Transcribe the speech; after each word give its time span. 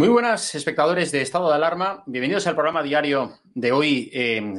Muy 0.00 0.08
buenas, 0.08 0.54
espectadores 0.54 1.12
de 1.12 1.20
Estado 1.20 1.50
de 1.50 1.56
Alarma. 1.56 2.02
Bienvenidos 2.06 2.46
al 2.46 2.54
programa 2.54 2.82
diario 2.82 3.40
de 3.52 3.70
hoy, 3.70 4.10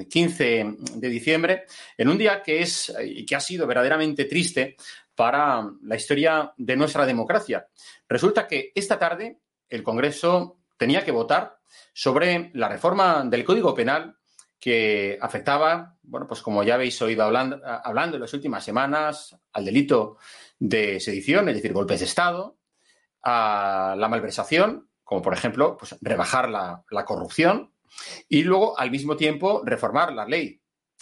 15 0.08 0.60
eh, 0.60 0.76
de 0.98 1.10
diciembre, 1.10 1.64
en 1.98 2.10
un 2.10 2.20
día 2.20 2.44
que 2.44 2.62
es 2.62 2.94
y 3.04 3.26
que 3.26 3.36
ha 3.36 3.40
sido 3.40 3.66
verdaderamente 3.66 4.26
triste 4.26 4.76
para 5.16 5.68
la 5.82 5.96
historia 5.96 6.54
de 6.58 6.76
nuestra 6.76 7.08
democracia. 7.08 7.66
Resulta 8.08 8.48
que 8.48 8.72
esta 8.76 9.00
tarde 9.00 9.40
el 9.68 9.82
Congreso 9.82 10.60
tenía 10.78 11.04
que 11.04 11.12
votar 11.12 11.58
sobre 11.92 12.52
la 12.54 12.70
reforma 12.70 13.24
del 13.26 13.44
Código 13.44 13.74
Penal 13.74 14.18
que 14.60 15.18
afectaba, 15.20 15.98
bueno, 16.04 16.28
pues 16.28 16.44
como 16.44 16.62
ya 16.62 16.76
habéis 16.76 17.02
oído 17.02 17.24
hablando, 17.24 17.60
hablando 17.66 18.18
en 18.18 18.22
las 18.22 18.34
últimas 18.36 18.64
semanas, 18.64 19.36
al 19.54 19.66
delito 19.66 20.18
de 20.60 21.00
sedición, 21.00 21.50
es 21.50 21.56
decir, 21.56 21.74
golpes 21.74 22.02
de 22.02 22.06
Estado, 22.06 22.60
a 23.24 23.96
la 23.98 24.08
malversación 24.08 24.91
como 25.12 25.22
por 25.22 25.34
ejemplo 25.34 25.76
pues, 25.76 25.98
rebajar 26.00 26.48
la, 26.48 27.04
corrupción 27.06 27.74
y 28.30 28.44
luego 28.44 28.80
al 28.80 28.92
mismo 28.92 29.18
tiempo 29.18 29.62
reformar 29.66 30.14
la 30.14 30.26
ley 30.26 30.62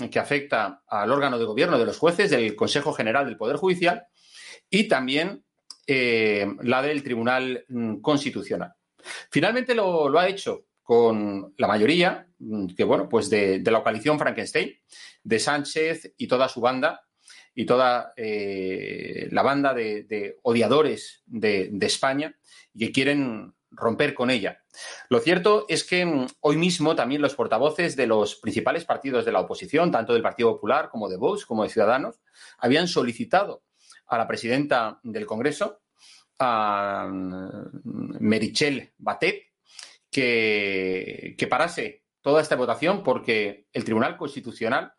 que 0.10 0.18
afecta 0.18 0.82
al 0.88 1.12
órgano 1.12 1.38
de 1.38 1.46
gobierno 1.46 1.78
de 1.78 1.86
los 1.86 2.00
jueces, 2.00 2.32
del 2.32 2.56
Consejo 2.56 2.92
General 2.92 3.28
del 3.28 3.38
Poder 3.38 3.58
Judicial 3.58 4.08
y 4.68 4.88
también 4.88 5.46
eh, 5.86 6.48
la 6.64 6.82
del 6.82 7.04
Tribunal 7.04 7.64
mm, 7.68 7.98
Constitucional. 7.98 8.74
Finalmente 9.30 9.76
lo, 9.76 10.18
ha 10.18 10.28
hecho 10.28 10.66
con 10.82 11.54
la 11.56 11.68
mayoría, 11.68 12.28
mm, 12.40 12.70
que 12.76 12.86
bueno, 12.86 13.08
pues 13.08 13.30
de, 13.30 13.62
la 13.64 13.84
coalición 13.84 14.18
Frankenstein, 14.18 14.74
de 15.22 15.38
Sánchez 15.38 16.16
y 16.18 16.28
toda 16.28 16.50
su 16.50 16.62
banda, 16.62 17.02
y 17.54 17.68
toda 17.68 18.14
eh, 18.18 19.28
la 19.32 19.44
banda 19.44 19.76
de, 19.76 20.40
odiadores 20.42 21.22
de, 21.28 21.70
de, 21.72 21.86
España, 21.86 22.36
que 22.76 22.92
quieren 22.92 23.54
romper 23.72 24.14
con 24.14 24.30
ella. 24.30 24.64
Lo 25.10 25.20
cierto 25.20 25.66
es 25.68 25.84
que 25.84 26.06
mm, 26.06 26.28
hoy 26.42 26.58
mismo 26.58 26.96
también 26.96 27.22
los 27.22 27.36
portavoces 27.36 27.96
de 27.96 28.08
los 28.08 28.36
principales 28.36 28.86
partidos 28.86 29.26
de 29.26 29.32
la 29.32 29.42
oposición, 29.42 29.92
tanto 29.92 30.14
del 30.14 30.22
Partido 30.22 30.54
Popular 30.54 30.90
como 30.90 31.10
de 31.10 31.18
Vox, 31.18 31.46
como 31.46 31.64
de 31.64 31.70
Ciudadanos, 31.70 32.22
habían 32.58 32.88
solicitado 32.88 33.64
a 34.08 34.18
la 34.18 34.28
presidenta 34.28 35.00
del 35.04 35.26
Congreso, 35.26 35.82
a 36.40 37.08
mm, 37.10 38.18
Merichel 38.20 38.92
Batet, 38.98 39.50
que, 40.10 41.36
que 41.38 41.48
parase 41.48 42.04
toda 42.22 42.42
esta 42.42 42.56
votación 42.56 43.04
porque 43.04 43.68
el 43.72 43.84
Tribunal 43.84 44.18
Constitucional 44.18 44.94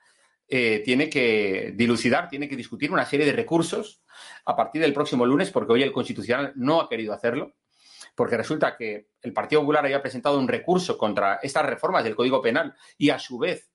eh, 0.52 0.82
tiene 0.84 1.08
que 1.08 1.72
dilucidar, 1.76 2.28
tiene 2.28 2.48
que 2.48 2.56
discutir 2.56 2.90
una 2.90 3.04
serie 3.04 3.24
de 3.24 3.32
recursos 3.32 4.02
a 4.44 4.56
partir 4.56 4.82
del 4.82 4.92
próximo 4.92 5.24
lunes, 5.24 5.50
porque 5.50 5.72
hoy 5.72 5.82
el 5.84 5.92
Constitucional 5.92 6.52
no 6.56 6.80
ha 6.80 6.88
querido 6.88 7.12
hacerlo 7.12 7.54
porque 8.14 8.36
resulta 8.36 8.76
que 8.76 9.08
el 9.22 9.32
Partido 9.32 9.62
Popular 9.62 9.84
había 9.84 10.02
presentado 10.02 10.38
un 10.38 10.48
recurso 10.48 10.96
contra 10.98 11.40
estas 11.42 11.66
reformas 11.66 12.04
del 12.04 12.16
Código 12.16 12.42
Penal 12.42 12.74
y 12.98 13.10
a 13.10 13.18
su 13.18 13.38
vez 13.38 13.70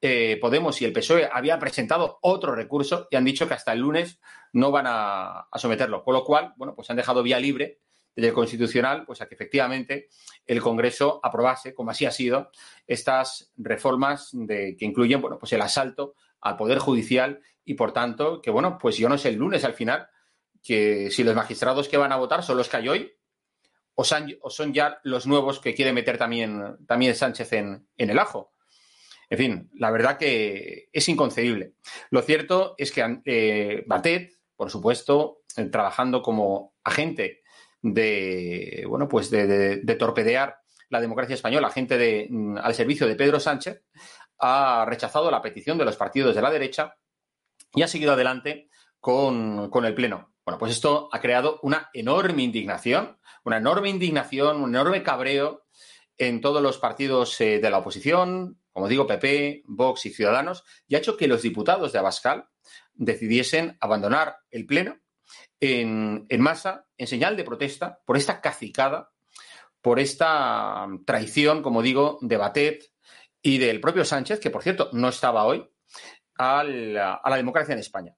eh, 0.00 0.38
Podemos 0.40 0.80
y 0.80 0.84
el 0.84 0.92
PSOE 0.92 1.28
habían 1.30 1.58
presentado 1.58 2.18
otro 2.22 2.54
recurso 2.54 3.08
y 3.10 3.16
han 3.16 3.24
dicho 3.24 3.48
que 3.48 3.54
hasta 3.54 3.72
el 3.72 3.80
lunes 3.80 4.20
no 4.52 4.70
van 4.70 4.86
a, 4.88 5.48
someterlo. 5.56 6.04
Con 6.04 6.14
lo 6.14 6.24
cual, 6.24 6.54
bueno, 6.56 6.74
pues 6.74 6.88
han 6.90 6.96
dejado 6.96 7.22
vía 7.22 7.40
libre 7.40 7.80
desde 8.14 8.28
el 8.28 8.34
Constitucional, 8.34 9.04
pues 9.04 9.20
a 9.20 9.28
que 9.28 9.34
efectivamente 9.34 10.08
el 10.46 10.60
Congreso 10.60 11.20
aprobase, 11.22 11.74
como 11.74 11.90
así 11.90 12.06
ha 12.06 12.10
sido, 12.10 12.50
estas 12.86 13.52
reformas 13.56 14.30
de, 14.32 14.76
que 14.76 14.84
incluyen, 14.84 15.20
bueno, 15.20 15.38
pues 15.38 15.52
el 15.52 15.62
asalto 15.62 16.14
al 16.40 16.56
Poder 16.56 16.78
Judicial 16.78 17.40
y, 17.64 17.74
por 17.74 17.92
tanto, 17.92 18.40
que, 18.40 18.50
bueno, 18.50 18.78
pues 18.80 18.96
yo 18.96 19.08
no 19.08 19.18
sé 19.18 19.30
el 19.30 19.36
lunes 19.36 19.64
al 19.64 19.74
final 19.74 20.08
que 20.62 21.10
si 21.10 21.24
los 21.24 21.34
magistrados 21.34 21.88
que 21.88 21.96
van 21.96 22.12
a 22.12 22.16
votar 22.16 22.42
son 22.42 22.56
los 22.56 22.68
que 22.68 22.76
hay 22.76 22.88
hoy, 22.88 23.17
o 24.00 24.04
son, 24.04 24.72
ya 24.72 25.00
los 25.02 25.26
nuevos 25.26 25.58
que 25.58 25.74
quiere 25.74 25.92
meter 25.92 26.18
también, 26.18 26.76
también 26.86 27.16
Sánchez 27.16 27.52
en, 27.54 27.88
el 27.96 28.18
ajo. 28.20 28.52
En 29.28 29.38
fin, 29.38 29.70
la 29.74 29.90
verdad 29.90 30.16
que 30.16 30.88
es 30.92 31.08
inconcebible. 31.08 31.72
Lo 32.10 32.22
cierto 32.22 32.76
es 32.78 32.92
que 32.92 33.20
eh, 33.24 33.82
Batet, 33.88 34.38
por 34.54 34.70
supuesto, 34.70 35.40
eh, 35.56 35.64
trabajando 35.64 36.22
como 36.22 36.76
agente 36.84 37.42
de, 37.82 38.84
bueno, 38.88 39.08
pues 39.08 39.30
de, 39.30 39.96
torpedear 39.98 40.58
la 40.90 41.00
democracia 41.00 41.34
española, 41.34 41.66
agente 41.66 41.98
de, 41.98 42.28
mm, 42.30 42.58
al 42.58 42.74
servicio 42.76 43.08
de 43.08 43.16
Pedro 43.16 43.40
Sánchez, 43.40 43.82
ha 44.38 44.84
rechazado 44.88 45.28
la 45.28 45.42
petición 45.42 45.76
de 45.76 45.86
los 45.86 45.96
partidos 45.96 46.36
de 46.36 46.42
la 46.42 46.52
derecha 46.52 46.96
y 47.74 47.82
ha 47.82 47.88
seguido 47.88 48.12
adelante 48.12 48.68
con, 49.00 49.70
con 49.70 49.84
el 49.84 49.94
Pleno. 49.94 50.34
Bueno, 50.44 50.58
pues 50.60 50.72
esto 50.72 51.08
ha 51.10 51.20
creado 51.20 51.58
una 51.62 51.90
enorme 51.92 52.44
indignación, 52.44 53.17
una 53.48 53.56
enorme 53.56 53.88
indignación, 53.88 54.62
un 54.62 54.70
enorme 54.70 55.02
cabreo 55.02 55.64
en 56.18 56.42
todos 56.42 56.62
los 56.62 56.76
partidos 56.76 57.40
eh, 57.40 57.60
de 57.60 57.70
la 57.70 57.78
oposición, 57.78 58.60
como 58.72 58.88
digo, 58.88 59.06
PP, 59.06 59.62
Vox 59.64 60.04
y 60.04 60.10
Ciudadanos, 60.10 60.64
y 60.86 60.94
ha 60.94 60.98
hecho 60.98 61.16
que 61.16 61.28
los 61.28 61.40
diputados 61.40 61.92
de 61.92 61.98
Abascal 61.98 62.48
decidiesen 62.92 63.78
abandonar 63.80 64.36
el 64.50 64.66
Pleno 64.66 64.98
en, 65.60 66.26
masa, 66.38 66.86
en 66.98 67.06
señal 67.06 67.36
de 67.38 67.44
protesta 67.44 68.00
por 68.04 68.18
esta 68.18 68.42
cacicada, 68.42 69.12
por 69.80 69.98
esta 69.98 70.86
traición, 71.06 71.62
como 71.62 71.80
digo, 71.80 72.18
de 72.20 72.36
Batet 72.36 72.84
y 73.40 73.56
del 73.56 73.80
propio 73.80 74.04
Sánchez, 74.04 74.40
que 74.40 74.50
por 74.50 74.62
cierto 74.62 74.90
no 74.92 75.08
estaba 75.08 75.44
hoy, 75.44 75.66
a 76.36 76.64
la, 76.64 77.36
democracia 77.36 77.72
en 77.72 77.80
España. 77.80 78.14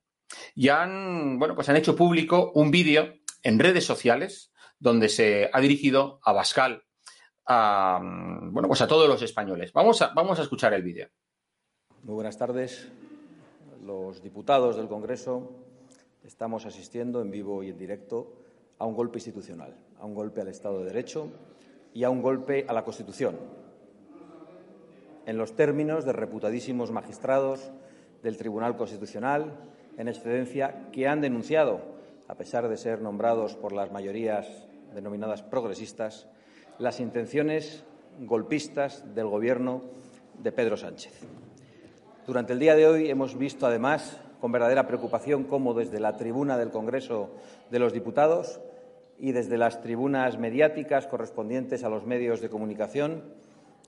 Y 0.55 0.67
han, 0.67 1.39
bueno, 1.39 1.55
pues 1.55 1.69
han 1.69 1.77
hecho 1.77 1.95
público 1.95 2.51
un 2.53 2.69
vídeo 2.69 3.13
en 3.43 3.59
redes 3.59 3.85
sociales 3.85 4.50
donde 4.81 5.09
se 5.09 5.49
ha 5.53 5.61
dirigido 5.61 6.19
a 6.23 6.33
Bascal 6.33 6.83
a, 7.45 7.99
bueno, 8.01 8.67
pues 8.67 8.81
a 8.81 8.87
todos 8.87 9.07
los 9.07 9.21
españoles. 9.21 9.71
Vamos 9.73 10.01
a, 10.01 10.07
vamos 10.13 10.39
a 10.39 10.41
escuchar 10.41 10.73
el 10.73 10.81
vídeo. 10.81 11.07
Muy 12.03 12.15
buenas 12.15 12.37
tardes. 12.37 12.89
Los 13.85 14.23
diputados 14.23 14.75
del 14.77 14.87
Congreso 14.87 15.51
estamos 16.23 16.65
asistiendo 16.65 17.21
en 17.21 17.29
vivo 17.29 17.61
y 17.61 17.69
en 17.69 17.77
directo 17.77 18.33
a 18.79 18.85
un 18.85 18.95
golpe 18.95 19.19
institucional, 19.19 19.75
a 19.99 20.05
un 20.05 20.15
golpe 20.15 20.41
al 20.41 20.47
Estado 20.47 20.79
de 20.79 20.85
Derecho 20.85 21.27
y 21.93 22.03
a 22.03 22.09
un 22.09 22.23
golpe 22.23 22.65
a 22.67 22.73
la 22.73 22.83
Constitución, 22.83 23.37
en 25.27 25.37
los 25.37 25.55
términos 25.55 26.05
de 26.05 26.13
reputadísimos 26.13 26.89
magistrados 26.89 27.71
del 28.23 28.37
Tribunal 28.37 28.77
Constitucional, 28.77 29.53
en 29.97 30.07
excedencia, 30.07 30.89
que 30.91 31.07
han 31.07 31.21
denunciado, 31.21 31.81
a 32.27 32.35
pesar 32.35 32.67
de 32.67 32.77
ser 32.77 33.01
nombrados 33.01 33.55
por 33.55 33.73
las 33.73 33.91
mayorías 33.91 34.67
denominadas 34.93 35.41
progresistas, 35.43 36.27
las 36.77 36.99
intenciones 36.99 37.83
golpistas 38.19 39.15
del 39.15 39.27
Gobierno 39.27 39.81
de 40.39 40.51
Pedro 40.51 40.77
Sánchez. 40.77 41.13
Durante 42.25 42.53
el 42.53 42.59
día 42.59 42.75
de 42.75 42.87
hoy 42.87 43.09
hemos 43.09 43.37
visto, 43.37 43.65
además, 43.65 44.19
con 44.39 44.51
verdadera 44.51 44.87
preocupación 44.87 45.43
cómo 45.43 45.73
desde 45.73 45.99
la 45.99 46.17
tribuna 46.17 46.57
del 46.57 46.71
Congreso 46.71 47.31
de 47.69 47.79
los 47.79 47.93
Diputados 47.93 48.59
y 49.19 49.31
desde 49.31 49.57
las 49.57 49.81
tribunas 49.81 50.37
mediáticas 50.39 51.07
correspondientes 51.07 51.83
a 51.83 51.89
los 51.89 52.05
medios 52.05 52.41
de 52.41 52.49
comunicación 52.49 53.23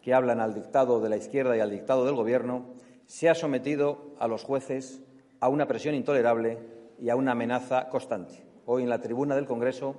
que 0.02 0.14
hablan 0.14 0.40
al 0.40 0.54
dictado 0.54 1.00
de 1.02 1.10
la 1.10 1.18
izquierda 1.18 1.58
y 1.58 1.60
al 1.60 1.72
dictado 1.72 2.06
del 2.06 2.16
Gobierno, 2.16 2.66
se 3.08 3.30
ha 3.30 3.36
sometido 3.36 4.14
a 4.20 4.28
los 4.28 4.44
jueces 4.44 5.02
a 5.40 5.50
una 5.50 5.68
presión 5.68 5.96
intolerable 5.96 6.60
y 7.00 7.10
a 7.10 7.16
una 7.16 7.32
amenaza 7.32 7.90
constante. 7.90 8.46
Hoy 8.66 8.84
en 8.84 8.90
la 8.90 9.02
tribuna 9.02 9.36
del 9.36 9.46
Congreso, 9.46 9.96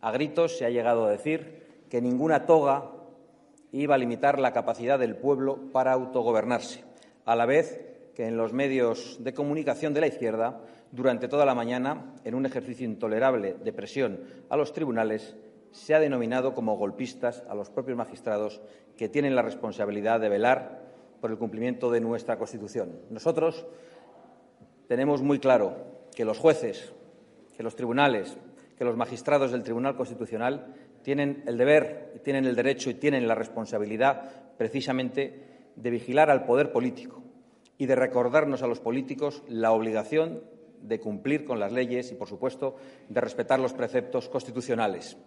a 0.00 0.10
gritos 0.12 0.56
se 0.56 0.64
ha 0.64 0.70
llegado 0.70 1.04
a 1.04 1.10
decir 1.10 1.84
que 1.88 2.00
ninguna 2.00 2.46
toga 2.46 2.90
iba 3.72 3.94
a 3.94 3.98
limitar 3.98 4.38
la 4.38 4.52
capacidad 4.52 4.98
del 4.98 5.16
pueblo 5.16 5.58
para 5.72 5.92
autogobernarse, 5.92 6.84
a 7.24 7.36
la 7.36 7.46
vez 7.46 7.86
que 8.14 8.26
en 8.26 8.36
los 8.36 8.52
medios 8.52 9.18
de 9.22 9.34
comunicación 9.34 9.94
de 9.94 10.00
la 10.00 10.06
izquierda, 10.06 10.60
durante 10.92 11.28
toda 11.28 11.46
la 11.46 11.54
mañana, 11.54 12.14
en 12.24 12.34
un 12.34 12.46
ejercicio 12.46 12.84
intolerable 12.84 13.54
de 13.54 13.72
presión 13.72 14.20
a 14.48 14.56
los 14.56 14.72
tribunales, 14.72 15.36
se 15.70 15.94
ha 15.94 16.00
denominado 16.00 16.54
como 16.54 16.76
golpistas 16.76 17.44
a 17.48 17.54
los 17.54 17.70
propios 17.70 17.96
magistrados 17.96 18.60
que 18.96 19.08
tienen 19.08 19.36
la 19.36 19.42
responsabilidad 19.42 20.20
de 20.20 20.28
velar 20.28 20.80
por 21.20 21.30
el 21.30 21.38
cumplimiento 21.38 21.90
de 21.90 22.00
nuestra 22.00 22.38
Constitución. 22.38 23.00
Nosotros 23.10 23.66
tenemos 24.88 25.22
muy 25.22 25.38
claro 25.38 25.76
que 26.14 26.24
los 26.24 26.38
jueces, 26.38 26.92
que 27.56 27.62
los 27.62 27.76
tribunales, 27.76 28.36
que 28.80 28.86
los 28.86 28.96
magistrados 28.96 29.52
del 29.52 29.62
Tribunal 29.62 29.94
Constitucional 29.94 30.74
tienen 31.02 31.42
el 31.46 31.58
deber, 31.58 32.18
tienen 32.24 32.46
el 32.46 32.56
derecho 32.56 32.88
y 32.88 32.94
tienen 32.94 33.28
la 33.28 33.34
responsabilidad 33.34 34.56
precisamente 34.56 35.44
de 35.76 35.90
vigilar 35.90 36.30
al 36.30 36.46
poder 36.46 36.72
político 36.72 37.22
y 37.76 37.84
de 37.84 37.94
recordarnos 37.94 38.62
a 38.62 38.66
los 38.66 38.80
políticos 38.80 39.42
la 39.48 39.72
obligación 39.72 40.42
de 40.80 40.98
cumplir 40.98 41.44
con 41.44 41.60
las 41.60 41.72
leyes 41.72 42.10
y, 42.10 42.14
por 42.14 42.26
supuesto, 42.26 42.76
de 43.10 43.20
respetar 43.20 43.60
los 43.60 43.74
preceptos 43.74 44.30
constitucionales 44.30 45.18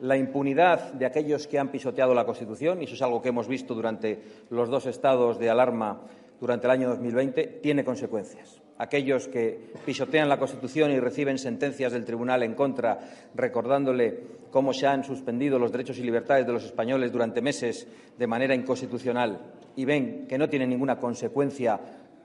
la 0.00 0.16
impunidad 0.16 0.92
de 0.92 1.06
aquellos 1.06 1.46
que 1.46 1.60
han 1.60 1.70
pisoteado 1.70 2.14
la 2.14 2.26
Constitución, 2.26 2.82
y 2.82 2.86
eso 2.86 2.94
es 2.94 3.02
algo 3.02 3.22
que 3.22 3.28
hemos 3.28 3.46
visto 3.46 3.76
durante 3.76 4.20
los 4.50 4.68
dos 4.68 4.86
estados 4.86 5.38
de 5.38 5.50
alarma 5.50 6.00
durante 6.40 6.66
el 6.66 6.72
año 6.72 6.88
2020, 6.88 7.60
tiene 7.62 7.84
consecuencias. 7.84 8.63
Aquellos 8.76 9.28
que 9.28 9.72
pisotean 9.86 10.28
la 10.28 10.38
Constitución 10.38 10.90
y 10.90 10.98
reciben 10.98 11.38
sentencias 11.38 11.92
del 11.92 12.04
Tribunal 12.04 12.42
en 12.42 12.54
contra, 12.54 12.98
recordándole 13.34 14.22
cómo 14.50 14.72
se 14.72 14.86
han 14.86 15.04
suspendido 15.04 15.58
los 15.58 15.70
derechos 15.70 15.98
y 15.98 16.02
libertades 16.02 16.46
de 16.46 16.52
los 16.52 16.64
españoles 16.64 17.12
durante 17.12 17.40
meses 17.40 17.86
de 18.18 18.26
manera 18.26 18.54
inconstitucional 18.54 19.40
y 19.76 19.84
ven 19.84 20.26
que 20.28 20.38
no 20.38 20.48
tiene 20.48 20.66
ninguna 20.66 20.98
consecuencia 20.98 21.78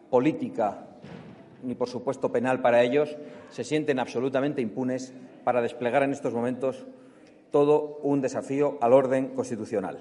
política 0.09 0.85
ni, 1.63 1.75
por 1.75 1.89
supuesto, 1.89 2.31
penal 2.31 2.61
para 2.61 2.81
ellos, 2.81 3.15
se 3.49 3.63
sienten 3.63 3.99
absolutamente 3.99 4.61
impunes 4.61 5.13
para 5.43 5.61
desplegar 5.61 6.03
en 6.03 6.11
estos 6.11 6.33
momentos 6.33 6.85
todo 7.51 7.99
un 8.03 8.21
desafío 8.21 8.77
al 8.81 8.93
orden 8.93 9.29
constitucional. 9.29 9.99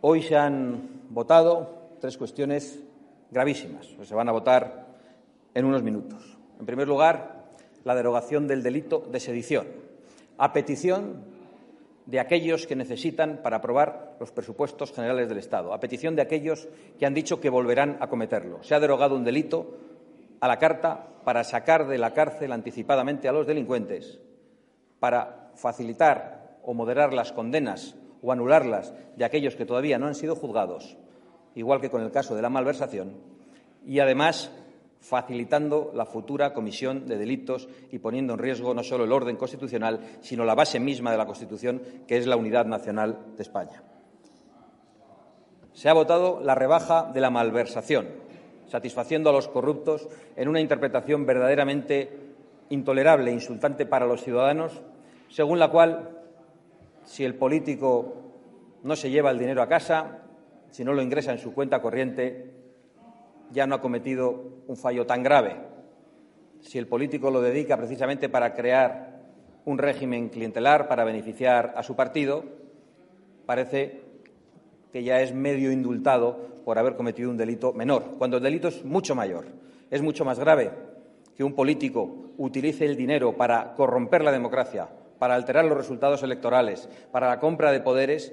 Hoy 0.00 0.22
se 0.22 0.36
han 0.36 1.06
votado 1.10 1.88
tres 2.00 2.16
cuestiones 2.16 2.82
gravísimas, 3.36 3.86
se 4.02 4.14
van 4.14 4.30
a 4.30 4.32
votar 4.32 4.86
en 5.52 5.66
unos 5.66 5.82
minutos. 5.82 6.38
En 6.58 6.64
primer 6.64 6.88
lugar, 6.88 7.44
la 7.84 7.94
derogación 7.94 8.48
del 8.48 8.62
delito 8.62 9.06
de 9.12 9.20
sedición, 9.20 9.66
a 10.38 10.54
petición 10.54 11.20
de 12.06 12.18
aquellos 12.18 12.66
que 12.66 12.76
necesitan 12.76 13.40
para 13.42 13.58
aprobar 13.58 14.16
los 14.18 14.32
presupuestos 14.32 14.90
generales 14.90 15.28
del 15.28 15.36
Estado, 15.36 15.74
a 15.74 15.80
petición 15.80 16.16
de 16.16 16.22
aquellos 16.22 16.66
que 16.98 17.04
han 17.04 17.12
dicho 17.12 17.38
que 17.38 17.50
volverán 17.50 17.98
a 18.00 18.08
cometerlo. 18.08 18.62
Se 18.62 18.74
ha 18.74 18.80
derogado 18.80 19.14
un 19.14 19.24
delito 19.24 19.76
a 20.40 20.48
la 20.48 20.58
carta 20.58 21.06
para 21.22 21.44
sacar 21.44 21.88
de 21.88 21.98
la 21.98 22.14
cárcel 22.14 22.52
anticipadamente 22.52 23.28
a 23.28 23.32
los 23.32 23.46
delincuentes, 23.46 24.18
para 24.98 25.50
facilitar 25.56 26.56
o 26.62 26.72
moderar 26.72 27.12
las 27.12 27.32
condenas 27.32 27.96
o 28.22 28.32
anularlas 28.32 28.94
de 29.14 29.26
aquellos 29.26 29.56
que 29.56 29.66
todavía 29.66 29.98
no 29.98 30.06
han 30.06 30.14
sido 30.14 30.36
juzgados, 30.36 30.96
igual 31.56 31.80
que 31.80 31.90
con 31.90 32.02
el 32.02 32.12
caso 32.12 32.36
de 32.36 32.42
la 32.42 32.48
malversación, 32.48 33.14
y 33.84 33.98
además 33.98 34.52
facilitando 35.00 35.90
la 35.94 36.06
futura 36.06 36.52
comisión 36.52 37.06
de 37.06 37.18
delitos 37.18 37.68
y 37.90 37.98
poniendo 37.98 38.34
en 38.34 38.38
riesgo 38.38 38.74
no 38.74 38.82
solo 38.82 39.04
el 39.04 39.12
orden 39.12 39.36
constitucional, 39.36 40.00
sino 40.20 40.44
la 40.44 40.54
base 40.54 40.80
misma 40.80 41.10
de 41.10 41.18
la 41.18 41.26
Constitución, 41.26 41.82
que 42.06 42.16
es 42.16 42.26
la 42.26 42.36
unidad 42.36 42.66
nacional 42.66 43.18
de 43.36 43.42
España. 43.42 43.82
Se 45.72 45.88
ha 45.88 45.92
votado 45.92 46.40
la 46.40 46.54
rebaja 46.54 47.10
de 47.12 47.20
la 47.20 47.30
malversación, 47.30 48.08
satisfaciendo 48.68 49.30
a 49.30 49.32
los 49.32 49.48
corruptos 49.48 50.08
en 50.34 50.48
una 50.48 50.60
interpretación 50.60 51.26
verdaderamente 51.26 52.10
intolerable 52.70 53.30
e 53.30 53.34
insultante 53.34 53.86
para 53.86 54.06
los 54.06 54.24
ciudadanos 54.24 54.72
según 55.28 55.58
la 55.58 55.68
cual 55.68 56.10
si 57.04 57.24
el 57.24 57.34
político 57.34 58.14
no 58.82 58.96
se 58.96 59.10
lleva 59.10 59.30
el 59.30 59.38
dinero 59.38 59.62
a 59.62 59.68
casa, 59.68 60.22
si 60.76 60.84
no 60.84 60.92
lo 60.92 61.00
ingresa 61.00 61.32
en 61.32 61.38
su 61.38 61.54
cuenta 61.54 61.80
corriente, 61.80 62.50
ya 63.50 63.66
no 63.66 63.76
ha 63.76 63.80
cometido 63.80 64.60
un 64.66 64.76
fallo 64.76 65.06
tan 65.06 65.22
grave. 65.22 65.56
Si 66.60 66.76
el 66.76 66.86
político 66.86 67.30
lo 67.30 67.40
dedica 67.40 67.78
precisamente 67.78 68.28
para 68.28 68.52
crear 68.52 69.22
un 69.64 69.78
régimen 69.78 70.28
clientelar 70.28 70.86
para 70.86 71.04
beneficiar 71.04 71.72
a 71.78 71.82
su 71.82 71.96
partido, 71.96 72.44
parece 73.46 74.02
que 74.92 75.02
ya 75.02 75.22
es 75.22 75.32
medio 75.32 75.72
indultado 75.72 76.60
por 76.66 76.78
haber 76.78 76.94
cometido 76.94 77.30
un 77.30 77.38
delito 77.38 77.72
menor, 77.72 78.18
cuando 78.18 78.36
el 78.36 78.42
delito 78.42 78.68
es 78.68 78.84
mucho 78.84 79.14
mayor, 79.14 79.46
es 79.90 80.02
mucho 80.02 80.26
más 80.26 80.38
grave 80.38 80.72
que 81.34 81.42
un 81.42 81.54
político 81.54 82.34
utilice 82.36 82.84
el 82.84 82.98
dinero 82.98 83.34
para 83.34 83.72
corromper 83.72 84.22
la 84.22 84.30
democracia, 84.30 84.90
para 85.18 85.36
alterar 85.36 85.64
los 85.64 85.78
resultados 85.78 86.22
electorales, 86.22 86.86
para 87.12 87.28
la 87.28 87.40
compra 87.40 87.72
de 87.72 87.80
poderes, 87.80 88.30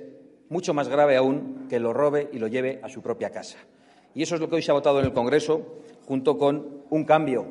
mucho 0.54 0.74
más 0.74 0.88
grave 0.88 1.18
aún 1.18 1.66
que 1.68 1.80
lo 1.80 1.94
robe 1.94 2.30
y 2.32 2.38
lo 2.38 2.48
lleve 2.48 2.80
a 2.84 2.88
su 2.88 3.02
propia 3.02 3.32
casa. 3.32 3.58
Y 4.14 4.22
eso 4.22 4.36
es 4.36 4.42
lo 4.42 4.48
que 4.48 4.56
hoy 4.56 4.62
se 4.62 4.70
ha 4.70 4.76
votado 4.76 5.00
en 5.00 5.06
el 5.06 5.14
Congreso, 5.14 5.66
junto 6.06 6.38
con 6.38 6.84
un 6.92 7.04
cambio 7.06 7.48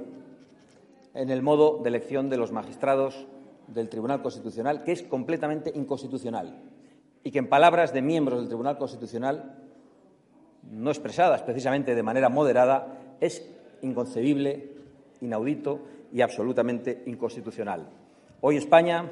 en 1.13 1.29
el 1.31 1.43
modo 1.43 1.81
de 1.83 1.89
elección 1.89 2.31
de 2.31 2.37
los 2.37 2.53
magistrados 2.53 3.27
del 3.67 3.89
Tribunal 3.89 4.23
Constitucional, 4.23 4.85
que 4.85 4.93
es 4.93 5.03
completamente 5.03 5.73
inconstitucional 5.75 6.63
y 7.25 7.33
que, 7.33 7.41
en 7.41 7.49
palabras 7.49 7.93
de 7.93 8.03
miembros 8.03 8.39
del 8.39 8.49
Tribunal 8.49 8.79
Constitucional, 8.79 9.59
no 10.71 10.91
expresadas 10.91 11.43
precisamente 11.43 11.97
de 11.97 12.03
manera 12.05 12.29
moderada, 12.29 13.01
es 13.21 13.45
inconcebible, 13.83 14.71
inaudito 15.21 15.81
y 16.13 16.21
absolutamente 16.21 17.03
inconstitucional. 17.07 17.89
Hoy 18.41 18.57
España, 18.57 19.11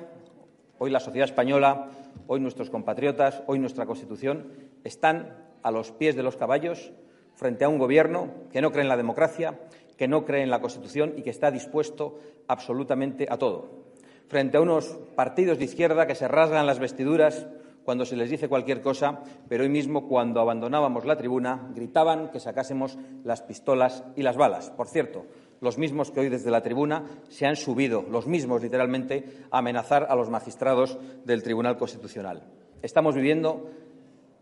hoy 0.83 0.91
la 0.91 0.99
sociedad 0.99 1.29
española, 1.29 1.91
hoy 2.27 2.41
nuestros 2.41 2.71
compatriotas, 2.71 3.43
hoy 3.47 3.59
nuestra 3.59 3.85
Constitución 3.85 4.47
están 4.83 5.37
a 5.63 5.71
los 5.71 5.93
pies 5.93 6.17
de 6.17 6.23
los 6.23 6.39
caballos 6.39 6.93
frente 7.35 7.67
a 7.67 7.69
un 7.69 7.77
Gobierno 7.77 8.29
que 8.51 8.63
no 8.63 8.73
cree 8.73 8.83
en 8.83 8.89
la 8.89 8.97
democracia, 8.97 9.61
que 9.99 10.09
no 10.09 10.25
cree 10.25 10.43
en 10.43 10.49
la 10.49 10.63
Constitución 10.63 11.13
y 11.19 11.23
que 11.23 11.29
está 11.29 11.51
dispuesto 11.51 12.19
absolutamente 12.49 13.27
a 13.29 13.37
todo. 13.37 13.85
Frente 14.29 14.57
a 14.57 14.63
unos 14.63 14.99
partidos 15.15 15.59
de 15.59 15.67
izquierda 15.67 16.07
que 16.07 16.15
se 16.15 16.29
rasgan 16.29 16.67
las 16.67 16.79
vestiduras 16.79 17.47
cuando 17.85 18.07
se 18.07 18.17
les 18.17 18.31
dice 18.31 18.49
cualquier 18.49 18.81
cosa, 18.81 19.21
pero 19.51 19.65
hoy 19.65 19.69
mismo, 19.69 20.09
cuando 20.09 20.41
abandonábamos 20.41 21.05
la 21.05 21.17
tribuna, 21.17 21.69
gritaban 21.75 22.31
que 22.31 22.41
sacásemos 22.41 22.97
las 23.23 23.43
pistolas 23.43 24.03
y 24.17 24.23
las 24.23 24.39
balas. 24.39 24.71
Por 24.71 24.87
cierto, 24.87 25.27
los 25.61 25.79
mismos 25.79 26.11
que 26.11 26.21
hoy 26.21 26.29
desde 26.29 26.51
la 26.51 26.63
tribuna 26.63 27.05
se 27.29 27.47
han 27.47 27.57
subido, 27.57 28.05
los 28.11 28.27
mismos 28.27 28.63
literalmente, 28.63 29.45
a 29.51 29.59
amenazar 29.59 30.07
a 30.09 30.17
los 30.17 30.31
magistrados 30.31 30.99
del 31.25 31.43
Tribunal 31.43 31.77
Constitucional. 31.77 32.43
Estamos 32.83 33.15
viviendo 33.15 33.71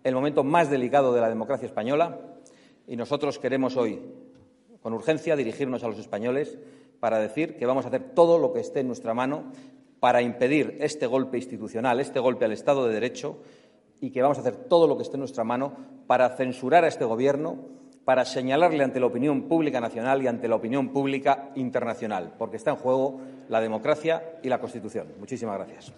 el 0.05 0.15
momento 0.15 0.45
más 0.45 0.71
delicado 0.71 1.13
de 1.13 1.21
la 1.21 1.29
democracia 1.29 1.67
española 1.67 2.21
y 2.87 2.97
nosotros 2.97 3.39
queremos 3.39 3.77
hoy, 3.77 4.01
con 4.81 4.95
urgencia, 4.95 5.37
dirigirnos 5.37 5.83
a 5.83 5.89
los 5.89 5.99
españoles 5.99 6.57
para 7.01 7.19
decir 7.19 7.57
que 7.57 7.67
vamos 7.67 7.85
a 7.85 7.89
hacer 7.89 8.15
todo 8.15 8.39
lo 8.39 8.53
que 8.53 8.61
esté 8.61 8.81
en 8.81 8.87
nuestra 8.87 9.13
mano 9.13 9.53
para 10.01 10.23
impedir 10.23 10.77
este 10.81 11.07
golpe 11.07 11.37
institucional, 11.37 11.99
este 11.99 12.21
golpe 12.21 12.45
al 12.45 12.53
Estado 12.53 12.87
de 12.87 12.95
Derecho 12.95 13.39
y 14.01 14.11
que 14.11 14.23
vamos 14.23 14.39
a 14.39 14.43
hacer 14.43 14.57
todo 14.57 14.87
lo 14.87 14.97
que 14.97 15.03
esté 15.03 15.17
en 15.17 15.21
nuestra 15.21 15.43
mano 15.43 15.77
para 16.07 16.37
censurar 16.37 16.85
a 16.85 16.89
este 16.89 17.05
Gobierno 17.05 17.78
para 18.09 18.25
señalarle 18.25 18.85
ante 18.85 19.01
la 19.01 19.05
opinión 19.05 19.43
pública 19.49 19.83
nacional 19.83 20.23
y 20.23 20.29
ante 20.29 20.49
la 20.49 20.55
opinión 20.55 20.95
pública 20.95 21.51
internacional, 21.57 22.33
porque 22.39 22.57
está 22.57 22.71
en 22.71 22.77
juego 22.77 23.21
la 23.51 23.61
democracia 23.61 24.23
y 24.43 24.49
la 24.49 24.59
Constitución. 24.59 25.09
Muchísimas 25.19 25.59
gracias. 25.59 25.93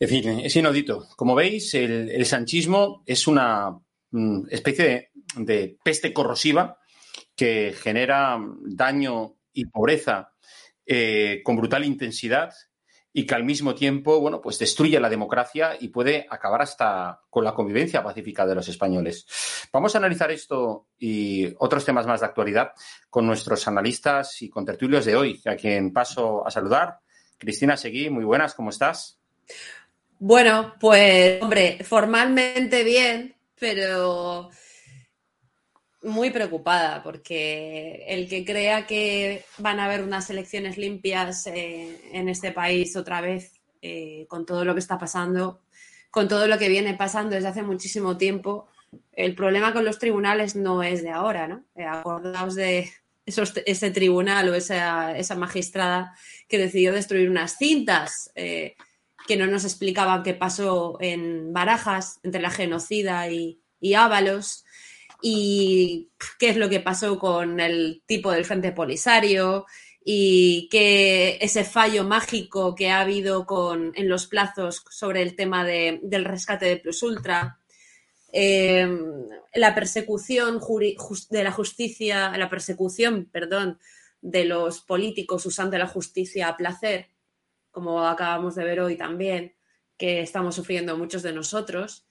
En 0.00 0.08
fin, 0.08 0.28
es 0.40 0.56
inaudito. 0.56 1.06
Como 1.14 1.36
veis, 1.36 1.72
el, 1.74 2.26
sanchismo 2.26 3.04
es 3.06 3.28
una 3.28 3.78
mm, 4.10 4.46
especie 4.50 5.12
de 5.36 5.76
peste 5.84 6.12
corrosiva 6.12 6.81
que 7.36 7.74
genera 7.78 8.38
daño 8.60 9.36
y 9.52 9.66
pobreza 9.66 10.32
eh, 10.86 11.40
con 11.44 11.56
brutal 11.56 11.84
intensidad 11.84 12.52
y 13.12 13.26
que 13.26 13.34
al 13.34 13.44
mismo 13.44 13.74
tiempo, 13.74 14.20
bueno, 14.20 14.40
pues 14.40 14.58
destruye 14.58 14.98
la 14.98 15.10
democracia 15.10 15.76
y 15.78 15.88
puede 15.88 16.26
acabar 16.30 16.62
hasta 16.62 17.20
con 17.28 17.44
la 17.44 17.54
convivencia 17.54 18.02
pacífica 18.02 18.46
de 18.46 18.54
los 18.54 18.68
españoles. 18.68 19.26
Vamos 19.72 19.94
a 19.94 19.98
analizar 19.98 20.30
esto 20.30 20.86
y 20.98 21.52
otros 21.58 21.84
temas 21.84 22.06
más 22.06 22.20
de 22.20 22.26
actualidad 22.26 22.72
con 23.10 23.26
nuestros 23.26 23.68
analistas 23.68 24.40
y 24.40 24.48
con 24.48 24.64
tertulios 24.64 25.04
de 25.04 25.16
hoy, 25.16 25.40
a 25.44 25.56
quien 25.56 25.92
paso 25.92 26.46
a 26.46 26.50
saludar. 26.50 27.00
Cristina 27.36 27.76
Seguí, 27.76 28.08
muy 28.08 28.24
buenas, 28.24 28.54
¿cómo 28.54 28.70
estás? 28.70 29.18
Bueno, 30.18 30.74
pues, 30.80 31.42
hombre, 31.42 31.80
formalmente 31.84 32.84
bien, 32.84 33.36
pero 33.58 34.50
muy 36.02 36.30
preocupada 36.30 37.02
porque 37.02 38.04
el 38.08 38.28
que 38.28 38.44
crea 38.44 38.86
que 38.86 39.44
van 39.58 39.80
a 39.80 39.84
haber 39.84 40.02
unas 40.02 40.28
elecciones 40.30 40.76
limpias 40.76 41.46
eh, 41.46 42.00
en 42.12 42.28
este 42.28 42.52
país 42.52 42.96
otra 42.96 43.20
vez, 43.20 43.60
eh, 43.80 44.26
con 44.28 44.44
todo 44.44 44.64
lo 44.64 44.74
que 44.74 44.80
está 44.80 44.98
pasando, 44.98 45.60
con 46.10 46.28
todo 46.28 46.46
lo 46.46 46.58
que 46.58 46.68
viene 46.68 46.94
pasando 46.94 47.34
desde 47.34 47.48
hace 47.48 47.62
muchísimo 47.62 48.16
tiempo, 48.16 48.68
el 49.12 49.34
problema 49.34 49.72
con 49.72 49.84
los 49.84 49.98
tribunales 49.98 50.56
no 50.56 50.82
es 50.82 51.02
de 51.02 51.10
ahora, 51.10 51.46
¿no? 51.46 51.64
Eh, 51.76 51.84
acordaos 51.84 52.54
de 52.54 52.90
ese 53.24 53.90
tribunal 53.92 54.48
o 54.48 54.54
esa, 54.54 55.16
esa, 55.16 55.36
magistrada 55.36 56.12
que 56.48 56.58
decidió 56.58 56.92
destruir 56.92 57.30
unas 57.30 57.56
cintas 57.56 58.32
que 58.34 59.36
no 59.36 59.46
nos 59.46 59.62
explicaban 59.62 60.24
qué 60.24 60.34
pasó 60.34 60.98
en 61.00 61.52
Barajas 61.52 62.18
entre 62.24 62.42
la 62.42 62.50
genocida 62.50 63.30
y, 63.30 63.60
y 63.78 63.94
Ábalos 63.94 64.61
y 65.22 66.10
qué 66.38 66.50
es 66.50 66.56
lo 66.56 66.68
que 66.68 66.80
pasó 66.80 67.18
con 67.18 67.60
el 67.60 68.02
tipo 68.06 68.32
del 68.32 68.44
Frente 68.44 68.72
Polisario 68.72 69.66
y 70.04 70.68
que 70.68 71.38
ese 71.40 71.64
fallo 71.64 72.04
mágico 72.04 72.74
que 72.74 72.90
ha 72.90 73.00
habido 73.00 73.46
con, 73.46 73.92
en 73.94 74.08
los 74.08 74.26
plazos 74.26 74.84
sobre 74.90 75.22
el 75.22 75.36
tema 75.36 75.64
de, 75.64 76.00
del 76.02 76.24
rescate 76.24 76.66
de 76.66 76.76
Plus 76.76 77.02
Ultra, 77.04 77.60
eh, 78.32 78.88
la 79.54 79.74
persecución 79.74 80.60
de 81.30 81.44
la 81.44 81.52
justicia, 81.52 82.36
la 82.36 82.50
persecución, 82.50 83.28
perdón, 83.30 83.78
de 84.20 84.44
los 84.44 84.80
políticos 84.80 85.46
usando 85.46 85.78
la 85.78 85.86
justicia 85.86 86.48
a 86.48 86.56
placer, 86.56 87.08
como 87.70 88.06
acabamos 88.06 88.54
de 88.54 88.64
ver 88.64 88.80
hoy 88.80 88.96
también, 88.96 89.54
que 89.96 90.20
estamos 90.20 90.54
sufriendo 90.54 90.96
muchos 90.96 91.22
de 91.22 91.32
nosotros. 91.32 92.06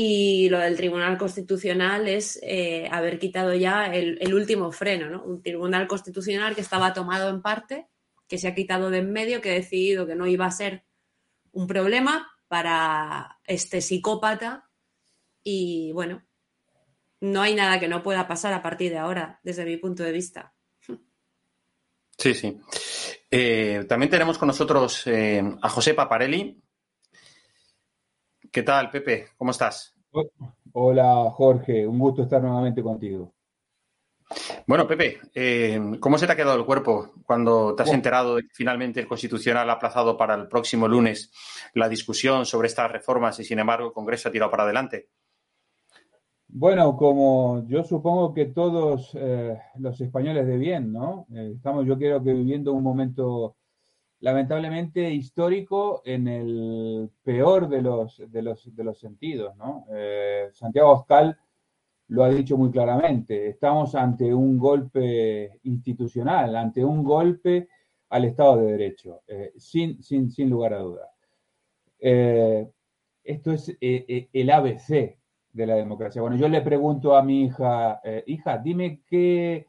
Y 0.00 0.48
lo 0.48 0.60
del 0.60 0.76
Tribunal 0.76 1.18
Constitucional 1.18 2.06
es 2.06 2.38
eh, 2.44 2.88
haber 2.88 3.18
quitado 3.18 3.52
ya 3.52 3.86
el, 3.86 4.32
último 4.32 4.70
freno, 4.70 5.10
¿no? 5.10 5.24
Un 5.24 5.42
Tribunal 5.42 5.88
Constitucional 5.88 6.54
que 6.54 6.60
estaba 6.60 6.92
tomado 6.92 7.28
en 7.30 7.42
parte, 7.42 7.88
que 8.28 8.38
se 8.38 8.46
ha 8.46 8.54
quitado 8.54 8.90
de 8.90 8.98
en 8.98 9.12
medio, 9.12 9.40
que 9.40 9.50
ha 9.50 9.54
decidido 9.54 10.06
que 10.06 10.14
no 10.14 10.28
iba 10.28 10.46
a 10.46 10.52
ser 10.52 10.84
un 11.50 11.66
problema 11.66 12.30
para 12.46 13.40
este 13.44 13.80
psicópata. 13.80 14.70
Y 15.42 15.90
bueno, 15.90 16.24
no 17.20 17.42
hay 17.42 17.56
nada 17.56 17.80
que 17.80 17.88
no 17.88 18.04
pueda 18.04 18.28
pasar 18.28 18.52
a 18.52 18.62
partir 18.62 18.92
de 18.92 18.98
ahora, 18.98 19.40
desde 19.42 19.64
mi 19.64 19.78
punto 19.78 20.04
de 20.04 20.12
vista. 20.12 20.54
Sí, 22.16 22.34
sí. 22.34 22.56
Eh, 23.32 23.84
también 23.88 24.10
tenemos 24.10 24.38
con 24.38 24.46
nosotros 24.46 25.08
eh, 25.08 25.42
a 25.60 25.68
José 25.68 25.94
Paparelli, 25.94 26.62
¿Qué 28.50 28.62
tal, 28.62 28.90
Pepe? 28.90 29.28
¿Cómo 29.36 29.50
estás? 29.50 29.94
Hola, 30.72 31.30
Jorge. 31.30 31.86
Un 31.86 31.98
gusto 31.98 32.22
estar 32.22 32.42
nuevamente 32.42 32.82
contigo. 32.82 33.34
Bueno, 34.66 34.86
Pepe, 34.86 35.18
eh, 35.34 35.80
¿cómo 36.00 36.18
se 36.18 36.26
te 36.26 36.32
ha 36.32 36.36
quedado 36.36 36.56
el 36.58 36.66
cuerpo 36.66 37.12
cuando 37.24 37.74
te 37.74 37.82
has 37.82 37.92
enterado 37.92 38.36
de 38.36 38.42
que 38.42 38.48
finalmente 38.52 39.00
el 39.00 39.08
Constitucional 39.08 39.68
ha 39.70 39.74
aplazado 39.74 40.16
para 40.16 40.34
el 40.34 40.48
próximo 40.48 40.86
lunes 40.86 41.32
la 41.74 41.88
discusión 41.88 42.44
sobre 42.44 42.68
estas 42.68 42.90
reformas 42.90 43.38
y, 43.40 43.44
sin 43.44 43.58
embargo, 43.58 43.88
el 43.88 43.92
Congreso 43.94 44.28
ha 44.28 44.32
tirado 44.32 44.50
para 44.50 44.64
adelante? 44.64 45.08
Bueno, 46.48 46.96
como 46.96 47.66
yo 47.68 47.84
supongo 47.84 48.32
que 48.32 48.46
todos 48.46 49.10
eh, 49.14 49.58
los 49.78 50.00
españoles 50.00 50.46
de 50.46 50.56
bien, 50.56 50.92
¿no? 50.92 51.26
Eh, 51.34 51.52
estamos, 51.56 51.86
yo 51.86 51.98
creo 51.98 52.22
que 52.22 52.32
viviendo 52.32 52.72
un 52.72 52.82
momento 52.82 53.57
lamentablemente 54.20 55.10
histórico 55.10 56.02
en 56.04 56.28
el 56.28 57.10
peor 57.22 57.68
de 57.68 57.82
los, 57.82 58.22
de 58.26 58.42
los, 58.42 58.74
de 58.74 58.84
los 58.84 58.98
sentidos. 58.98 59.54
Eh, 59.94 60.48
Santiago 60.52 60.92
Oscal 60.92 61.38
lo 62.08 62.24
ha 62.24 62.30
dicho 62.30 62.56
muy 62.56 62.70
claramente, 62.70 63.48
estamos 63.48 63.94
ante 63.94 64.32
un 64.32 64.58
golpe 64.58 65.60
institucional, 65.64 66.56
ante 66.56 66.84
un 66.84 67.04
golpe 67.04 67.68
al 68.08 68.24
Estado 68.24 68.56
de 68.56 68.72
Derecho, 68.72 69.22
eh, 69.26 69.52
sin, 69.58 70.02
sin, 70.02 70.30
sin, 70.30 70.48
lugar 70.48 70.72
a 70.72 70.78
dudas. 70.78 71.10
Eh, 72.00 72.66
esto 73.22 73.52
es 73.52 73.76
el 73.78 74.50
ABC 74.50 75.18
de 75.52 75.66
la 75.66 75.74
democracia. 75.74 76.22
Bueno, 76.22 76.36
yo 76.36 76.48
le 76.48 76.62
pregunto 76.62 77.14
a 77.14 77.22
mi 77.22 77.44
hija, 77.44 78.00
hija, 78.24 78.56
dime 78.56 79.02
qué, 79.06 79.66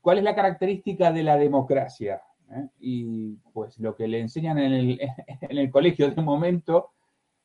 cuál 0.00 0.18
es 0.18 0.24
la 0.24 0.34
característica 0.34 1.12
de 1.12 1.22
la 1.22 1.36
democracia. 1.36 2.20
¿Eh? 2.50 2.68
Y 2.80 3.36
pues 3.52 3.78
lo 3.78 3.94
que 3.94 4.08
le 4.08 4.20
enseñan 4.20 4.58
en 4.58 4.72
el, 4.72 5.00
en 5.40 5.58
el, 5.58 5.70
colegio 5.70 6.10
de 6.10 6.22
momento 6.22 6.90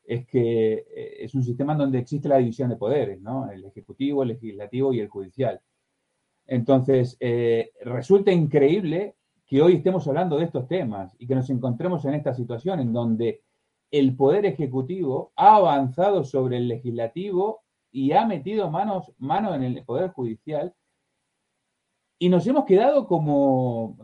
es 0.04 0.26
que 0.26 0.74
eh, 0.74 1.16
es 1.20 1.34
un 1.34 1.42
sistema 1.42 1.72
en 1.72 1.78
donde 1.78 1.98
existe 1.98 2.28
la 2.28 2.38
división 2.38 2.68
de 2.70 2.76
poderes, 2.76 3.20
¿no? 3.20 3.50
El 3.50 3.64
ejecutivo, 3.64 4.22
el 4.22 4.30
legislativo 4.30 4.92
y 4.92 5.00
el 5.00 5.08
judicial. 5.08 5.60
Entonces, 6.46 7.16
eh, 7.20 7.72
resulta 7.82 8.32
increíble 8.32 9.16
que 9.46 9.62
hoy 9.62 9.74
estemos 9.76 10.06
hablando 10.08 10.38
de 10.38 10.44
estos 10.44 10.68
temas 10.68 11.14
y 11.18 11.26
que 11.26 11.34
nos 11.34 11.50
encontremos 11.50 12.04
en 12.04 12.14
esta 12.14 12.34
situación 12.34 12.80
en 12.80 12.92
donde 12.92 13.42
el 13.90 14.16
poder 14.16 14.46
ejecutivo 14.46 15.32
ha 15.36 15.56
avanzado 15.56 16.24
sobre 16.24 16.56
el 16.58 16.68
legislativo 16.68 17.62
y 17.92 18.12
ha 18.12 18.26
metido 18.26 18.70
manos, 18.70 19.12
mano 19.18 19.54
en 19.54 19.62
el 19.62 19.84
poder 19.84 20.10
judicial 20.10 20.74
y 22.18 22.28
nos 22.28 22.46
hemos 22.46 22.64
quedado 22.64 23.06
como 23.06 23.96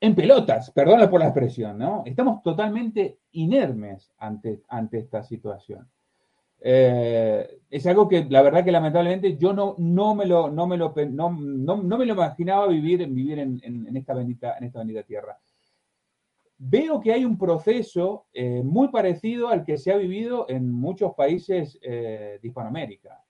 en 0.00 0.14
pelotas, 0.14 0.70
perdona 0.70 1.08
por 1.08 1.20
la 1.20 1.26
expresión, 1.26 1.78
¿no? 1.78 2.02
Estamos 2.04 2.42
totalmente 2.42 3.18
inermes 3.32 4.12
ante, 4.18 4.62
ante 4.68 4.98
esta 4.98 5.22
situación. 5.22 5.88
Eh, 6.60 7.60
es 7.70 7.86
algo 7.86 8.08
que 8.08 8.26
la 8.28 8.42
verdad 8.42 8.64
que 8.64 8.72
lamentablemente 8.72 9.36
yo 9.36 9.52
no, 9.52 9.74
no, 9.78 10.14
me, 10.14 10.26
lo, 10.26 10.50
no, 10.50 10.66
me, 10.66 10.76
lo, 10.76 10.94
no, 11.10 11.30
no, 11.30 11.98
me 11.98 12.06
lo 12.06 12.12
imaginaba 12.14 12.66
vivir, 12.66 13.06
vivir 13.06 13.38
en, 13.38 13.60
en, 13.62 13.96
esta 13.96 14.14
bendita, 14.14 14.56
en 14.58 14.64
esta 14.64 14.78
bendita 14.80 15.02
tierra. 15.02 15.38
Veo 16.58 17.00
que 17.00 17.12
hay 17.12 17.24
un 17.24 17.36
proceso 17.36 18.26
eh, 18.32 18.62
muy 18.64 18.88
parecido 18.88 19.48
al 19.48 19.64
que 19.64 19.76
se 19.76 19.92
ha 19.92 19.96
vivido 19.96 20.46
en 20.48 20.70
muchos 20.70 21.14
países 21.14 21.78
eh, 21.82 22.38
de 22.40 22.48
Hispanoamérica. 22.48 23.22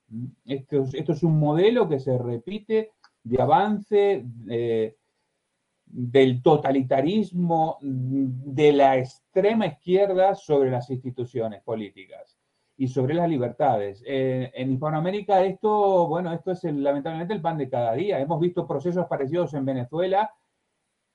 Esto, 0.45 0.85
esto, 0.93 1.13
es 1.13 1.23
un 1.25 1.39
modelo 1.39 1.89
que 1.89 1.99
se 1.99 2.17
repite 2.17 2.93
de 3.25 3.43
avance, 3.43 4.25
del 5.99 6.43
totalitarismo 6.43 7.79
de 7.81 8.71
la 8.71 8.99
extrema 8.99 9.67
izquierda 9.67 10.35
sobre 10.35 10.71
las 10.71 10.91
instituciones 10.91 11.63
políticas 11.63 12.37
y 12.77 12.89
sobre 12.89 13.15
las 13.15 13.31
libertades. 13.31 14.03
Eh, 14.07 14.53
en 14.55 14.75
Hispanoamérica 14.75 15.43
esto, 15.43 16.07
bueno, 16.07 16.35
esto 16.35 16.51
es 16.51 16.65
lamentablemente 16.65 17.33
el 17.33 17.41
pan 17.41 17.57
de 17.57 17.71
cada 17.71 17.95
día. 17.95 18.21
Hemos 18.21 18.39
visto 18.41 18.67
procesos 18.67 19.07
parecidos 19.07 19.55
en 19.55 19.65
Venezuela 19.65 20.31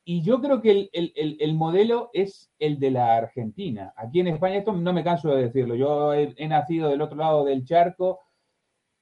y 0.04 0.24
yo 0.24 0.42
creo 0.42 0.64
que 0.64 0.90
el, 0.92 1.54
modelo 1.54 2.10
es 2.12 2.52
el 2.58 2.80
de 2.80 2.90
la 2.90 3.18
Argentina. 3.18 3.94
Aquí 3.96 4.20
en 4.20 4.30
España, 4.30 4.56
esto 4.58 4.74
no 4.74 4.94
me 4.94 5.04
canso 5.04 5.30
de 5.30 5.44
decirlo, 5.44 5.76
yo 5.76 6.12
he, 6.16 6.48
nacido 6.48 6.90
del 6.90 7.04
otro 7.04 7.18
lado 7.18 7.46
del 7.46 7.66
charco 7.66 8.20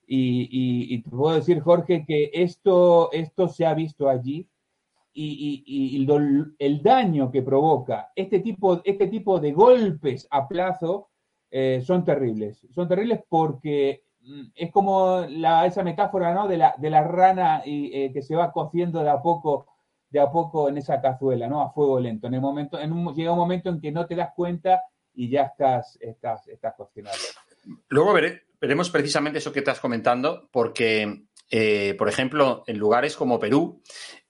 y, 0.05 1.01
te 1.03 1.09
puedo 1.09 1.37
decir, 1.37 1.61
Jorge, 1.61 2.03
que 2.05 2.31
esto, 2.33 3.13
esto 3.13 3.47
se 3.47 3.65
ha 3.65 3.73
visto 3.73 4.09
allí 4.09 4.49
y, 5.21 6.55
el 6.59 6.81
daño 6.81 7.31
que 7.31 7.41
provoca 7.41 8.11
este 8.15 8.39
tipo, 8.39 8.81
este 8.83 9.07
tipo 9.07 9.39
de 9.39 9.51
golpes 9.51 10.27
a 10.31 10.47
plazo 10.47 11.09
eh, 11.51 11.81
son 11.85 12.05
terribles. 12.05 12.65
Son 12.73 12.87
terribles 12.87 13.21
porque 13.27 14.03
mm, 14.21 14.43
es 14.55 14.71
como 14.71 15.25
la, 15.29 15.65
esa 15.65 15.83
metáfora 15.83 16.33
¿no? 16.33 16.47
de, 16.47 16.57
la, 16.57 16.75
de 16.77 16.89
la 16.89 17.03
rana 17.03 17.61
y, 17.65 17.91
eh, 17.93 18.13
que 18.13 18.21
se 18.21 18.35
va 18.35 18.51
cociendo 18.51 19.03
de 19.03 19.09
a 19.09 19.21
poco 19.21 19.67
de 20.09 20.19
a 20.19 20.31
poco 20.31 20.69
en 20.69 20.77
esa 20.79 20.99
cazuela, 20.99 21.47
¿no? 21.47 21.61
A 21.61 21.71
fuego 21.71 21.99
lento. 21.99 22.25
En 22.25 22.33
el 22.33 22.41
momento, 22.41 22.79
en 22.79 22.91
un, 22.91 23.13
llega 23.13 23.31
un 23.31 23.37
momento 23.37 23.69
en 23.69 23.79
que 23.79 23.91
no 23.91 24.07
te 24.07 24.15
das 24.15 24.31
cuenta 24.35 24.81
y 25.13 25.29
ya 25.29 25.43
estás, 25.43 25.99
estás, 26.01 26.47
estás 26.47 26.73
cocinando. 26.75 27.19
Luego 27.89 28.13
veremos 28.59 28.89
precisamente 28.89 29.37
eso 29.37 29.51
que 29.51 29.59
estás 29.59 29.79
comentando, 29.79 30.49
porque, 30.51 31.25
eh, 31.49 31.95
por 31.97 32.09
ejemplo, 32.09 32.63
en 32.67 32.77
lugares 32.77 33.15
como 33.15 33.39
Perú, 33.39 33.81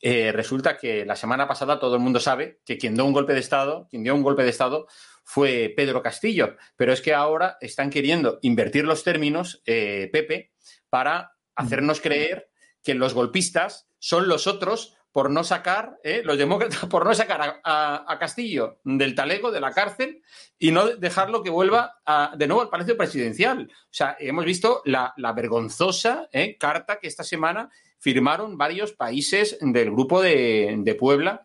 eh, 0.01 0.31
resulta 0.31 0.77
que 0.77 1.05
la 1.05 1.15
semana 1.15 1.47
pasada 1.47 1.79
todo 1.79 1.95
el 1.95 2.01
mundo 2.01 2.19
sabe 2.19 2.61
que 2.65 2.77
quien 2.77 2.95
dio 2.95 3.05
un 3.05 3.11
golpe 3.11 3.33
de 3.33 3.39
Estado, 3.39 3.88
quien 3.89 4.03
dio 4.03 4.15
un 4.15 4.23
golpe 4.23 4.43
de 4.43 4.49
Estado 4.49 4.88
fue 5.25 5.73
Pedro 5.75 6.01
Castillo, 6.01 6.55
pero 6.77 6.93
es 6.93 7.01
que 7.01 7.13
ahora 7.13 7.57
están 7.59 7.89
queriendo 7.89 8.39
invertir 8.41 8.85
los 8.85 9.03
términos, 9.03 9.61
eh, 9.65 10.09
Pepe, 10.11 10.53
para 10.89 11.33
hacernos 11.55 11.99
creer 11.99 12.49
que 12.81 12.95
los 12.95 13.13
golpistas 13.13 13.89
son 13.99 14.29
los 14.29 14.47
otros 14.47 14.95
por 15.12 15.32
no 15.32 15.44
sacar, 15.44 15.98
¿eh? 16.04 16.22
los 16.24 16.38
demócratas, 16.38 16.86
por 16.89 17.06
no 17.06 17.13
sacar 17.13 17.62
a, 17.63 18.18
Castillo 18.20 18.80
del 18.84 19.16
talego, 19.16 19.51
de 19.51 19.62
la 19.62 19.72
cárcel, 19.72 20.22
y 20.58 20.72
no 20.72 20.88
dejarlo 20.88 21.42
que 21.42 21.50
vuelva 21.50 21.96
de 22.36 22.48
nuevo 22.48 22.62
al 22.62 22.70
Palacio 22.70 22.98
Presidencial. 22.98 23.70
O 23.72 23.94
sea, 23.94 24.16
hemos 24.20 24.46
visto 24.46 24.82
la, 24.86 25.13
vergonzosa 25.36 26.28
¿eh? 26.32 26.58
carta 26.58 27.00
que 27.00 27.08
esta 27.08 27.24
semana 27.24 27.70
firmaron 27.98 28.58
varios 28.58 28.94
países 28.94 29.58
del 29.62 29.92
grupo 29.92 30.22
de, 30.22 30.96
Puebla 31.00 31.44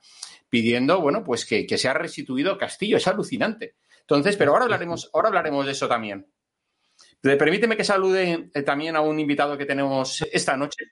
pidiendo, 0.49 1.01
bueno, 1.01 1.25
pues 1.25 1.45
que, 1.45 1.67
que 1.67 1.79
sea 1.79 1.95
restituido 1.95 2.59
Castillo. 2.59 2.97
Es 2.97 3.09
alucinante. 3.09 3.77
Entonces, 4.01 4.37
pero 4.37 4.53
ahora 4.53 4.65
hablaremos, 4.65 5.11
ahora 5.15 5.29
hablaremos 5.29 5.65
de 5.67 5.73
eso 5.73 5.89
también. 5.89 6.27
Permíteme 7.25 7.77
que 7.77 7.85
salude 7.85 8.51
eh, 8.53 8.63
también 8.63 8.97
a 8.97 9.01
un 9.01 9.19
invitado 9.19 9.57
que 9.57 9.65
tenemos 9.65 10.23
esta 10.31 10.59
noche, 10.59 10.85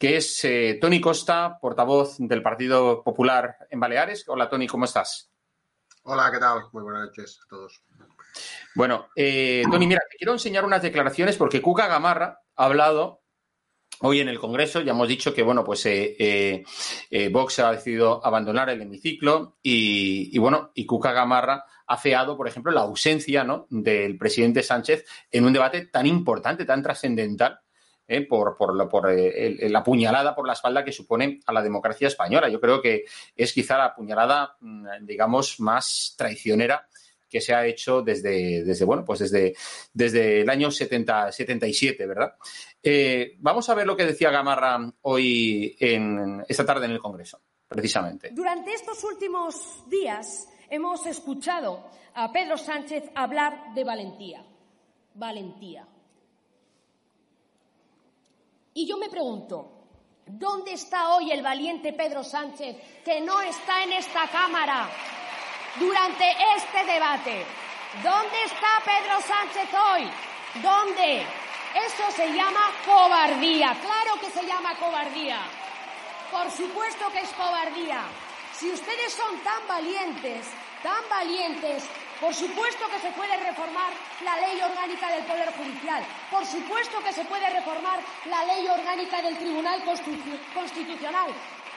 que 0.00 0.16
es 0.16 0.42
eh, 0.46 0.78
Tony 0.80 0.98
Costa, 0.98 1.58
portavoz 1.60 2.16
del 2.18 2.42
Partido 2.42 3.04
Popular 3.04 3.58
en 3.68 3.80
Baleares. 3.80 4.24
Hola, 4.28 4.48
Tony, 4.48 4.66
¿cómo 4.66 4.86
estás? 4.86 5.30
Hola, 6.04 6.30
¿qué 6.32 6.38
tal? 6.38 6.62
Muy 6.72 6.82
buenas 6.82 7.08
noches 7.08 7.38
a 7.44 7.48
todos. 7.50 7.82
Bueno, 8.74 9.08
eh, 9.14 9.62
Tony, 9.70 9.86
mira, 9.86 10.00
te 10.10 10.16
quiero 10.16 10.32
enseñar 10.32 10.64
unas 10.64 10.80
declaraciones 10.80 11.36
porque 11.36 11.60
Cuca 11.60 11.86
Gamarra 11.86 12.40
ha 12.56 12.64
hablado 12.64 13.24
hoy 14.00 14.20
en 14.20 14.30
el 14.30 14.40
Congreso. 14.40 14.80
Ya 14.80 14.92
hemos 14.92 15.06
dicho 15.06 15.34
que, 15.34 15.42
bueno, 15.42 15.64
pues 15.64 15.82
eh, 15.84 16.64
Vox 17.30 17.58
ha 17.58 17.72
decidido 17.72 18.24
abandonar 18.24 18.70
el 18.70 18.80
hemiciclo 18.80 19.58
y, 19.62 20.34
y, 20.34 20.38
bueno, 20.38 20.70
y 20.74 20.86
Cuca 20.86 21.12
Gamarra 21.12 21.66
ha 21.86 21.96
feado, 21.98 22.38
por 22.38 22.48
ejemplo, 22.48 22.72
la 22.72 22.80
ausencia 22.80 23.44
¿no? 23.44 23.66
del 23.68 24.16
presidente 24.16 24.62
Sánchez 24.62 25.04
en 25.30 25.44
un 25.44 25.52
debate 25.52 25.84
tan 25.88 26.06
importante, 26.06 26.64
tan 26.64 26.82
trascendental 26.82 27.60
¿eh? 28.10 28.22
por, 28.22 28.56
por, 28.56 29.10
eh, 29.10 29.68
la 29.70 29.84
puñalada 29.84 30.34
por 30.34 30.46
la 30.46 30.54
espalda 30.54 30.84
que 30.84 30.92
supone 30.92 31.40
a 31.46 31.52
la 31.52 31.62
democracia 31.62 32.08
española. 32.08 32.48
Yo 32.48 32.60
creo 32.60 32.82
que 32.82 33.04
es 33.36 33.52
quizá 33.52 33.78
la 33.78 33.94
puñalada, 33.94 34.56
mm, 34.60 34.86
digamos, 35.02 35.60
más 35.60 36.14
traicionera 36.18 36.88
que 37.28 37.40
se 37.40 37.54
ha 37.54 37.64
hecho 37.64 38.02
desde, 38.02 38.64
desde 38.64 38.84
bueno, 38.84 39.04
pues 39.04 39.20
desde, 39.20 39.54
desde 39.92 40.40
el 40.40 40.50
año 40.50 40.68
70, 40.72 41.30
77, 41.30 42.04
¿verdad? 42.04 42.34
Eh, 42.82 43.36
vamos 43.38 43.68
a 43.68 43.74
ver 43.74 43.86
lo 43.86 43.96
que 43.96 44.04
decía 44.04 44.32
Gamarra 44.32 44.92
hoy, 45.02 45.76
en, 45.78 46.44
esta 46.48 46.66
tarde 46.66 46.86
en 46.86 46.92
el 46.92 46.98
Congreso, 46.98 47.40
precisamente. 47.68 48.30
Durante 48.32 48.74
estos 48.74 49.04
últimos 49.04 49.88
días 49.88 50.48
hemos 50.68 51.06
escuchado 51.06 51.88
a 52.14 52.32
Pedro 52.32 52.58
Sánchez 52.58 53.04
hablar 53.14 53.72
de 53.74 53.84
valentía. 53.84 54.44
Valentía. 55.14 55.86
Y 58.74 58.86
yo 58.86 58.96
me 58.98 59.08
pregunto, 59.08 59.72
¿dónde 60.26 60.72
está 60.72 61.14
hoy 61.14 61.32
el 61.32 61.42
valiente 61.42 61.92
Pedro 61.92 62.22
Sánchez 62.22 62.76
que 63.04 63.20
no 63.20 63.40
está 63.42 63.82
en 63.82 63.92
esta 63.92 64.28
Cámara 64.28 64.88
durante 65.78 66.24
este 66.56 66.84
debate? 66.92 67.44
¿Dónde 68.02 68.44
está 68.44 68.80
Pedro 68.84 69.20
Sánchez 69.20 69.68
hoy? 69.74 70.10
¿Dónde? 70.62 71.26
Eso 71.74 72.10
se 72.14 72.32
llama 72.32 72.60
cobardía. 72.86 73.76
Claro 73.80 74.20
que 74.20 74.30
se 74.30 74.46
llama 74.46 74.76
cobardía. 74.76 75.40
Por 76.30 76.48
supuesto 76.50 77.10
que 77.12 77.20
es 77.20 77.30
cobardía. 77.30 78.02
Si 78.56 78.70
ustedes 78.70 79.12
son 79.12 79.38
tan 79.40 79.66
valientes, 79.66 80.46
tan 80.82 81.08
valientes, 81.08 81.88
por 82.20 82.34
supuesto 82.34 82.84
que 82.88 83.00
se 83.00 83.10
puede 83.12 83.36
reformar 83.38 83.92
la 84.22 84.36
ley 84.36 84.60
orgánica 84.60 85.10
del 85.10 85.24
Poder 85.24 85.52
Judicial. 85.56 86.04
Por 86.30 86.44
supuesto 86.44 87.02
que 87.02 87.12
se 87.12 87.24
puede 87.24 87.48
reformar 87.48 87.98
la 88.26 88.44
ley 88.44 88.68
orgánica 88.68 89.22
del 89.22 89.38
Tribunal 89.38 89.82
Constitucional. 90.54 91.30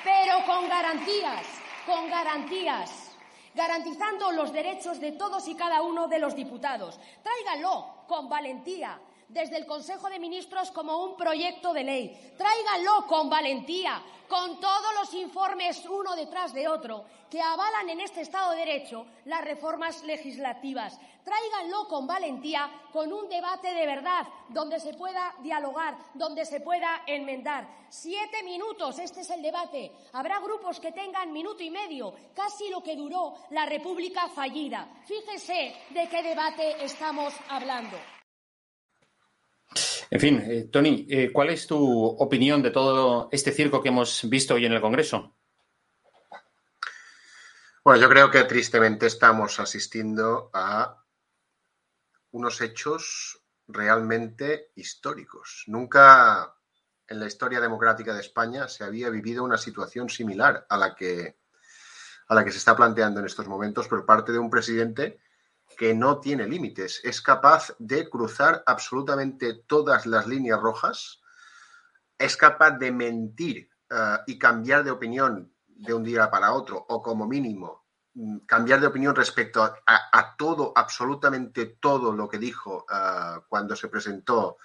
Pero 0.04 0.46
con 0.46 0.68
garantías, 0.68 1.46
con 1.86 2.10
garantías 2.10 3.10
garantizando 3.56 4.32
los 4.32 4.52
derechos 4.52 5.00
de 5.00 5.12
todos 5.12 5.48
y 5.48 5.56
cada 5.56 5.82
uno 5.82 6.08
de 6.08 6.20
los 6.20 6.36
diputados. 6.36 7.00
Tráiganlo 7.22 8.04
con 8.08 8.28
valentía 8.28 9.00
desde 9.28 9.58
el 9.58 9.66
Consejo 9.66 10.10
de 10.10 10.20
Ministros 10.20 10.72
como 10.72 10.98
un 11.06 11.16
proyecto 11.16 11.74
de 11.74 11.84
ley. 11.84 12.34
Tráiganlo 12.38 13.08
con 13.08 13.30
valentía, 13.30 14.02
con 14.28 14.60
todos 14.60 14.94
los 15.00 15.14
informes 15.14 15.86
uno 15.86 16.16
detrás 16.16 16.54
de 16.54 16.68
otro 16.68 17.06
que 17.34 17.42
avalan 17.42 17.90
en 17.90 18.00
este 18.00 18.22
Estado 18.22 18.52
de 18.52 18.60
Derecho 18.60 19.08
las 19.26 19.44
reformas 19.44 20.04
legislativas. 20.04 21.00
Tráiganlo 21.26 21.88
con 21.88 22.06
valentía, 22.06 22.70
con 22.92 23.12
un 23.12 23.28
debate 23.28 23.74
de 23.74 23.88
verdad, 23.88 24.28
donde 24.50 24.80
se 24.80 24.94
pueda 24.94 25.34
dialogar, 25.42 25.98
donde 26.14 26.46
se 26.46 26.60
pueda 26.60 27.02
enmendar. 27.08 27.68
Siete 27.90 28.44
minutos, 28.44 29.00
este 29.00 29.22
es 29.22 29.32
el 29.32 29.42
debate. 29.42 29.92
Habrá 30.12 30.42
grupos 30.42 30.80
que 30.80 30.92
tengan 30.92 31.34
minuto 31.34 31.64
y 31.64 31.72
medio, 31.72 32.14
casi 32.36 32.70
lo 32.70 32.84
que 32.84 32.96
duró 32.96 33.34
la 33.50 33.66
República 33.66 34.30
fallida. 34.30 35.02
Fíjese 35.04 35.74
de 35.90 36.08
qué 36.08 36.22
debate 36.22 36.86
estamos 36.86 37.34
hablando. 37.50 37.98
En 40.12 40.20
fin, 40.20 40.44
eh, 40.46 40.66
Tony, 40.72 41.08
eh, 41.10 41.32
¿cuál 41.34 41.50
es 41.50 41.66
tu 41.66 42.06
opinión 42.06 42.62
de 42.62 42.70
todo 42.70 43.30
este 43.32 43.52
circo 43.52 43.82
que 43.82 43.90
hemos 43.90 44.30
visto 44.30 44.54
hoy 44.54 44.68
en 44.68 44.74
el 44.74 44.82
Congreso? 44.82 45.34
Bueno, 47.86 48.00
yo 48.00 48.08
creo 48.08 48.32
que 48.32 48.46
tristemente 48.46 49.08
estamos 49.08 49.60
asistiendo 49.60 50.50
a 50.54 51.04
unos 52.32 52.62
hechos 52.62 53.44
realmente 53.68 54.72
históricos. 54.76 55.66
Nunca 55.68 56.56
en 57.06 57.20
la 57.20 57.26
historia 57.26 57.60
democrática 57.60 58.14
de 58.14 58.22
España 58.22 58.70
se 58.70 58.86
había 58.86 59.10
vivido 59.10 59.44
una 59.44 59.58
situación 59.58 60.08
similar 60.08 60.66
a 60.70 60.78
la 60.78 60.96
que, 60.96 61.40
a 62.30 62.36
la 62.36 62.46
que 62.46 62.54
se 62.54 62.60
está 62.60 62.74
planteando 62.74 63.20
en 63.20 63.26
estos 63.26 63.50
momentos 63.50 63.90
por 63.90 64.06
parte 64.06 64.32
de 64.32 64.40
un 64.40 64.50
presidente 64.50 65.20
que 65.78 65.94
no 65.94 66.22
tiene 66.22 66.48
límites, 66.48 67.02
es 67.04 67.22
capaz 67.22 67.76
de 67.80 68.10
cruzar 68.10 68.64
absolutamente 68.66 69.56
todas 69.68 70.06
las 70.06 70.26
líneas 70.26 70.62
rojas, 70.62 71.22
es 72.18 72.38
capaz 72.38 72.78
de 72.78 72.94
mentir 72.94 73.70
eh, 73.90 74.18
y 74.28 74.40
cambiar 74.40 74.86
de 74.86 74.92
opinión 74.92 75.53
de 75.76 75.94
un 75.94 76.04
día 76.04 76.30
para 76.30 76.54
otro, 76.54 76.86
o 76.90 77.02
como 77.02 77.28
mínimo 77.28 77.86
mm, 78.14 78.40
cambiar 78.46 78.80
de 78.82 78.88
opinión 78.88 79.16
respecto 79.16 79.64
a, 79.64 80.36
todo, 80.38 80.74
absolutamente 80.76 81.78
todo 81.80 82.14
lo 82.14 82.28
que 82.28 82.38
dijo 82.38 82.86
eh, 82.92 83.40
cuando 83.48 83.76
se 83.76 83.88
presentó 83.88 84.58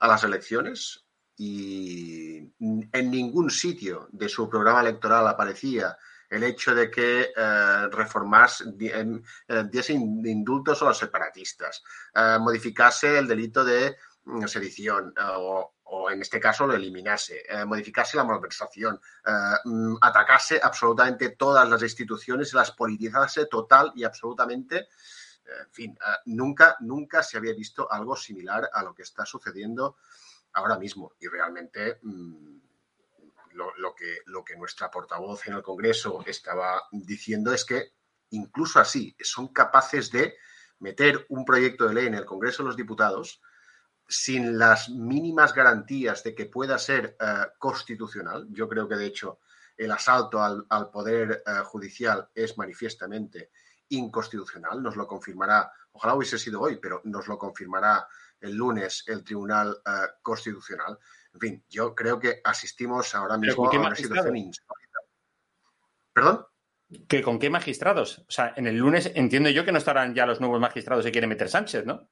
a 0.00 0.08
las 0.08 0.24
elecciones. 0.24 1.04
Y 1.40 2.38
en 2.58 3.10
ningún 3.12 3.48
sitio 3.48 4.08
de 4.10 4.28
su 4.28 4.48
programa 4.48 4.80
electoral 4.80 5.28
aparecía 5.28 5.96
el 6.28 6.44
hecho 6.44 6.74
de 6.74 6.90
que 6.90 7.32
eh, 7.34 7.88
reformar 7.90 8.50
eh, 8.78 9.64
diese 9.70 9.92
indultos 9.92 10.82
a 10.82 10.86
los 10.86 10.98
separatistas, 10.98 11.82
eh, 12.14 12.38
modificase 12.40 13.18
el 13.18 13.26
delito 13.26 13.64
de 13.64 13.96
mm, 14.24 14.46
sedición 14.46 15.14
o, 15.36 15.74
o 15.90 16.10
en 16.10 16.20
este 16.20 16.38
caso 16.38 16.66
lo 16.66 16.74
eliminase, 16.74 17.44
eh, 17.48 17.64
modificase 17.64 18.16
la 18.16 18.24
malversación, 18.24 19.00
eh, 19.26 19.30
mm, 19.64 19.96
atacase 20.00 20.60
absolutamente 20.62 21.30
todas 21.30 21.68
las 21.68 21.82
instituciones 21.82 22.52
las 22.54 22.72
politizase 22.72 23.46
total 23.46 23.92
y 23.94 24.04
absolutamente. 24.04 24.88
En 25.48 25.72
fin, 25.72 25.98
nunca, 26.26 26.76
nunca 26.80 27.22
se 27.22 27.38
había 27.38 27.54
visto 27.54 27.90
algo 27.90 28.14
similar 28.14 28.68
a 28.70 28.82
lo 28.82 28.94
que 28.94 29.00
está 29.00 29.24
sucediendo 29.24 29.96
ahora 30.52 30.78
mismo. 30.78 31.12
Y 31.20 31.26
realmente 31.26 31.98
mm, 32.02 32.58
lo, 33.54 33.94
que, 33.94 34.18
lo 34.26 34.44
que 34.44 34.56
nuestra 34.56 34.90
portavoz 34.90 35.46
en 35.46 35.54
el 35.54 35.62
Congreso 35.62 36.22
estaba 36.26 36.82
diciendo 36.92 37.52
es 37.52 37.64
que 37.64 37.92
incluso 38.30 38.78
así 38.78 39.16
son 39.20 39.48
capaces 39.48 40.10
de 40.10 40.36
meter 40.80 41.26
un 41.30 41.44
proyecto 41.44 41.88
de 41.88 41.94
ley 41.94 42.06
en 42.06 42.14
el 42.14 42.24
Congreso 42.24 42.62
de 42.62 42.68
los 42.68 42.76
Diputados 42.76 43.40
sin 44.08 44.58
las 44.58 44.88
mínimas 44.88 45.52
garantías 45.52 46.24
de 46.24 46.34
que 46.34 46.46
pueda 46.46 46.78
ser 46.78 47.16
eh, 47.20 47.46
constitucional. 47.58 48.46
Yo 48.50 48.66
creo 48.66 48.88
que, 48.88 48.96
de 48.96 49.06
hecho, 49.06 49.40
el 49.76 49.92
asalto 49.92 50.42
al, 50.42 50.90
Poder 50.90 51.42
eh, 51.46 51.50
Judicial 51.64 52.28
es 52.34 52.56
manifiestamente 52.56 53.50
inconstitucional. 53.90 54.82
Nos 54.82 54.96
lo 54.96 55.06
confirmará, 55.06 55.70
ojalá 55.92 56.14
hubiese 56.14 56.38
sido 56.38 56.62
hoy, 56.62 56.78
pero 56.80 57.02
nos 57.04 57.28
lo 57.28 57.38
confirmará 57.38 58.08
el 58.40 58.54
lunes 58.54 59.04
el 59.06 59.22
Tribunal 59.22 59.76
eh, 59.84 59.90
Constitucional. 60.22 60.98
En 61.34 61.40
fin, 61.40 61.64
yo 61.68 61.94
creo 61.94 62.18
que 62.18 62.40
asistimos 62.42 63.14
ahora 63.14 63.36
mismo 63.36 63.70
a 63.70 63.78
una 63.78 63.94
situación 63.94 64.36
insólita. 64.36 64.98
¿Perdón? 66.14 66.46
¿Que 67.06 67.22
¿Con 67.22 67.38
qué 67.38 67.50
magistrados? 67.50 68.20
O 68.20 68.30
sea, 68.30 68.54
en 68.56 68.66
el 68.66 68.78
lunes 68.78 69.12
entiendo 69.14 69.50
yo 69.50 69.66
que 69.66 69.72
no 69.72 69.78
estarán 69.78 70.14
ya 70.14 70.24
los 70.24 70.40
nuevos 70.40 70.58
magistrados 70.58 71.04
que 71.04 71.12
quiere 71.12 71.26
meter 71.26 71.50
Sánchez, 71.50 71.84
¿no? 71.84 72.08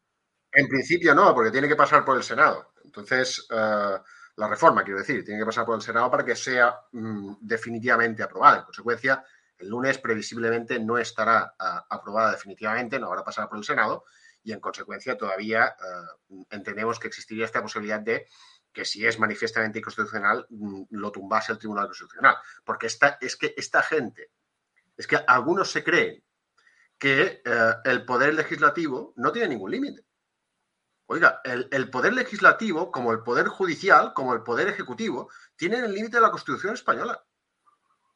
En 0.58 0.68
principio 0.68 1.14
no, 1.14 1.34
porque 1.34 1.50
tiene 1.50 1.68
que 1.68 1.76
pasar 1.76 2.02
por 2.02 2.16
el 2.16 2.22
Senado. 2.22 2.72
Entonces, 2.82 3.46
eh, 3.50 3.98
la 4.36 4.48
reforma, 4.48 4.82
quiero 4.82 5.00
decir, 5.00 5.22
tiene 5.22 5.40
que 5.40 5.44
pasar 5.44 5.66
por 5.66 5.74
el 5.74 5.82
Senado 5.82 6.10
para 6.10 6.24
que 6.24 6.34
sea 6.34 6.74
mm, 6.92 7.34
definitivamente 7.42 8.22
aprobada. 8.22 8.60
En 8.60 8.64
consecuencia, 8.64 9.22
el 9.58 9.68
lunes 9.68 9.98
previsiblemente 9.98 10.78
no 10.78 10.96
estará 10.96 11.54
eh, 11.60 11.64
aprobada 11.90 12.30
definitivamente, 12.30 12.98
no 12.98 13.08
habrá 13.08 13.22
pasado 13.22 13.50
por 13.50 13.58
el 13.58 13.64
Senado 13.64 14.04
y 14.42 14.52
en 14.52 14.60
consecuencia 14.60 15.18
todavía 15.18 15.66
eh, 15.66 16.44
entendemos 16.48 16.98
que 16.98 17.08
existiría 17.08 17.44
esta 17.44 17.60
posibilidad 17.60 18.00
de 18.00 18.26
que 18.72 18.86
si 18.86 19.06
es 19.06 19.18
manifiestamente 19.18 19.80
inconstitucional, 19.80 20.46
mm, 20.48 20.84
lo 20.88 21.12
tumbase 21.12 21.52
el 21.52 21.58
Tribunal 21.58 21.84
Constitucional. 21.84 22.36
Porque 22.64 22.86
esta, 22.86 23.18
es 23.20 23.36
que 23.36 23.52
esta 23.58 23.82
gente 23.82 24.30
es 24.96 25.06
que 25.06 25.18
algunos 25.26 25.70
se 25.70 25.84
creen 25.84 26.24
que 26.98 27.42
el 27.84 28.06
poder 28.06 28.32
legislativo 28.32 29.12
no 29.16 29.30
tiene 29.30 29.48
ningún 29.48 29.70
límite. 29.70 30.05
Oiga, 31.08 31.40
el, 31.44 31.88
poder 31.90 32.14
legislativo, 32.14 32.90
como 32.90 33.12
el 33.12 33.22
poder 33.22 33.46
judicial, 33.46 34.12
como 34.12 34.34
el 34.34 34.42
poder 34.42 34.66
ejecutivo, 34.66 35.30
tienen 35.54 35.84
el 35.84 35.94
límite 35.94 36.16
de 36.16 36.22
la 36.22 36.32
Constitución 36.32 36.74
española. 36.74 37.24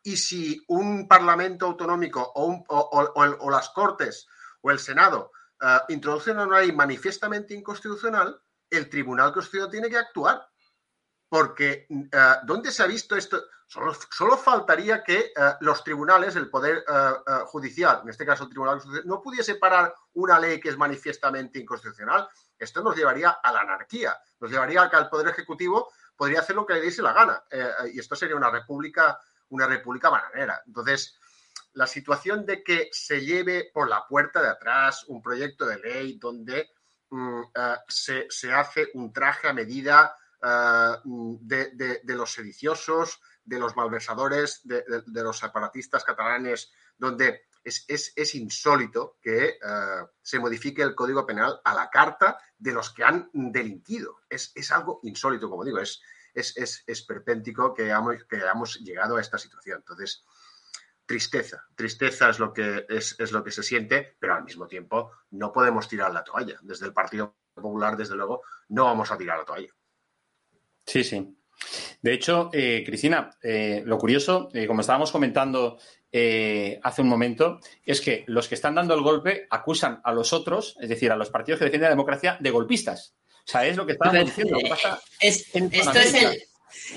Y 0.02 0.16
si 0.16 0.64
un 0.66 1.06
parlamento 1.06 1.66
autonómico 1.66 2.32
o, 2.34 3.50
las 3.50 3.70
Cortes 3.70 4.26
o 4.62 4.72
el 4.72 4.80
Senado 4.80 5.30
eh, 5.60 5.78
introducen 5.90 6.38
una 6.38 6.58
ley 6.58 6.72
manifiestamente 6.72 7.54
inconstitucional, 7.54 8.40
el 8.68 8.88
Tribunal 8.90 9.32
Constitucional 9.32 9.70
tiene 9.70 9.88
que 9.88 9.98
actuar 9.98 10.48
porque 11.28 11.86
eh, 11.88 12.34
¿dónde 12.42 12.72
se 12.72 12.82
ha 12.82 12.86
visto 12.86 13.14
esto? 13.14 13.40
Solo, 13.66 14.36
faltaría 14.36 15.04
que 15.04 15.18
eh, 15.18 15.32
los 15.60 15.84
tribunales, 15.84 16.34
el 16.34 16.50
Poder 16.50 16.84
Judicial, 17.46 18.00
en 18.02 18.08
este 18.08 18.26
caso 18.26 18.44
el 18.44 18.50
Tribunal 18.50 18.80
Judicial, 18.80 19.06
no 19.06 19.22
pudiese 19.22 19.54
parar 19.54 19.94
una 20.14 20.40
ley 20.40 20.58
que 20.58 20.70
es 20.70 20.76
manifiestamente 20.76 21.60
inconstitucional. 21.60 22.28
Esto 22.60 22.82
nos 22.82 22.94
llevaría 22.94 23.30
a 23.30 23.52
la 23.52 23.60
anarquía, 23.60 24.16
nos 24.38 24.50
llevaría 24.50 24.82
a 24.82 24.90
que 24.90 24.96
el 24.96 25.08
Poder 25.08 25.28
Ejecutivo 25.28 25.90
podría 26.16 26.40
hacer 26.40 26.54
lo 26.54 26.66
que 26.66 26.74
le 26.74 26.82
diese 26.82 27.02
la 27.02 27.12
gana. 27.12 27.42
y 27.92 27.98
esto 27.98 28.14
sería 28.14 28.36
una 28.36 28.50
república, 28.50 29.18
una 29.48 29.66
república 29.66 30.10
bananera. 30.10 30.62
Entonces, 30.66 31.18
la 31.72 31.86
situación 31.86 32.44
de 32.44 32.62
que 32.62 32.90
se 32.92 33.20
lleve 33.20 33.70
por 33.72 33.88
la 33.88 34.06
puerta 34.06 34.42
de 34.42 34.48
atrás 34.48 35.04
un 35.08 35.22
proyecto 35.22 35.66
de 35.66 35.78
ley 35.78 36.18
donde 36.18 36.70
mm, 37.10 37.42
se, 37.88 38.26
se 38.28 38.52
hace 38.52 38.90
un 38.94 39.12
traje 39.12 39.48
a 39.48 39.52
medida 39.52 40.14
eh, 40.42 40.96
de, 41.04 42.14
los 42.14 42.32
sediciosos, 42.32 43.20
de 43.44 43.58
los 43.58 43.76
malversadores, 43.76 44.62
de, 44.64 44.82
los 45.06 45.38
separatistas 45.38 46.02
catalanes, 46.02 46.72
donde 46.96 47.42
es, 47.64 48.34
insólito 48.34 49.18
que 49.20 49.48
eh, 49.48 50.06
se 50.22 50.38
modifique 50.38 50.82
el 50.82 50.94
Código 50.94 51.26
Penal 51.26 51.60
a 51.64 51.74
la 51.74 51.90
carta 51.90 52.38
de 52.58 52.72
los 52.72 52.92
que 52.92 53.04
han 53.04 53.30
delinquido. 53.32 54.20
Es, 54.28 54.52
algo 54.70 55.00
insólito, 55.02 55.50
como 55.50 55.64
digo, 55.64 55.78
es, 55.78 56.00
es, 56.34 56.84
esperpéntico 56.86 57.74
que 57.74 57.84
hayamos, 57.84 58.24
que 58.24 58.36
hayamos 58.36 58.80
llegado 58.80 59.16
a 59.16 59.20
esta 59.20 59.38
situación. 59.38 59.78
Entonces, 59.78 60.24
tristeza. 61.06 61.64
Tristeza 61.74 62.30
es 62.30 62.38
lo 62.38 62.52
que 62.52 62.86
es, 62.88 63.16
es, 63.18 63.32
lo 63.32 63.44
que 63.44 63.50
se 63.50 63.62
siente, 63.62 64.16
pero 64.18 64.34
al 64.34 64.44
mismo 64.44 64.66
tiempo 64.66 65.12
no 65.30 65.52
podemos 65.52 65.88
tirar 65.88 66.12
la 66.12 66.24
toalla. 66.24 66.58
Desde 66.62 66.86
el 66.86 66.92
Partido 66.92 67.36
Popular, 67.54 67.96
desde 67.96 68.16
luego, 68.16 68.42
no 68.68 68.84
vamos 68.84 69.10
a 69.10 69.18
tirar 69.18 69.38
la 69.38 69.44
toalla. 69.44 69.74
Sí, 70.86 71.04
sí. 71.04 71.36
De 72.00 72.14
hecho, 72.14 72.50
eh, 72.52 72.82
Cristina, 72.86 73.30
eh, 73.42 73.82
lo 73.84 73.98
curioso, 73.98 74.48
como 74.66 74.80
estábamos 74.80 75.12
comentando 75.12 75.78
hace 76.12 77.02
un 77.02 77.08
momento, 77.08 77.60
es 77.84 78.00
que 78.00 78.24
los 78.26 78.48
que 78.48 78.54
están 78.54 78.74
dando 78.74 78.94
el 78.94 79.02
golpe 79.02 79.46
acusan 79.50 80.00
a 80.04 80.12
los 80.12 80.32
otros, 80.32 80.76
es 80.80 80.88
decir, 80.88 81.12
a 81.12 81.16
los 81.16 81.30
partidos 81.30 81.58
que 81.58 81.66
defienden 81.66 81.86
la 81.86 81.96
democracia, 81.96 82.36
de 82.40 82.50
golpistas. 82.50 83.14
O 83.46 83.50
sea, 83.50 83.66
es 83.66 83.76
lo 83.76 83.86
que 83.86 83.92
estábamos 83.92 84.26
diciendo. 84.26 84.58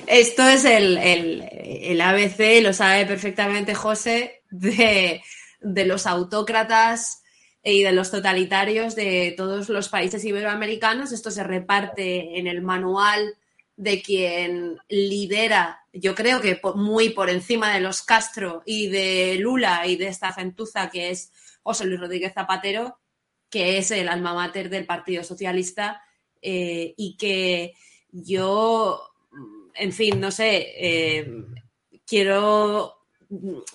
esto 0.07 0.43
es, 0.47 0.65
el, 0.65 2.01
ABC, 2.01 2.61
lo 2.61 2.73
sabe 2.73 3.05
perfectamente 3.05 3.75
José, 3.75 4.41
de, 4.49 5.21
de 5.61 5.85
los 5.85 6.05
autócratas 6.05 7.23
y 7.63 7.83
de 7.83 7.93
los 7.93 8.11
totalitarios 8.11 8.95
de 8.95 9.33
todos 9.37 9.69
los 9.69 9.89
países 9.89 10.23
iberoamericanos. 10.25 11.11
Esto 11.11 11.31
se 11.31 11.43
reparte 11.43 12.37
en 12.37 12.47
el 12.47 12.61
manual 12.61 13.35
de 13.75 14.01
quien 14.01 14.77
lidera, 14.87 15.85
yo 15.91 16.13
creo 16.13 16.41
que 16.41 16.61
muy 16.75 17.09
por 17.09 17.29
encima 17.29 17.73
de 17.73 17.79
los 17.81 18.01
Castro 18.01 18.61
y 18.65 18.87
de 18.87 19.37
Lula 19.39 19.87
y 19.87 19.95
de 19.95 20.07
esta 20.07 20.31
gentuza 20.31 20.89
que 20.89 21.09
es 21.09 21.31
José 21.63 21.85
Luis 21.85 21.99
Rodríguez 21.99 22.33
Zapatero, 22.33 22.99
que 23.49 23.77
es 23.77 23.91
el 23.91 24.09
alma 24.09 24.33
mater 24.33 24.69
del 24.69 24.85
Partido 24.85 25.23
Socialista 25.23 26.01
eh, 26.41 26.93
y 26.97 27.17
que 27.17 27.73
yo, 28.11 29.11
en 29.73 29.91
fin, 29.91 30.19
no 30.19 30.29
sé, 30.29 30.73
eh, 30.77 31.31
quiero, 32.05 33.05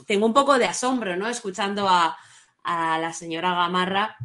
tengo 0.07 0.27
un 0.27 0.35
poco 0.35 0.59
de 0.59 0.67
asombro, 0.67 1.17
¿no? 1.17 1.29
Escuchando 1.29 1.89
a, 1.89 2.17
a 2.63 2.99
la 2.99 3.13
señora 3.13 3.55
Gamarra, 3.55 4.17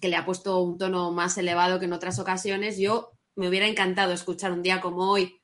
que 0.00 0.08
le 0.08 0.16
ha 0.16 0.24
puesto 0.24 0.60
un 0.60 0.76
tono 0.76 1.12
más 1.12 1.38
elevado 1.38 1.78
que 1.78 1.86
en 1.86 1.92
otras 1.92 2.18
ocasiones. 2.18 2.78
Yo 2.78 3.11
me 3.34 3.48
hubiera 3.48 3.66
encantado 3.66 4.12
escuchar 4.12 4.52
un 4.52 4.62
día 4.62 4.80
como 4.80 5.10
hoy 5.10 5.40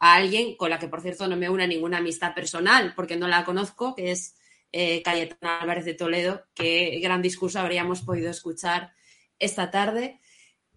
a 0.00 0.14
alguien 0.14 0.56
con 0.56 0.70
la 0.70 0.78
que, 0.78 0.88
por 0.88 1.00
cierto, 1.00 1.26
no 1.26 1.36
me 1.36 1.50
une 1.50 1.66
ninguna 1.66 1.98
amistad 1.98 2.34
personal, 2.34 2.94
porque 2.94 3.16
no 3.16 3.28
la 3.28 3.44
conozco, 3.44 3.94
que 3.94 4.12
es 4.12 4.36
eh, 4.72 5.02
Cayetana 5.02 5.60
Álvarez 5.60 5.84
de 5.84 5.94
Toledo, 5.94 6.44
que 6.54 7.00
gran 7.00 7.22
discurso 7.22 7.58
habríamos 7.58 8.02
podido 8.02 8.30
escuchar 8.30 8.92
esta 9.38 9.70
tarde. 9.70 10.20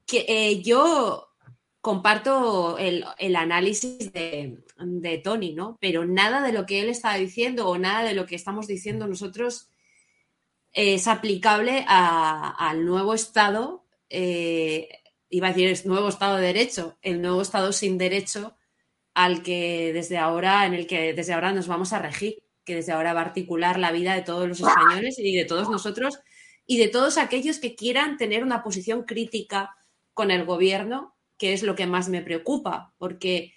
Que 0.06 0.26
eh, 0.28 0.62
yo 0.62 1.32
comparto 1.82 2.78
el, 2.78 3.04
análisis 3.36 4.12
de, 4.14 4.64
Tony, 5.24 5.54
¿no? 5.54 5.78
Pero 5.82 6.06
nada 6.06 6.42
de 6.42 6.54
lo 6.54 6.66
que 6.66 6.82
él 6.82 6.90
está 6.90 7.16
diciendo 7.16 7.68
o 7.68 7.78
nada 7.78 8.04
de 8.04 8.14
lo 8.14 8.26
que 8.26 8.36
estamos 8.36 8.68
diciendo 8.68 9.08
nosotros 9.08 9.70
es 10.74 11.08
aplicable 11.08 11.84
al 11.88 12.86
nuevo 12.86 13.14
Estado 13.14 13.84
eh, 14.10 15.01
iba 15.32 15.48
a 15.48 15.54
decir 15.54 15.70
el 15.70 15.90
nuevo 15.90 16.10
Estado 16.10 16.36
de 16.36 16.48
Derecho, 16.48 16.98
el 17.02 17.22
nuevo 17.22 17.42
Estado 17.42 17.72
sin 17.72 17.98
derecho 17.98 18.56
al 19.14 19.42
que 19.42 19.92
desde 19.94 20.18
ahora, 20.18 20.66
en 20.66 20.74
el 20.74 20.86
que 20.86 21.14
desde 21.14 21.34
ahora 21.34 21.54
nos 21.54 21.68
vamos 21.68 21.94
a 21.94 22.00
regir, 22.00 22.44
que 22.64 22.76
desde 22.76 22.92
ahora 22.92 23.14
va 23.14 23.22
a 23.22 23.26
articular 23.26 23.80
la 23.80 23.92
vida 23.92 24.14
de 24.14 24.22
todos 24.22 24.48
los 24.48 24.60
españoles 24.60 25.18
y 25.18 25.36
de 25.36 25.46
todos 25.46 25.70
nosotros 25.70 26.20
y 26.68 26.78
de 26.78 26.90
todos 26.90 27.18
aquellos 27.18 27.60
que 27.60 27.76
quieran 27.76 28.18
tener 28.18 28.44
una 28.44 28.62
posición 28.62 29.04
crítica 29.04 29.76
con 30.14 30.32
el 30.32 30.46
gobierno, 30.46 31.16
que 31.38 31.54
es 31.54 31.64
lo 31.64 31.76
que 31.76 31.88
más 31.88 32.10
me 32.10 32.22
preocupa, 32.22 32.94
porque 32.98 33.54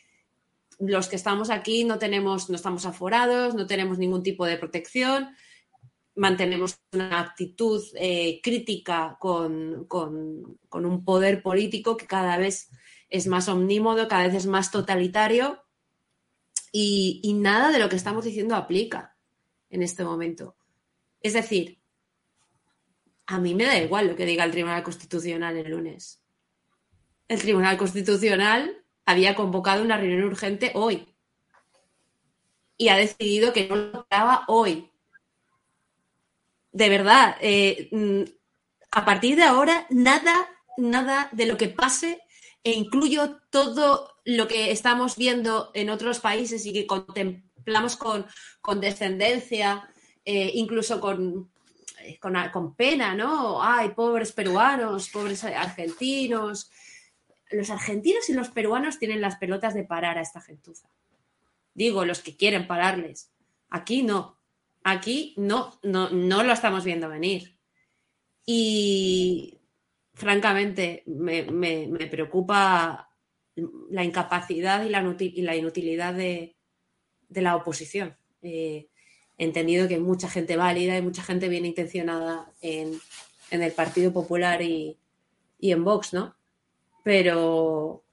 los 0.79 1.09
que 1.09 1.17
estamos 1.17 1.51
aquí 1.51 1.85
no 1.85 1.99
tenemos, 1.99 2.49
no 2.51 2.57
estamos 2.57 2.87
aforados, 2.87 3.55
no 3.55 3.67
tenemos 3.67 3.99
ningún 3.99 4.23
tipo 4.23 4.47
de 4.47 4.57
protección, 4.57 5.29
mantenemos 6.14 6.79
una 6.92 7.20
actitud 7.20 7.83
eh, 7.94 8.40
crítica 8.42 9.16
con, 9.20 9.87
un 9.88 11.05
poder 11.05 11.42
político 11.42 11.96
que 11.96 12.07
cada 12.07 12.37
vez 12.38 12.70
es 13.11 13.27
más 13.27 13.48
omnímodo, 13.48 14.09
cada 14.09 14.27
vez 14.27 14.35
es 14.35 14.46
más 14.46 14.70
totalitario 14.70 15.62
y, 16.72 17.20
y, 17.22 17.35
nada 17.35 17.70
de 17.70 17.79
lo 17.79 17.88
que 17.88 17.96
estamos 17.96 18.24
diciendo 18.24 18.55
aplica 18.55 19.16
en 19.70 19.83
este 19.83 20.05
momento. 20.05 20.57
Es 21.20 21.33
decir, 21.33 21.81
a 23.27 23.38
mí 23.38 23.55
me 23.55 23.64
da 23.64 23.79
igual 23.79 24.09
lo 24.09 24.16
que 24.16 24.27
diga 24.27 24.44
el 24.44 24.50
Tribunal 24.50 24.83
Constitucional 24.83 25.57
el 25.57 25.70
lunes. 25.70 26.22
El 27.29 27.40
Tribunal 27.40 27.77
Constitucional 27.77 28.85
había 29.07 29.35
convocado 29.35 29.83
una 29.83 29.96
reunión 29.96 30.24
urgente 30.24 30.72
hoy 30.74 31.14
y 32.77 32.88
ha 32.88 32.96
decidido 32.96 33.53
que 33.53 33.68
no 33.68 33.77
lo 33.77 34.07
graba 34.11 34.44
hoy. 34.48 34.90
De 36.75 36.89
verdad, 36.89 37.37
eh, 37.41 37.89
mm, 37.93 38.25
a 38.91 39.05
partir 39.05 39.37
de 39.37 39.45
ahora, 39.45 39.87
nada, 39.91 40.35
nada 40.77 41.29
de 41.31 41.47
lo 41.47 41.57
que 41.57 41.69
pase, 41.69 42.21
e 42.65 42.73
incluyo 42.73 43.41
todo 43.49 44.17
lo 44.25 44.49
que 44.49 44.73
estamos 44.73 45.15
viendo 45.17 45.71
en 45.75 45.89
otros 45.89 46.19
países 46.19 46.67
y 46.67 46.73
que 46.73 46.85
contemplamos 46.85 47.97
con, 47.97 48.27
descendencia, 48.81 49.89
eh, 50.25 50.51
incluso 50.55 50.99
con, 51.01 51.49
eh, 52.01 52.19
con, 52.19 52.35
con, 52.53 52.75
pena, 52.75 53.15
¿no? 53.15 53.63
Ay, 53.63 53.91
pobres 53.91 54.33
peruanos, 54.33 55.11
pobres 55.11 55.45
argentinos. 55.45 56.73
Los 57.53 57.71
argentinos 57.71 58.29
y 58.31 58.33
los 58.33 58.49
peruanos 58.49 58.99
tienen 58.99 59.21
las 59.21 59.37
pelotas 59.37 59.75
de 59.75 59.85
parar 59.85 60.19
a 60.19 60.23
esta 60.23 60.41
gentuza. 60.41 60.89
Digo, 61.73 62.05
los 62.05 62.19
que 62.21 62.37
quieren 62.37 62.67
pararles. 62.67 63.31
Aquí 63.71 64.03
no. 64.03 64.41
Aquí 64.85 65.35
no, 65.38 65.79
no, 65.83 66.11
no 66.11 66.42
lo 66.42 66.53
estamos 66.53 66.85
viendo 66.85 67.09
venir. 67.09 67.59
Y 68.44 69.59
francamente, 70.12 71.03
me, 71.07 71.44
preocupa 72.11 73.11
la 73.90 74.05
incapacidad 74.05 74.85
y 74.85 74.90
la, 74.90 75.57
inutilidad 75.57 76.14
de, 76.14 76.57
la 77.31 77.57
oposición. 77.57 78.16
Eh, 78.42 78.88
entendido 79.38 79.88
que 79.88 79.94
hay 79.94 80.01
mucha 80.01 80.29
gente 80.29 80.57
válida 80.57 80.97
y 80.97 81.03
mucha 81.03 81.23
gente 81.23 81.49
bien 81.49 81.64
intencionada 81.64 82.53
en, 82.61 83.01
el 83.51 83.73
Partido 83.73 84.12
Popular 84.12 84.62
y, 84.62 84.99
y, 85.59 85.73
en 85.73 85.85
Vox, 85.85 86.12
¿no? 86.12 86.37
Pero, 87.05 88.05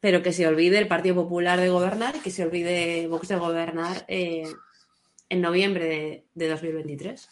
pero 0.00 0.22
que 0.22 0.32
se 0.32 0.46
olvide 0.46 0.78
el 0.78 0.88
Partido 0.88 1.14
Popular 1.14 1.60
de 1.60 1.68
gobernar 1.68 2.16
y 2.16 2.20
que 2.20 2.30
se 2.30 2.42
olvide 2.42 3.06
Vox 3.06 3.28
de 3.28 3.36
gobernar 3.36 4.04
eh, 4.08 4.44
en 5.30 5.40
noviembre 5.40 6.26
de, 6.34 6.48
2023. 6.48 7.30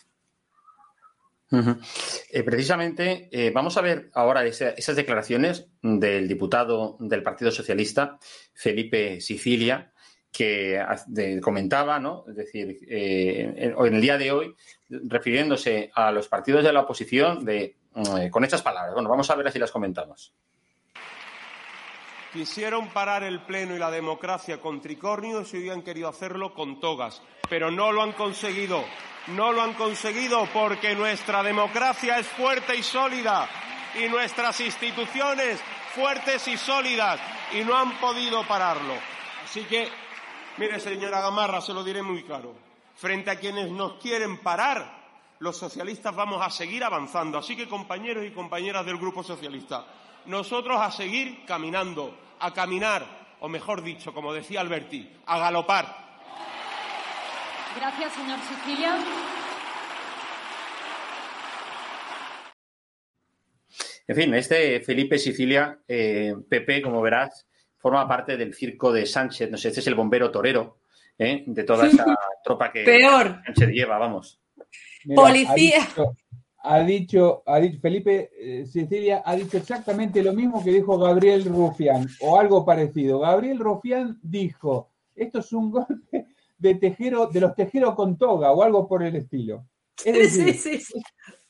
Eh, 1.50 2.42
precisamente, 2.42 3.28
eh, 3.32 3.50
vamos 3.50 3.76
a 3.76 3.82
ver 3.82 4.10
ahora 4.14 4.46
esas 4.46 4.96
declaraciones 4.96 5.66
del 5.82 6.28
diputado 6.28 6.96
del 7.00 7.22
Partido 7.22 7.50
Socialista, 7.50 8.18
Felipe 8.54 9.20
Sicilia, 9.20 9.92
que 10.30 10.80
comentaba, 11.42 11.98
¿no? 11.98 12.24
Es 12.28 12.36
decir, 12.36 12.78
en, 12.86 13.58
en, 13.58 13.94
el 13.94 14.00
día 14.00 14.18
de 14.18 14.30
hoy, 14.30 14.54
refiriéndose 14.88 15.90
a 15.94 16.12
los 16.12 16.28
partidos 16.28 16.62
de 16.62 16.72
la 16.72 16.80
oposición 16.80 17.44
de, 17.44 17.76
con 18.30 18.44
estas 18.44 18.62
palabras. 18.62 18.94
Bueno, 18.94 19.08
vamos 19.08 19.28
a 19.30 19.34
ver 19.34 19.50
si 19.50 19.58
las 19.58 19.72
comentamos. 19.72 20.34
Quisieron 22.32 22.88
parar 22.88 23.22
el 23.22 23.40
Pleno 23.40 23.74
y 23.74 23.78
la 23.78 23.90
democracia 23.90 24.60
con 24.60 24.82
tricornios 24.82 25.52
y 25.54 25.58
hoy 25.58 25.70
han 25.70 25.82
querido 25.82 26.08
hacerlo 26.08 26.52
con 26.52 26.78
togas, 26.78 27.22
pero 27.48 27.70
no 27.70 27.90
lo 27.90 28.02
han 28.02 28.12
conseguido. 28.12 28.84
No 29.28 29.52
lo 29.52 29.62
han 29.62 29.74
conseguido 29.74 30.46
porque 30.52 30.94
nuestra 30.94 31.42
democracia 31.42 32.18
es 32.18 32.26
fuerte 32.26 32.76
y 32.76 32.82
sólida 32.82 33.48
y 33.94 34.08
nuestras 34.08 34.60
instituciones 34.60 35.60
fuertes 35.94 36.46
y 36.48 36.56
sólidas 36.56 37.20
y 37.52 37.64
no 37.64 37.76
han 37.76 37.98
podido 37.98 38.46
pararlo. 38.46 38.94
Así 39.44 39.64
que, 39.64 39.88
mire, 40.58 40.78
señora 40.80 41.20
Gamarra, 41.20 41.60
se 41.60 41.72
lo 41.72 41.82
diré 41.82 42.02
muy 42.02 42.22
claro. 42.24 42.54
Frente 42.96 43.30
a 43.30 43.38
quienes 43.38 43.70
nos 43.70 43.94
quieren 43.94 44.38
parar, 44.38 44.98
los 45.40 45.56
socialistas 45.56 46.14
vamos 46.14 46.44
a 46.44 46.50
seguir 46.50 46.84
avanzando. 46.84 47.38
Así 47.38 47.56
que, 47.56 47.68
compañeros 47.68 48.24
y 48.26 48.32
compañeras 48.32 48.84
del 48.84 48.98
Grupo 48.98 49.22
Socialista, 49.22 49.86
nosotros 50.26 50.78
a 50.80 50.90
seguir 50.90 51.44
caminando, 51.46 52.16
a 52.40 52.52
caminar, 52.52 53.36
o 53.40 53.48
mejor 53.48 53.82
dicho, 53.82 54.12
como 54.12 54.32
decía 54.32 54.60
Alberti, 54.60 55.10
a 55.26 55.38
galopar. 55.38 56.08
Gracias, 57.76 58.12
señor 58.12 58.38
Sicilia. 58.40 58.96
En 64.08 64.16
fin, 64.16 64.34
este 64.34 64.80
Felipe 64.80 65.18
Sicilia, 65.18 65.78
PP, 65.86 66.76
eh, 66.76 66.82
como 66.82 67.02
verás, 67.02 67.46
forma 67.76 68.08
parte 68.08 68.36
del 68.36 68.54
circo 68.54 68.90
de 68.90 69.04
Sánchez. 69.04 69.50
No 69.50 69.58
sé, 69.58 69.68
este 69.68 69.80
es 69.80 69.86
el 69.86 69.94
bombero 69.94 70.30
torero 70.30 70.78
¿eh? 71.18 71.44
de 71.46 71.64
toda 71.64 71.86
esa 71.86 72.04
tropa 72.44 72.72
que 72.72 72.84
Sánchez 72.84 73.68
lleva, 73.68 73.98
vamos. 73.98 74.40
Policía 75.14 75.82
ha 75.82 75.86
dicho, 75.86 76.16
ha 76.60 76.80
dicho 76.80 77.42
Felipe 77.80 78.30
eh, 78.36 78.66
Cecilia 78.66 79.22
ha 79.24 79.36
dicho 79.36 79.56
exactamente 79.56 80.22
lo 80.22 80.32
mismo 80.32 80.62
que 80.62 80.72
dijo 80.72 80.98
Gabriel 80.98 81.44
Rufián 81.44 82.06
o 82.20 82.38
algo 82.38 82.64
parecido. 82.64 83.20
Gabriel 83.20 83.58
Rufián 83.58 84.18
dijo, 84.22 84.90
esto 85.14 85.38
es 85.38 85.52
un 85.52 85.70
golpe 85.72 86.26
de 86.58 86.74
tejero, 86.74 87.26
de 87.26 87.40
los 87.40 87.54
tejeros 87.54 87.94
con 87.94 88.18
toga 88.18 88.52
o 88.52 88.62
algo 88.62 88.88
por 88.88 89.02
el 89.02 89.16
estilo. 89.16 89.66
Es 90.04 90.36
decir, 90.36 90.82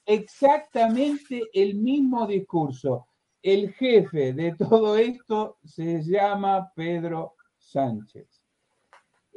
exactamente 0.04 1.42
el 1.52 1.74
mismo 1.74 2.26
discurso. 2.26 3.06
El 3.42 3.72
jefe 3.72 4.32
de 4.32 4.54
todo 4.56 4.96
esto 4.96 5.58
se 5.64 6.02
llama 6.02 6.72
Pedro 6.74 7.34
Sánchez. 7.56 8.37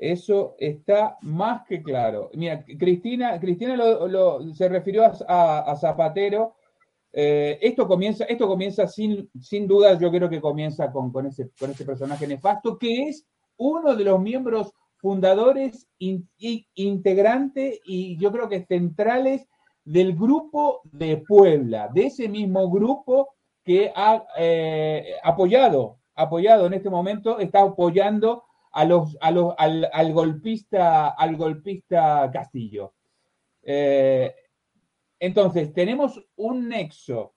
Eso 0.01 0.55
está 0.57 1.19
más 1.21 1.61
que 1.67 1.83
claro. 1.83 2.31
Mira, 2.33 2.65
Cristina, 2.65 3.39
Cristina 3.39 3.77
se 4.55 4.67
refirió 4.67 5.03
a, 5.05 5.75
Zapatero. 5.79 6.55
Eh, 7.13 7.59
esto 7.61 7.87
comienza, 7.87 8.23
esto 8.23 8.47
comienza 8.47 8.87
sin, 8.87 9.29
sin 9.39 9.67
duda, 9.67 9.99
yo 9.99 10.09
creo 10.09 10.27
que 10.27 10.41
comienza 10.41 10.91
con, 10.91 11.11
con, 11.11 11.27
ese, 11.27 11.51
con 11.59 11.69
ese 11.69 11.85
personaje 11.85 12.25
nefasto, 12.25 12.79
que 12.79 13.09
es 13.09 13.27
uno 13.57 13.95
de 13.95 14.03
los 14.03 14.19
miembros 14.19 14.73
fundadores 14.97 15.87
e 15.99 16.65
integrante 16.73 17.79
y 17.85 18.17
yo 18.17 18.31
creo 18.31 18.49
que 18.49 18.65
centrales 18.65 19.47
del 19.83 20.15
grupo 20.15 20.81
de 20.83 21.17
Puebla, 21.17 21.89
de 21.93 22.07
ese 22.07 22.27
mismo 22.27 22.71
grupo 22.71 23.35
que 23.63 23.93
ha 23.95 24.25
eh, 24.39 25.13
apoyado, 25.21 25.99
apoyado 26.15 26.65
en 26.65 26.73
este 26.73 26.89
momento, 26.89 27.37
está 27.37 27.61
apoyando 27.61 28.45
a 28.71 28.85
los, 28.85 29.17
a 29.21 29.31
los, 29.31 29.53
al, 29.57 29.89
al, 29.91 30.13
golpista, 30.13 31.09
al 31.09 31.35
golpista 31.35 32.29
Castillo. 32.31 32.93
Eh, 33.63 34.33
entonces, 35.19 35.73
tenemos 35.73 36.19
un 36.37 36.69
nexo 36.69 37.35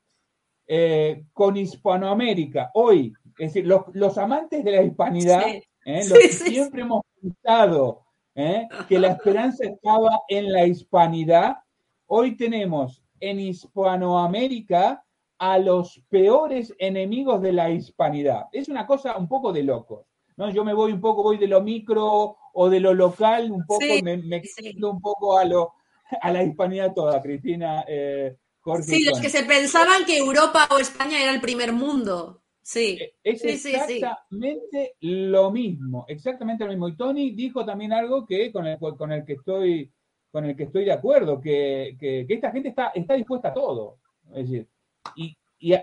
eh, 0.67 1.25
con 1.33 1.57
Hispanoamérica 1.57 2.71
hoy, 2.75 3.13
es 3.39 3.53
decir, 3.53 3.67
los, 3.67 3.83
los 3.93 4.17
amantes 4.17 4.65
de 4.65 4.73
la 4.73 4.83
hispanidad, 4.83 5.43
eh, 5.85 6.09
los 6.09 6.19
que 6.19 6.29
siempre 6.29 6.83
hemos 6.83 7.03
pensado 7.21 8.03
que 8.35 8.99
la 8.99 9.13
esperanza 9.13 9.65
estaba 9.65 10.23
en 10.29 10.51
la 10.51 10.67
hispanidad, 10.67 11.59
hoy 12.07 12.37
tenemos 12.37 13.05
en 13.21 13.39
Hispanoamérica 13.39 15.05
a 15.39 15.59
los 15.59 16.03
peores 16.09 16.75
enemigos 16.79 17.41
de 17.43 17.53
la 17.53 17.71
hispanidad. 17.71 18.47
Es 18.51 18.69
una 18.69 18.87
cosa 18.87 19.17
un 19.17 19.29
poco 19.29 19.53
de 19.53 19.63
locos. 19.63 20.14
¿No? 20.37 20.51
Yo 20.51 20.65
me 20.65 20.75
voy 20.75 20.93
un 20.93 21.01
poco, 21.01 21.23
voy 21.23 21.39
de 21.39 21.49
lo 21.49 21.63
micro 21.63 22.37
o 22.53 22.71
de 22.71 22.81
lo 22.81 22.95
local, 22.95 23.51
un 23.51 23.65
poco, 23.67 23.85
me, 24.03 24.17
me 24.17 24.43
un 24.83 25.01
poco 25.01 25.39
a, 25.39 25.45
lo, 25.45 25.73
a 26.21 26.31
la 26.31 26.43
hispanidad 26.43 26.95
toda, 26.95 27.21
Cristina. 27.21 27.85
Eh, 27.87 28.37
sí, 28.83 29.05
los 29.05 29.21
que 29.21 29.29
se 29.29 29.45
pensaban 29.45 30.05
que 30.05 30.19
Europa 30.19 30.69
o 30.71 30.79
España 30.79 31.23
era 31.23 31.33
el 31.33 31.41
primer 31.41 31.73
mundo. 31.73 32.43
Sí. 32.63 32.99
Eh, 33.01 33.15
es 33.23 33.45
exactamente 33.45 34.97
lo 35.01 35.51
mismo, 35.51 36.07
exactamente 36.09 36.65
lo 36.65 36.71
mismo. 36.71 36.89
Y 36.89 36.97
Tony 36.97 37.31
dijo 37.33 37.65
también 37.65 37.93
algo 37.93 38.25
que 38.27 38.51
con 38.51 38.67
el, 38.67 38.79
con 38.79 39.13
el 39.13 39.25
que 39.25 39.35
estoy 39.35 39.93
con 40.31 40.45
el 40.47 40.57
que 40.57 40.65
estoy 40.65 40.85
de 40.85 40.91
acuerdo, 40.91 41.41
que, 41.41 41.97
que, 42.01 42.25
que 42.27 42.35
esta 42.35 42.51
gente 42.51 42.71
está, 42.71 42.89
está 42.89 43.15
dispuesta 43.15 43.51
a 43.51 43.55
todo. 43.55 43.99
Es 44.33 44.51
decir, 44.51 44.67
y, 45.15 45.37
y 45.65 45.75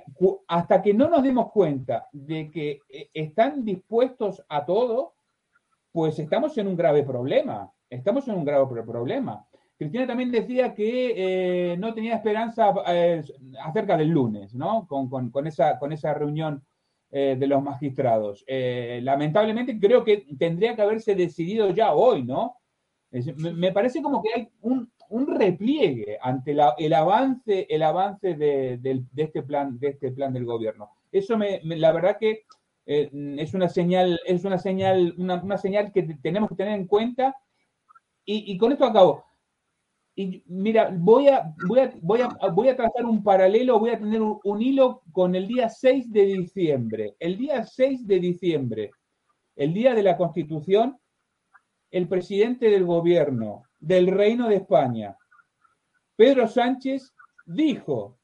hasta 0.48 0.80
que 0.80 0.94
no 0.94 1.10
nos 1.10 1.24
demos 1.24 1.52
cuenta 1.52 2.08
de 2.12 2.52
que 2.52 2.82
eh, 2.88 3.10
están 3.15 3.65
dispuestos 3.65 4.46
a 4.48 4.63
todo, 4.63 5.15
pues 5.91 6.20
estamos 6.20 6.56
en 6.60 6.67
un 6.67 6.76
grave 6.76 7.02
problema. 7.02 7.74
Estamos 7.89 8.28
en 8.28 8.36
un 8.36 8.46
grave 8.46 8.67
problema. 8.86 9.44
Cristina 9.76 10.06
también 10.06 10.30
decía 10.30 10.76
que 10.76 11.13
eh, 11.74 11.78
no 11.78 11.96
tenía 11.96 12.13
esperanza 12.13 12.72
eh, 12.89 13.24
acerca 13.63 13.98
del 13.98 14.10
lunes, 14.10 14.54
¿no? 14.54 14.86
Con, 14.88 15.48
esa, 15.48 15.80
con 15.80 15.91
esa 15.91 16.13
reunión 16.13 16.63
de 17.10 17.46
los 17.46 17.62
magistrados. 17.62 18.46
lamentablemente 18.48 19.78
creo 19.78 20.02
que 20.06 20.26
tendría 20.39 20.78
que 20.78 20.82
haberse 20.82 21.13
decidido 21.13 21.72
ya 21.72 21.94
hoy, 21.94 22.24
¿no? 22.24 22.56
me, 23.36 23.74
parece 23.74 24.02
como 24.02 24.24
que 24.24 24.30
hay 24.34 24.50
un, 24.62 24.89
un 25.12 25.28
repliegue 25.28 26.17
ante 26.21 26.52
el 26.52 26.93
avance, 26.93 27.67
el 27.69 27.84
avance 27.84 28.34
de, 28.36 29.04
este 29.15 29.43
plan, 29.43 29.78
de 29.78 29.89
este 29.89 30.12
plan 30.12 30.34
del 30.34 30.45
gobierno. 30.45 30.89
Eso 31.12 31.38
me, 31.38 31.60
la 31.63 31.91
verdad 31.91 32.17
que 32.17 32.45
eh, 32.86 33.10
es 33.38 33.54
una 33.54 33.67
señal, 33.67 34.19
es 34.26 34.45
una 34.45 34.58
señal, 34.58 35.13
una, 35.17 35.58
señal 35.58 35.91
que 35.91 36.04
tenemos 36.21 36.50
que 36.50 36.56
tener 36.56 36.76
en 36.80 36.88
cuenta. 36.88 37.36
Y, 38.24 38.58
con 38.58 38.71
esto 38.71 38.86
acabo. 38.86 39.26
y 40.15 40.41
mira, 40.47 40.89
voy 40.97 41.28
a, 41.28 41.54
voy, 41.67 41.80
a, 41.80 41.93
voy, 42.02 42.21
a, 42.21 42.30
voy 42.50 42.69
a 42.69 42.76
trazar 42.78 43.06
un 43.06 43.21
paralelo, 43.21 43.80
voy 43.80 43.89
a 43.89 44.00
tener 44.00 44.21
un, 44.21 44.39
un, 44.45 44.62
hilo 44.62 45.02
con 45.12 45.36
el 45.36 45.47
día 45.47 45.67
6 45.67 46.10
de 46.13 46.26
diciembre. 46.26 47.15
El 47.19 47.38
día 47.38 47.65
6 47.65 48.08
de 48.08 48.19
diciembre, 48.19 48.91
el 49.58 49.74
día 49.74 49.93
de 49.93 50.04
la 50.04 50.15
Constitución, 50.15 50.97
el 51.89 52.08
presidente 52.08 52.69
del 52.69 52.86
gobierno 52.86 53.63
del 53.82 54.08
Reino 54.08 54.48
de 54.48 54.56
España, 54.56 55.17
Pedro 56.15 56.48
Sánchez, 56.48 57.13
dijo 57.46 58.17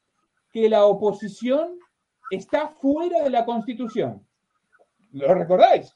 que 0.50 0.68
la 0.68 0.86
oposición 0.86 1.78
está 2.30 2.68
fuera 2.68 3.22
de 3.24 3.30
la 3.30 3.44
Constitución. 3.44 4.26
¿Lo 5.12 5.34
recordáis? 5.34 5.94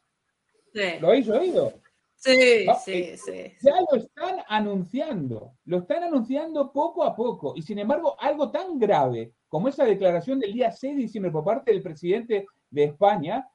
Sí. 0.72 0.98
¿Lo 1.00 1.08
habéis 1.08 1.28
oído? 1.28 1.72
Sí, 2.16 2.66
Ah, 2.68 2.74
sí, 2.76 2.92
eh, 2.92 3.16
sí. 3.16 3.52
Ya 3.62 3.74
lo 3.90 3.96
están 3.98 4.36
anunciando, 4.48 5.54
lo 5.64 5.78
están 5.78 6.04
anunciando 6.04 6.70
poco 6.72 7.02
a 7.04 7.14
poco. 7.16 7.54
Y 7.56 7.62
sin 7.62 7.78
embargo, 7.78 8.16
algo 8.20 8.50
tan 8.50 8.78
grave 8.78 9.32
como 9.48 9.68
esa 9.68 9.84
declaración 9.84 10.38
del 10.38 10.52
día 10.52 10.70
6 10.70 10.96
de 10.96 11.02
diciembre 11.02 11.32
por 11.32 11.44
parte 11.44 11.72
del 11.72 11.82
presidente 11.82 12.46
de 12.70 12.84
España, 12.84 13.48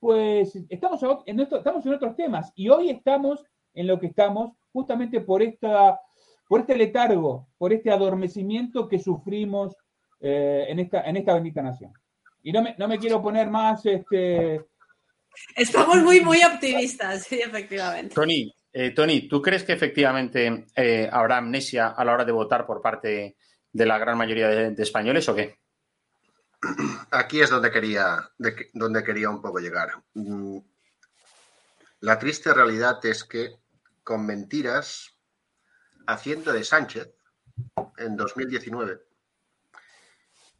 pues 0.00 0.56
estamos 0.68 1.02
a- 1.04 1.22
en, 1.26 1.40
esto- 1.40 1.58
estamos 1.58 1.84
en 1.86 1.94
otros 1.94 2.16
temas. 2.16 2.50
Y 2.54 2.68
hoy 2.70 2.90
estamos 2.90 3.44
en 3.74 3.86
lo 3.86 3.98
que 4.00 4.06
estamos 4.06 4.52
justamente 4.74 5.20
por, 5.20 5.40
esta, 5.40 5.98
por 6.48 6.60
este 6.60 6.76
letargo, 6.76 7.46
por 7.56 7.72
este 7.72 7.90
adormecimiento 7.92 8.88
que 8.88 8.98
sufrimos 8.98 9.74
eh, 10.20 10.66
en, 10.68 10.80
esta, 10.80 11.02
en 11.02 11.16
esta 11.16 11.32
bendita 11.34 11.62
nación. 11.62 11.92
Y 12.42 12.52
no 12.52 12.60
me, 12.60 12.74
no 12.76 12.88
me 12.88 12.98
quiero 12.98 13.22
poner 13.22 13.48
más 13.48 13.86
este, 13.86 14.60
Estamos 15.56 15.96
muy, 16.02 16.20
muy 16.20 16.42
optimistas, 16.44 17.22
sí, 17.22 17.40
efectivamente. 17.40 18.14
Tony, 18.14 18.52
eh, 18.72 18.90
Tony, 18.90 19.28
¿tú 19.28 19.40
crees 19.40 19.62
que 19.64 19.72
efectivamente 19.72 20.66
eh, 20.76 21.08
habrá 21.10 21.38
amnesia 21.38 21.88
a 21.88 22.04
la 22.04 22.12
hora 22.12 22.24
de 22.24 22.32
votar 22.32 22.66
por 22.66 22.82
parte 22.82 23.36
de 23.72 23.86
la 23.86 23.98
gran 23.98 24.18
mayoría 24.18 24.48
de, 24.48 24.70
de 24.72 24.82
españoles 24.82 25.28
o 25.28 25.34
qué? 25.34 25.56
Aquí 27.10 27.40
es 27.40 27.50
donde 27.50 27.70
quería, 27.70 28.18
de 28.38 28.54
que- 28.54 28.70
donde 28.72 29.04
quería 29.04 29.30
un 29.30 29.40
poco 29.42 29.58
llegar. 29.60 29.90
Mm, 30.14 30.58
La 32.00 32.18
triste 32.18 32.52
realidad 32.52 33.04
es 33.06 33.24
que 33.24 33.56
con 34.04 34.26
mentiras, 34.26 35.18
haciendo 36.06 36.52
de 36.52 36.62
Sánchez 36.62 37.14
en 37.96 38.16
2019, 38.16 39.02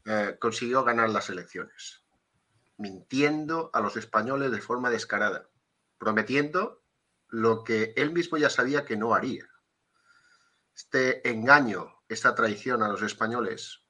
eh, 0.07 0.37
consiguió 0.40 0.83
ganar 0.83 1.11
las 1.11 1.28
elecciones, 1.28 2.02
mintiendo 2.78 3.70
a 3.72 3.80
los 3.80 3.96
españoles 3.96 4.50
de 4.50 4.61
forma 4.61 4.90
descarada, 4.90 5.48
prometiendo 5.98 6.83
lo 7.28 7.64
que 7.64 7.92
él 7.96 8.12
mismo 8.12 8.38
ya 8.38 8.50
sabía 8.50 8.85
que 8.85 8.96
no 8.96 9.14
haría. 9.14 9.46
Este 10.74 11.28
engaño, 11.28 12.02
esta 12.09 12.35
traición 12.35 12.83
a 12.83 12.88
los 12.88 13.02
españoles, 13.02 13.85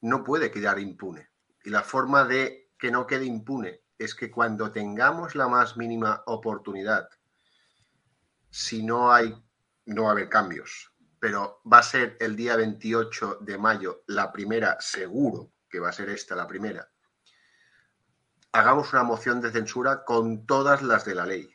no 0.00 0.22
puede 0.22 0.50
quedar 0.50 0.78
impune. 0.78 1.30
Y 1.64 1.70
la 1.70 1.82
forma 1.82 2.24
de 2.24 2.72
que 2.78 2.90
no 2.90 3.06
quede 3.06 3.24
impune 3.24 3.82
es 3.98 4.14
que 4.14 4.30
cuando 4.30 4.70
tengamos 4.70 5.34
la 5.34 5.48
más 5.48 5.76
mínima 5.76 6.22
oportunidad, 6.26 7.08
si 8.54 8.84
no 8.84 9.12
hay, 9.12 9.34
no 9.86 10.04
va 10.04 10.10
a 10.10 10.12
haber 10.12 10.28
cambios, 10.28 10.92
pero 11.18 11.60
va 11.70 11.78
a 11.78 11.82
ser 11.82 12.16
el 12.20 12.36
día 12.36 12.54
28 12.54 13.38
de 13.40 13.58
mayo 13.58 14.04
la 14.06 14.30
primera, 14.30 14.76
seguro 14.78 15.50
que 15.68 15.80
va 15.80 15.88
a 15.88 15.92
ser 15.92 16.08
esta 16.10 16.36
la 16.36 16.46
primera, 16.46 16.88
hagamos 18.52 18.92
una 18.92 19.02
moción 19.02 19.40
de 19.40 19.50
censura 19.50 20.04
con 20.04 20.46
todas 20.46 20.82
las 20.82 21.04
de 21.04 21.16
la 21.16 21.26
ley, 21.26 21.52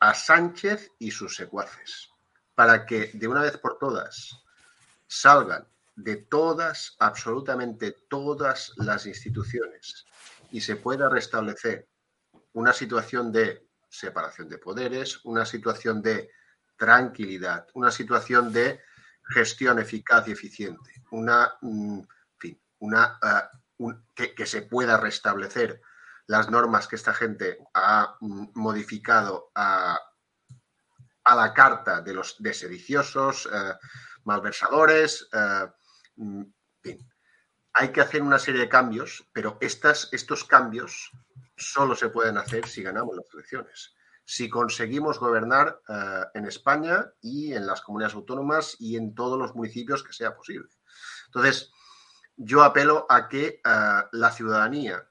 a 0.00 0.12
Sánchez 0.12 0.90
y 0.98 1.12
sus 1.12 1.36
secuaces, 1.36 2.10
para 2.56 2.84
que 2.84 3.12
de 3.14 3.28
una 3.28 3.42
vez 3.42 3.56
por 3.58 3.78
todas 3.78 4.42
salgan 5.06 5.68
de 5.94 6.16
todas, 6.16 6.96
absolutamente 6.98 7.92
todas 8.08 8.72
las 8.76 9.06
instituciones 9.06 10.04
y 10.50 10.62
se 10.62 10.74
pueda 10.74 11.08
restablecer 11.08 11.88
una 12.54 12.72
situación 12.72 13.30
de 13.30 13.68
separación 13.92 14.48
de 14.48 14.58
poderes, 14.58 15.20
una 15.24 15.44
situación 15.44 16.00
de 16.00 16.30
tranquilidad, 16.76 17.66
una 17.74 17.90
situación 17.90 18.52
de 18.52 18.80
gestión 19.34 19.78
eficaz 19.78 20.26
y 20.26 20.32
eficiente, 20.32 21.04
una, 21.10 21.52
mm, 21.60 22.00
fin, 22.38 22.60
una, 22.78 23.18
un, 23.76 24.04
que, 24.14 24.46
se 24.46 24.62
pueda 24.62 24.96
restablecer 24.96 25.80
las 26.26 26.50
normas 26.50 26.88
que 26.88 26.96
esta 26.96 27.12
gente 27.12 27.58
ha 27.74 28.16
mm, 28.20 28.46
modificado 28.54 29.50
a, 29.54 29.98
a, 31.24 31.36
la 31.36 31.52
carta 31.52 32.00
de 32.00 32.14
los 32.14 32.42
de 32.42 32.54
sediciosos, 32.54 33.46
uh, 33.46 33.74
malversadores, 34.24 35.28
uh, 35.34 35.70
en 36.16 36.54
fin, 36.80 37.12
hay 37.74 37.92
que 37.92 38.00
hacer 38.00 38.22
una 38.22 38.38
serie 38.38 38.62
de 38.62 38.68
cambios, 38.68 39.28
pero 39.32 39.58
estas, 39.60 40.08
estos 40.12 40.44
cambios 40.44 41.10
solo 41.56 41.94
se 41.94 42.08
pueden 42.08 42.38
hacer 42.38 42.66
si 42.66 42.82
ganamos 42.82 43.16
las 43.16 43.26
elecciones. 43.32 43.94
Si 44.24 44.48
conseguimos 44.48 45.18
gobernar 45.18 45.80
uh, 45.88 46.24
en 46.34 46.46
España 46.46 47.12
y 47.20 47.52
en 47.52 47.66
las 47.66 47.80
comunidades 47.80 48.14
autónomas 48.14 48.76
y 48.78 48.96
en 48.96 49.14
todos 49.14 49.38
los 49.38 49.54
municipios 49.54 50.02
que 50.02 50.12
sea 50.12 50.34
posible. 50.34 50.68
Entonces, 51.26 51.72
yo 52.36 52.62
apelo 52.62 53.06
a 53.08 53.28
que 53.28 53.60
uh, 53.64 54.06
la 54.12 54.30
ciudadanía 54.30 55.08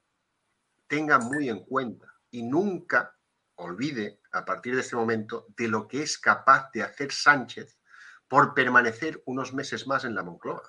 tenga 0.88 1.20
muy 1.20 1.50
en 1.50 1.64
cuenta 1.66 2.14
y 2.32 2.44
nunca 2.44 3.16
olvide 3.56 4.22
a 4.32 4.44
partir 4.46 4.76
de 4.76 4.82
este 4.82 4.96
momento 4.96 5.46
de 5.56 5.68
lo 5.68 5.88
que 5.88 6.02
es 6.04 6.18
capaz 6.18 6.72
de 6.74 6.84
hacer 6.84 7.12
Sánchez 7.12 7.78
por 8.28 8.54
permanecer 8.54 9.22
unos 9.26 9.54
meses 9.54 9.88
más 9.88 10.06
en 10.06 10.16
la 10.16 10.24
Moncloa. 10.24 10.64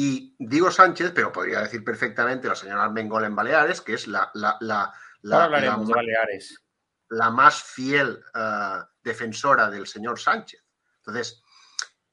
Y 0.00 0.36
digo 0.38 0.70
Sánchez, 0.70 1.10
pero 1.12 1.32
podría 1.32 1.60
decir 1.60 1.82
perfectamente 1.82 2.46
la 2.46 2.54
señora 2.54 2.84
Armengol 2.84 3.24
en 3.24 3.34
Baleares, 3.34 3.80
que 3.80 3.94
es 3.94 4.06
la, 4.06 4.30
la, 4.32 4.56
la, 4.60 4.94
la, 5.22 5.48
la, 5.48 5.60
de 5.60 5.92
Baleares. 5.92 6.62
la 7.08 7.30
más 7.30 7.60
fiel 7.64 8.22
uh, 8.32 8.84
defensora 9.02 9.68
del 9.68 9.88
señor 9.88 10.20
Sánchez. 10.20 10.64
Entonces, 10.98 11.42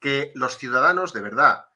que 0.00 0.32
los 0.34 0.58
ciudadanos 0.58 1.12
de 1.12 1.20
verdad 1.20 1.66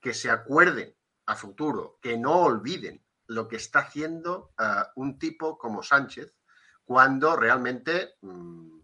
que 0.00 0.14
se 0.14 0.30
acuerden 0.30 0.96
a 1.26 1.34
futuro, 1.34 1.98
que 2.00 2.16
no 2.16 2.36
olviden 2.42 3.04
lo 3.26 3.48
que 3.48 3.56
está 3.56 3.80
haciendo 3.80 4.54
uh, 4.60 4.84
un 4.94 5.18
tipo 5.18 5.58
como 5.58 5.82
Sánchez 5.82 6.32
cuando 6.84 7.34
realmente 7.34 8.14
uh, 8.20 8.75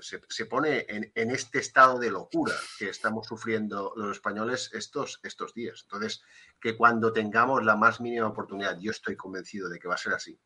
se, 0.00 0.20
se, 0.28 0.46
pone 0.46 0.86
en, 0.88 1.10
en, 1.14 1.30
este 1.30 1.58
estado 1.58 1.98
de 1.98 2.10
locura 2.10 2.54
que 2.78 2.88
estamos 2.88 3.26
sufriendo 3.26 3.92
los 3.96 4.12
españoles 4.12 4.70
estos, 4.72 5.20
estos 5.22 5.54
días. 5.54 5.80
Entonces, 5.82 6.22
que 6.60 6.76
cuando 6.76 7.12
tengamos 7.12 7.64
la 7.64 7.76
más 7.76 8.00
mínima 8.00 8.28
oportunidad, 8.28 8.78
yo 8.80 8.90
estoy 8.90 9.16
convencido 9.16 9.68
de 9.68 9.78
que 9.78 9.88
va 9.88 9.94
a 9.94 9.98
ser 9.98 10.12
así, 10.12 10.38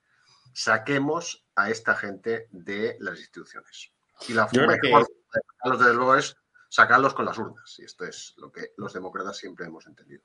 saquemos 0.52 1.46
a 1.54 1.70
esta 1.70 1.94
gente 1.94 2.48
de 2.50 2.96
las 3.00 3.18
instituciones. 3.18 3.92
Y 4.28 4.32
la 4.32 4.46
forma 4.46 4.78
que... 4.78 4.88
de 4.88 4.92
sacarlos, 4.94 5.78
desde 5.80 5.94
luego, 5.94 6.16
es 6.16 6.36
sacarlos 6.68 7.14
con 7.14 7.26
las 7.26 7.38
urnas. 7.38 7.74
Y 7.78 7.84
esto 7.84 8.04
es 8.04 8.34
lo 8.36 8.50
que 8.50 8.72
los 8.76 8.92
demócratas 8.92 9.36
siempre 9.36 9.66
hemos 9.66 9.86
entendido. 9.86 10.22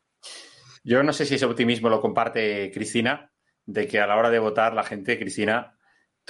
Yo 0.84 1.04
no 1.04 1.14
sé 1.14 1.26
si 1.26 1.36
ese 1.36 1.46
optimismo 1.46 1.90
lo 1.90 2.02
comparte 2.02 2.72
Cristina, 2.74 3.32
de 3.66 3.88
que 3.88 4.00
a 4.00 4.08
la 4.08 4.16
hora 4.16 4.30
de 4.30 4.40
votar 4.40 4.74
la 4.74 4.84
gente, 4.84 5.20
Cristina, 5.20 5.78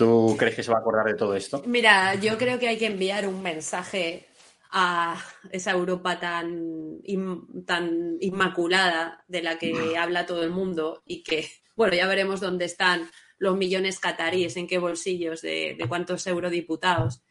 ¿tú 0.02 0.36
crees 0.36 0.56
que 0.56 0.64
se 0.64 0.72
va 0.72 0.78
a 0.78 0.82
acordar 0.82 1.06
de 1.06 1.14
todo 1.14 1.36
esto? 1.36 1.62
Mira, 1.68 2.16
yo 2.16 2.36
creo 2.40 2.58
que 2.58 2.68
hay 2.68 2.80
que 2.80 2.88
enviar 2.88 3.28
un 3.28 3.44
mensaje 3.44 4.26
a 4.72 5.24
esa 5.52 5.74
Europa 5.74 6.20
tan, 6.20 6.98
in, 7.04 7.64
tan 7.68 8.18
inmaculada 8.20 9.24
de 9.28 9.44
la 9.44 9.60
que 9.60 9.96
habla 10.00 10.26
todo 10.26 10.42
el 10.42 10.50
mundo 10.50 11.04
y 11.06 11.22
que, 11.22 11.48
bueno, 11.76 11.94
ya 11.94 12.08
veremos 12.08 12.40
dónde 12.40 12.66
están 12.66 13.12
los 13.38 13.56
millones 13.56 14.00
cataríes, 14.00 14.58
en 14.58 14.66
qué 14.66 14.80
bolsillos 14.80 15.44
de, 15.44 15.76
de 15.78 15.88
cuántos 15.88 16.26
eurodiputados. 16.26 17.22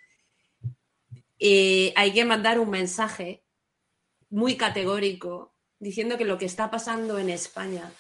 Eh, 1.41 1.93
hay 1.97 2.13
que 2.13 2.25
mandar 2.25 2.61
un 2.61 2.71
mensaje 2.71 3.43
muy 4.29 4.57
categórico 4.57 5.57
diciendo 5.81 6.17
que 6.17 6.25
lo 6.25 6.39
que 6.39 6.47
está 6.47 6.71
pasando 6.71 7.19
en 7.19 7.31
España 7.31 7.91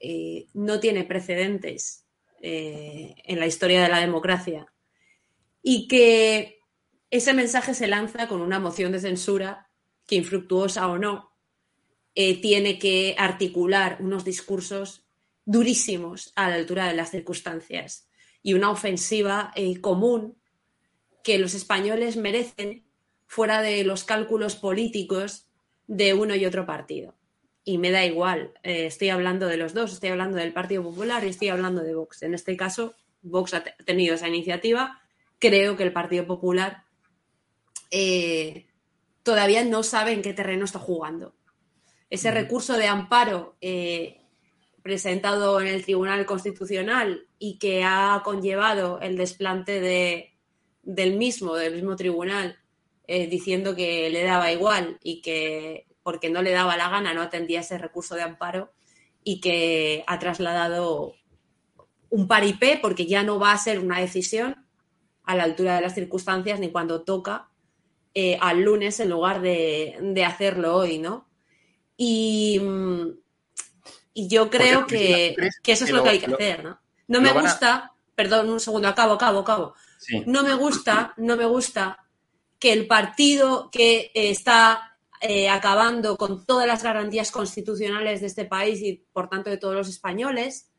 eh, 0.00 0.48
no 0.52 0.80
tiene 0.80 1.04
precedentes 1.04 2.09
eh, 2.40 3.14
en 3.24 3.38
la 3.38 3.46
historia 3.46 3.82
de 3.82 3.88
la 3.88 4.00
democracia 4.00 4.66
y 5.62 5.88
que 5.88 6.60
ese 7.10 7.34
mensaje 7.34 7.74
se 7.74 7.86
lanza 7.86 8.28
con 8.28 8.40
una 8.40 8.58
moción 8.58 8.92
de 8.92 9.00
censura 9.00 9.68
que 10.06 10.16
infructuosa 10.16 10.88
o 10.88 10.98
no 10.98 11.32
eh, 12.14 12.40
tiene 12.40 12.78
que 12.78 13.14
articular 13.18 13.98
unos 14.00 14.24
discursos 14.24 15.06
durísimos 15.44 16.32
a 16.34 16.48
la 16.48 16.56
altura 16.56 16.86
de 16.86 16.94
las 16.94 17.10
circunstancias 17.10 18.08
y 18.42 18.54
una 18.54 18.70
ofensiva 18.70 19.52
eh, 19.54 19.80
común 19.80 20.36
que 21.22 21.38
los 21.38 21.54
españoles 21.54 22.16
merecen 22.16 22.84
fuera 23.26 23.62
de 23.62 23.84
los 23.84 24.04
cálculos 24.04 24.56
políticos 24.56 25.46
de 25.86 26.14
uno 26.14 26.34
y 26.34 26.46
otro 26.46 26.66
partido. 26.66 27.19
Y 27.70 27.78
me 27.78 27.92
da 27.92 28.04
igual, 28.04 28.52
eh, 28.64 28.86
estoy 28.86 29.10
hablando 29.10 29.46
de 29.46 29.56
los 29.56 29.74
dos, 29.74 29.92
estoy 29.92 30.08
hablando 30.08 30.36
del 30.38 30.52
Partido 30.52 30.82
Popular 30.82 31.22
y 31.22 31.28
estoy 31.28 31.50
hablando 31.50 31.84
de 31.84 31.94
Vox. 31.94 32.24
En 32.24 32.34
este 32.34 32.56
caso, 32.56 32.96
Vox 33.22 33.54
ha 33.54 33.62
tenido 33.62 34.16
esa 34.16 34.26
iniciativa. 34.26 35.00
Creo 35.38 35.76
que 35.76 35.84
el 35.84 35.92
Partido 35.92 36.26
Popular 36.26 36.82
eh, 37.92 38.66
todavía 39.22 39.64
no 39.64 39.84
sabe 39.84 40.10
en 40.10 40.22
qué 40.22 40.32
terreno 40.32 40.64
está 40.64 40.80
jugando. 40.80 41.36
Ese 42.10 42.32
recurso 42.32 42.76
de 42.76 42.88
amparo 42.88 43.54
eh, 43.60 44.20
presentado 44.82 45.60
en 45.60 45.68
el 45.68 45.84
Tribunal 45.84 46.26
Constitucional 46.26 47.28
y 47.38 47.56
que 47.58 47.84
ha 47.84 48.20
conllevado 48.24 48.98
el 49.00 49.16
desplante 49.16 49.80
de, 49.80 50.34
del 50.82 51.16
mismo, 51.16 51.54
del 51.54 51.76
mismo 51.76 51.94
tribunal, 51.94 52.58
eh, 53.06 53.28
diciendo 53.28 53.76
que 53.76 54.10
le 54.10 54.24
daba 54.24 54.50
igual 54.50 54.98
y 55.04 55.22
que 55.22 55.86
porque 56.02 56.30
no 56.30 56.42
le 56.42 56.52
daba 56.52 56.76
la 56.76 56.88
gana 56.88 57.14
no 57.14 57.22
atendía 57.22 57.60
ese 57.60 57.78
recurso 57.78 58.14
de 58.14 58.22
amparo 58.22 58.72
y 59.22 59.40
que 59.40 60.04
ha 60.06 60.18
trasladado 60.18 61.14
un 62.08 62.26
paripé 62.26 62.78
porque 62.80 63.06
ya 63.06 63.22
no 63.22 63.38
va 63.38 63.52
a 63.52 63.58
ser 63.58 63.78
una 63.78 64.00
decisión 64.00 64.66
a 65.24 65.34
la 65.34 65.44
altura 65.44 65.76
de 65.76 65.82
las 65.82 65.94
circunstancias 65.94 66.58
ni 66.58 66.70
cuando 66.70 67.02
toca 67.02 67.48
eh, 68.14 68.36
al 68.40 68.62
lunes 68.62 68.98
en 68.98 69.10
lugar 69.10 69.40
de, 69.40 70.24
hacerlo 70.26 70.74
hoy, 70.74 70.98
¿no? 70.98 71.28
Y, 71.96 72.60
y 74.12 74.28
yo 74.28 74.50
creo 74.50 74.86
que, 74.86 75.36
eso 75.64 75.84
es 75.84 75.90
lo, 75.90 76.02
que 76.02 76.08
hay 76.08 76.18
que 76.18 76.34
hacer, 76.34 76.64
¿no? 76.64 76.80
No 77.06 77.20
me 77.20 77.32
gusta, 77.32 77.92
perdón, 78.14 78.50
un 78.50 78.58
segundo, 78.58 78.88
acabo, 78.88 79.14
acabo, 79.14 79.40
acabo. 79.40 79.74
No 80.26 80.42
me 80.42 80.54
gusta, 80.54 81.14
no 81.18 81.36
me 81.36 81.44
gusta 81.44 81.98
que 82.58 82.72
el 82.72 82.86
partido 82.86 83.70
que 83.70 84.10
está 84.14 84.89
eh, 85.20 85.48
acabando 85.50 86.16
con 86.16 86.46
todas 86.46 86.66
las 86.66 86.82
garantías 86.82 87.30
constitucionales 87.30 88.20
de 88.20 88.26
este 88.26 88.46
país 88.46 88.80
y 88.80 89.04
por 89.12 89.28
tanto 89.28 89.50
de 89.50 89.58
todos 89.58 89.74
los 89.74 89.88
españoles 89.88 90.70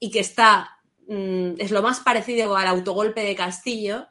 y 0.00 0.10
que 0.10 0.20
está, 0.20 0.78
mm, 1.06 1.54
es 1.58 1.70
lo 1.70 1.82
más 1.82 2.00
parecido 2.00 2.56
al 2.56 2.66
autogolpe 2.66 3.22
de 3.22 3.34
Castillo, 3.34 4.08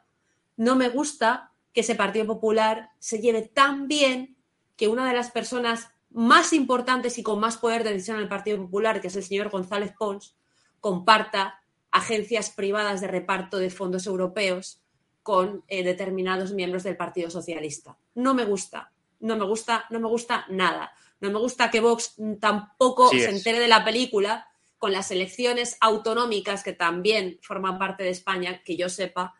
no 0.56 0.76
me 0.76 0.88
gusta 0.88 1.52
que 1.72 1.80
ese 1.80 1.94
Partido 1.94 2.26
Popular 2.26 2.90
se 2.98 3.20
lleve 3.20 3.42
tan 3.42 3.88
bien 3.88 4.36
que 4.76 4.88
una 4.88 5.08
de 5.08 5.14
las 5.14 5.30
personas 5.30 5.88
más 6.10 6.52
importantes 6.52 7.18
y 7.18 7.22
con 7.22 7.40
más 7.40 7.56
poder 7.56 7.84
de 7.84 7.92
decisión 7.92 8.18
en 8.18 8.22
el 8.24 8.28
Partido 8.28 8.58
Popular, 8.58 9.00
que 9.00 9.08
es 9.08 9.16
el 9.16 9.24
señor 9.24 9.50
González 9.50 9.92
Pons, 9.98 10.36
comparta 10.80 11.60
agencias 11.90 12.50
privadas 12.50 13.00
de 13.00 13.08
reparto 13.08 13.58
de 13.58 13.70
fondos 13.70 14.06
europeos 14.06 14.82
con 15.22 15.64
eh, 15.68 15.82
determinados 15.82 16.52
miembros 16.52 16.84
del 16.84 16.96
Partido 16.96 17.30
Socialista. 17.30 17.98
No 18.14 18.34
me 18.34 18.44
gusta, 18.44 18.92
no 19.20 19.36
me 19.36 19.44
gusta, 19.44 19.86
no 19.90 20.00
me 20.00 20.08
gusta 20.08 20.44
nada. 20.48 20.92
No 21.20 21.30
me 21.30 21.38
gusta 21.38 21.70
que 21.70 21.80
Vox 21.80 22.14
tampoco 22.40 23.10
se 23.10 23.28
entere 23.28 23.58
de 23.58 23.68
la 23.68 23.84
película 23.84 24.46
con 24.78 24.92
las 24.92 25.10
elecciones 25.10 25.76
autonómicas 25.80 26.62
que 26.62 26.72
también 26.72 27.38
forman 27.42 27.78
parte 27.78 28.04
de 28.04 28.10
España, 28.10 28.62
que 28.64 28.76
yo 28.76 28.88
sepa, 28.88 29.34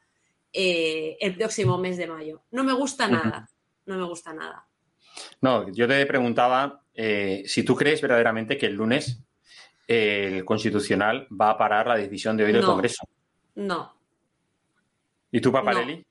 eh, 0.52 1.16
el 1.20 1.36
próximo 1.36 1.78
mes 1.78 1.96
de 1.96 2.08
mayo. 2.08 2.42
No 2.50 2.64
me 2.64 2.72
gusta 2.72 3.06
nada, 3.06 3.48
no 3.86 3.96
me 3.96 4.04
gusta 4.04 4.32
nada. 4.32 4.66
No, 5.40 5.70
yo 5.72 5.86
te 5.86 6.04
preguntaba 6.06 6.82
eh, 6.94 7.44
si 7.46 7.62
tú 7.62 7.76
crees 7.76 8.00
verdaderamente 8.00 8.58
que 8.58 8.66
el 8.66 8.74
lunes 8.74 9.22
el 9.86 10.44
Constitucional 10.44 11.26
va 11.28 11.50
a 11.50 11.58
parar 11.58 11.86
la 11.86 11.96
decisión 11.96 12.36
de 12.36 12.44
hoy 12.44 12.52
del 12.52 12.64
Congreso. 12.64 13.08
No. 13.54 13.94
¿Y 15.30 15.40
tú, 15.40 15.50
Paparelli? 15.50 16.04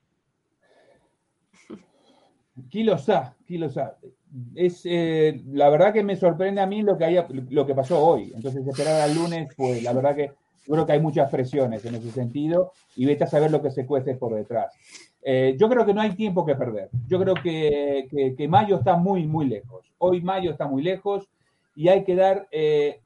No. 4.30 4.50
Es, 4.54 4.82
eh, 4.84 5.42
la 5.52 5.70
verdad 5.70 5.92
que 5.92 6.02
me 6.02 6.16
sorprende 6.16 6.60
a 6.60 6.66
mí 6.66 6.82
lo 6.82 6.98
que, 6.98 7.04
haya, 7.04 7.26
lo 7.50 7.66
que 7.66 7.74
pasó 7.74 8.04
hoy. 8.04 8.32
Entonces, 8.34 8.66
esperar 8.66 9.00
al 9.00 9.14
lunes, 9.14 9.48
pues 9.56 9.82
la 9.82 9.92
verdad 9.92 10.14
que 10.14 10.32
creo 10.66 10.86
que 10.86 10.92
hay 10.92 11.00
muchas 11.00 11.30
presiones 11.30 11.84
en 11.84 11.94
ese 11.94 12.10
sentido 12.10 12.72
y 12.94 13.06
vete 13.06 13.24
a 13.24 13.28
saber 13.28 13.50
lo 13.50 13.62
que 13.62 13.70
se 13.70 13.86
cuece 13.86 14.14
por 14.14 14.34
detrás. 14.34 14.74
Eh, 15.22 15.56
yo 15.58 15.68
creo 15.68 15.84
que 15.84 15.94
no 15.94 16.00
hay 16.00 16.14
tiempo 16.14 16.44
que 16.44 16.54
perder. 16.54 16.90
Yo 17.06 17.18
creo 17.18 17.34
que, 17.34 18.34
que, 18.36 18.48
mayo 18.48 18.76
está 18.76 18.96
muy, 18.96 19.26
muy 19.26 19.46
lejos. 19.46 19.92
Hoy 19.98 20.20
mayo 20.20 20.50
está 20.50 20.66
muy 20.66 20.82
lejos 20.82 21.28
y 21.74 21.88
hay 21.88 22.04
que 22.04 22.14
dar 22.14 22.48
eh, 22.50 23.00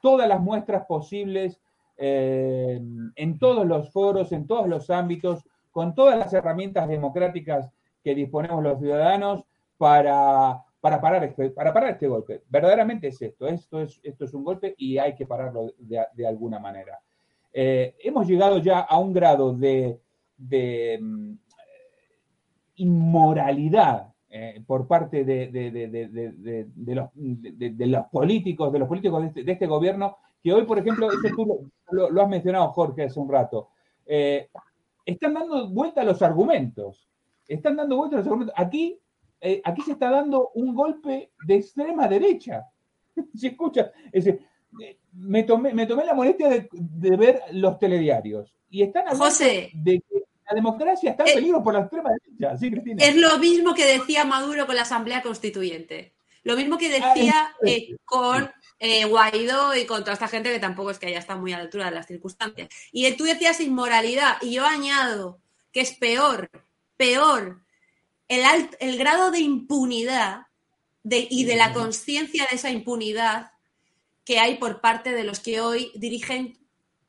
todas 0.00 0.28
las 0.28 0.40
muestras 0.40 0.84
posibles 0.86 1.60
eh, 1.98 2.80
en 3.16 3.38
todos 3.38 3.66
los 3.66 3.90
foros, 3.90 4.32
en 4.32 4.46
todos 4.46 4.68
los 4.68 4.90
ámbitos, 4.90 5.44
con 5.70 5.94
todas 5.94 6.18
las 6.18 6.32
herramientas 6.32 6.88
democráticas 6.88 7.70
que 8.06 8.14
disponemos 8.14 8.62
los 8.62 8.78
ciudadanos 8.78 9.42
para, 9.76 10.62
para, 10.80 11.00
parar, 11.00 11.24
este, 11.24 11.50
para 11.50 11.72
parar 11.72 11.90
este 11.90 12.06
golpe. 12.06 12.44
Verdaderamente 12.48 13.08
es 13.08 13.20
esto, 13.20 13.48
esto 13.48 13.80
es, 13.80 13.98
esto 14.04 14.26
es 14.26 14.32
un 14.32 14.44
golpe 14.44 14.76
y 14.78 14.96
hay 14.98 15.16
que 15.16 15.26
pararlo 15.26 15.74
de, 15.76 16.24
alguna 16.24 16.60
manera. 16.60 17.00
hemos 17.52 18.28
llegado 18.28 18.58
ya 18.58 18.78
a 18.78 18.96
un 19.00 19.12
grado 19.12 19.52
de, 19.54 19.98
de 20.36 21.00
mm, 21.02 21.32
inmoralidad 22.76 24.14
eh, 24.28 24.62
por 24.64 24.86
parte 24.86 25.24
de, 25.24 25.50
los, 27.86 28.06
políticos, 28.12 28.72
de 28.72 28.78
los 28.78 28.86
políticos 28.86 29.22
de 29.22 29.40
este, 29.40 29.50
este 29.50 29.66
gobierno, 29.66 30.18
que 30.40 30.52
hoy, 30.52 30.62
por 30.64 30.78
ejemplo, 30.78 31.08
tú 31.34 31.72
lo, 31.90 32.22
has 32.22 32.28
mencionado, 32.28 32.68
Jorge, 32.68 33.02
hace 33.02 33.18
un 33.18 33.28
rato, 33.28 33.70
eh, 34.04 34.48
están 35.04 35.34
dando 35.34 35.68
vuelta 35.70 36.04
los 36.04 36.22
argumentos. 36.22 37.08
Están 37.48 37.76
dando 37.76 37.96
vuelta 37.96 38.16
a 38.16 38.18
los 38.18 38.26
argumentos. 38.26 38.54
Aquí, 38.56 38.98
eh, 39.40 39.60
aquí 39.64 39.82
se 39.82 39.92
está 39.92 40.10
dando 40.10 40.50
un 40.54 40.74
golpe 40.74 41.32
de 41.46 41.54
extrema 41.54 42.08
derecha. 42.08 42.64
Se 43.34 43.48
escucha. 43.48 43.92
me, 45.12 45.42
tomé, 45.44 45.72
me 45.72 45.86
tomé 45.86 46.04
la 46.04 46.14
molestia 46.14 46.48
de, 46.48 47.16
ver 47.16 47.40
los 47.52 47.78
telediarios 47.78 48.54
y 48.68 48.82
están 48.82 49.08
hablando 49.08 49.34
de 49.38 50.02
que 50.08 50.24
la 50.48 50.54
democracia 50.54 51.10
está 51.10 51.24
en 51.24 51.30
eh, 51.30 51.34
peligro 51.34 51.62
por 51.62 51.74
la 51.74 51.80
extrema 51.80 52.10
derecha, 52.10 52.56
¿sí, 52.56 52.70
Cristina? 52.70 53.04
Es 53.04 53.16
lo 53.16 53.38
mismo 53.38 53.74
que 53.74 53.86
decía 53.86 54.24
Maduro 54.24 54.66
con 54.66 54.76
la 54.76 54.82
Asamblea 54.82 55.22
Constituyente. 55.22 56.14
Lo 56.44 56.56
mismo 56.56 56.78
que 56.78 56.94
ah, 56.94 57.12
decía 57.12 57.56
eh, 57.66 57.96
con 58.04 58.48
eh, 58.78 59.04
Guaidó 59.06 59.74
y 59.74 59.84
con 59.84 60.02
toda 60.02 60.12
esta 60.12 60.28
gente 60.28 60.52
que 60.52 60.60
tampoco 60.60 60.90
es 60.90 60.98
que 60.98 61.06
haya 61.06 61.18
estado 61.18 61.40
muy 61.40 61.52
a 61.52 61.56
la 61.56 61.64
altura 61.64 61.86
de 61.86 61.90
las 61.96 62.06
circunstancias. 62.06 62.68
Y 62.92 63.10
tú 63.16 63.24
decías 63.24 63.60
inmoralidad, 63.60 64.36
y 64.40 64.52
yo 64.52 64.64
añado 64.64 65.40
que 65.72 65.80
es 65.80 65.94
peor, 65.94 66.48
peor, 66.96 67.64
el, 68.28 68.70
el 68.80 68.98
grado 68.98 69.30
de 69.30 69.40
impunidad 69.40 70.46
y 71.04 71.44
de 71.44 71.56
la 71.56 71.72
conciencia 71.72 72.46
de 72.50 72.56
esa 72.56 72.70
impunidad 72.70 73.52
que 74.24 74.40
hay 74.40 74.56
por 74.56 74.80
parte 74.80 75.12
de 75.12 75.24
los 75.24 75.38
que 75.40 75.60
hoy 75.60 75.92
dirigen 75.94 76.58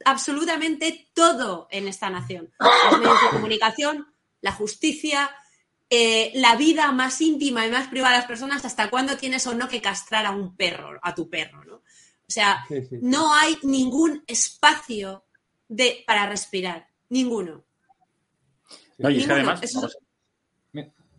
absolutamente 0.05 1.09
todo 1.13 1.67
en 1.71 1.87
esta 1.87 2.09
nación. 2.09 2.53
Los 2.59 2.99
medios 2.99 3.21
de 3.23 3.29
comunicación, 3.29 4.07
la 4.41 4.51
justicia, 4.51 5.31
eh, 5.89 6.31
la 6.35 6.55
vida 6.55 6.91
más 6.91 7.19
íntima 7.21 7.65
y 7.65 7.71
más 7.71 7.87
privada 7.87 8.13
de 8.13 8.19
las 8.19 8.27
personas, 8.27 8.65
hasta 8.65 8.89
cuándo 8.89 9.17
tienes 9.17 9.47
o 9.47 9.55
no 9.55 9.67
que 9.67 9.81
castrar 9.81 10.25
a 10.25 10.31
un 10.31 10.55
perro, 10.55 10.99
a 11.01 11.15
tu 11.15 11.29
perro, 11.29 11.63
¿no? 11.65 11.75
O 11.75 12.31
sea, 12.31 12.65
no 13.01 13.33
hay 13.33 13.57
ningún 13.63 14.23
espacio 14.27 15.25
de, 15.67 16.03
para 16.05 16.27
respirar, 16.27 16.89
ninguno. 17.09 17.63
No, 18.97 19.09
y 19.09 19.17
es 19.19 19.27
que 19.27 19.33
además. 19.33 19.61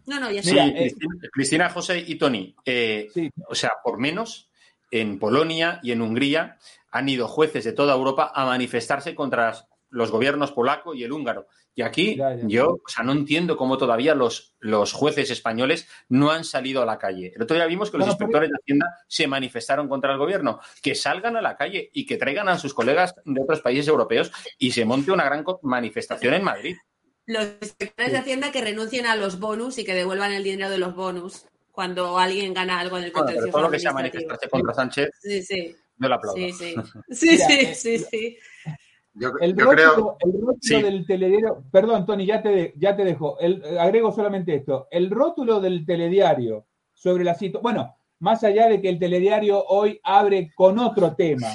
No, 0.07 0.19
no, 0.19 0.31
ya 0.31 0.43
sí, 0.43 0.57
eh, 0.59 0.95
Cristina, 1.31 1.69
José 1.69 2.03
y 2.07 2.15
Tony. 2.17 2.57
Eh, 2.65 3.09
o 3.47 3.55
sea, 3.55 3.73
por 3.85 3.99
menos, 3.99 4.51
en 4.91 5.19
Polonia 5.19 5.81
y 5.83 5.93
en 5.93 6.01
Hungría 6.01 6.59
han 6.91 7.09
ido 7.09 7.29
jueces 7.29 7.65
de 7.65 7.73
toda 7.73 7.95
Europa 7.95 8.33
a 8.35 8.47
manifestarse 8.47 9.15
contra 9.15 9.55
los 9.91 10.11
gobiernos 10.11 10.53
polaco 10.53 10.95
y 10.95 11.05
el 11.05 11.13
húngaro. 11.13 11.47
Y 11.75 11.83
aquí 11.83 12.19
yo, 12.47 12.81
o 12.85 12.89
sea, 12.89 13.05
no 13.05 13.13
entiendo 13.13 13.57
cómo 13.57 13.79
todavía 13.79 14.15
los, 14.15 14.57
los 14.59 14.93
jueces 14.93 15.31
españoles 15.31 15.87
no 16.09 16.33
han 16.33 16.43
salido 16.43 16.83
a 16.83 16.87
la 16.87 16.99
calle. 16.99 17.33
El 17.37 17.43
otro 17.43 17.55
día 17.55 17.67
vimos 17.67 17.91
que 17.91 17.99
los 17.99 18.09
inspectores 18.09 18.51
de 18.51 18.57
Hacienda 18.57 18.87
se 19.07 19.29
manifestaron 19.29 19.89
contra 19.89 20.11
el 20.13 20.19
gobierno. 20.19 20.59
Que 20.83 20.97
salgan 20.97 21.37
a 21.37 21.43
la 21.43 21.57
calle 21.57 21.89
y 21.93 22.05
que 22.05 22.17
traigan 22.17 22.49
a 22.49 22.59
sus 22.59 22.75
colegas 22.75 23.15
de 23.25 23.41
otros 23.41 23.61
países 23.61 23.87
europeos 23.87 24.33
y 24.59 24.73
se 24.73 24.85
monte 24.85 25.13
una 25.13 25.25
gran 25.25 25.45
manifestación 25.63 26.35
en 26.35 26.43
Madrid. 26.43 26.77
Los 27.29 27.47
inspectores 27.61 28.13
de 28.13 28.19
Hacienda 28.19 28.51
que 28.51 28.61
renuncien 28.61 29.07
a 29.07 29.15
los 29.15 29.39
bonus 29.39 29.79
y 29.79 29.85
que 29.85 29.95
devuelvan 29.95 30.33
el 30.33 30.43
dinero 30.43 30.71
de 30.71 30.79
los 30.79 30.95
bonus 30.95 31.45
cuando 31.71 32.19
alguien 32.19 32.53
gana 32.53 32.81
algo 32.81 32.99
en 32.99 33.05
el 33.05 33.13
contencioso. 33.13 33.53
todo 33.53 33.63
lo 33.63 33.71
que 33.71 33.79
sea 33.79 33.93
manifestarse 33.93 34.49
contra 34.49 34.75
Sánchez. 34.75 35.11
Sí, 35.21 35.43
sí. 35.43 35.77
Yo 35.99 36.13
aplaudo. 36.13 36.35
Sí, 36.35 36.53
sí. 36.53 36.75
Sí, 37.11 37.39
sí, 37.75 37.99
sí, 37.99 38.39
el 39.41 39.57
rótulo, 39.59 40.17
del 40.69 41.07
telediario, 41.07 41.65
perdón, 41.71 42.07
Tony, 42.07 42.27
ya 42.27 42.43
te, 42.43 42.75
ya 42.77 42.97
te 42.97 43.05
dejo. 43.05 43.37
agrego 43.79 44.13
solamente 44.13 44.55
esto. 44.55 44.89
El 44.91 45.11
rótulo 45.11 45.61
del 45.61 45.85
telediario 45.85 46.67
sobre 46.93 47.25
la 47.25 47.35
situación. 47.35 47.63
Bueno, 47.63 47.97
más 48.21 48.45
allá 48.45 48.69
de 48.69 48.81
que 48.81 48.89
el 48.89 48.99
telediario 48.99 49.65
hoy 49.67 50.01
abre 50.03 50.53
con 50.55 50.79
otro 50.79 51.15
tema. 51.15 51.49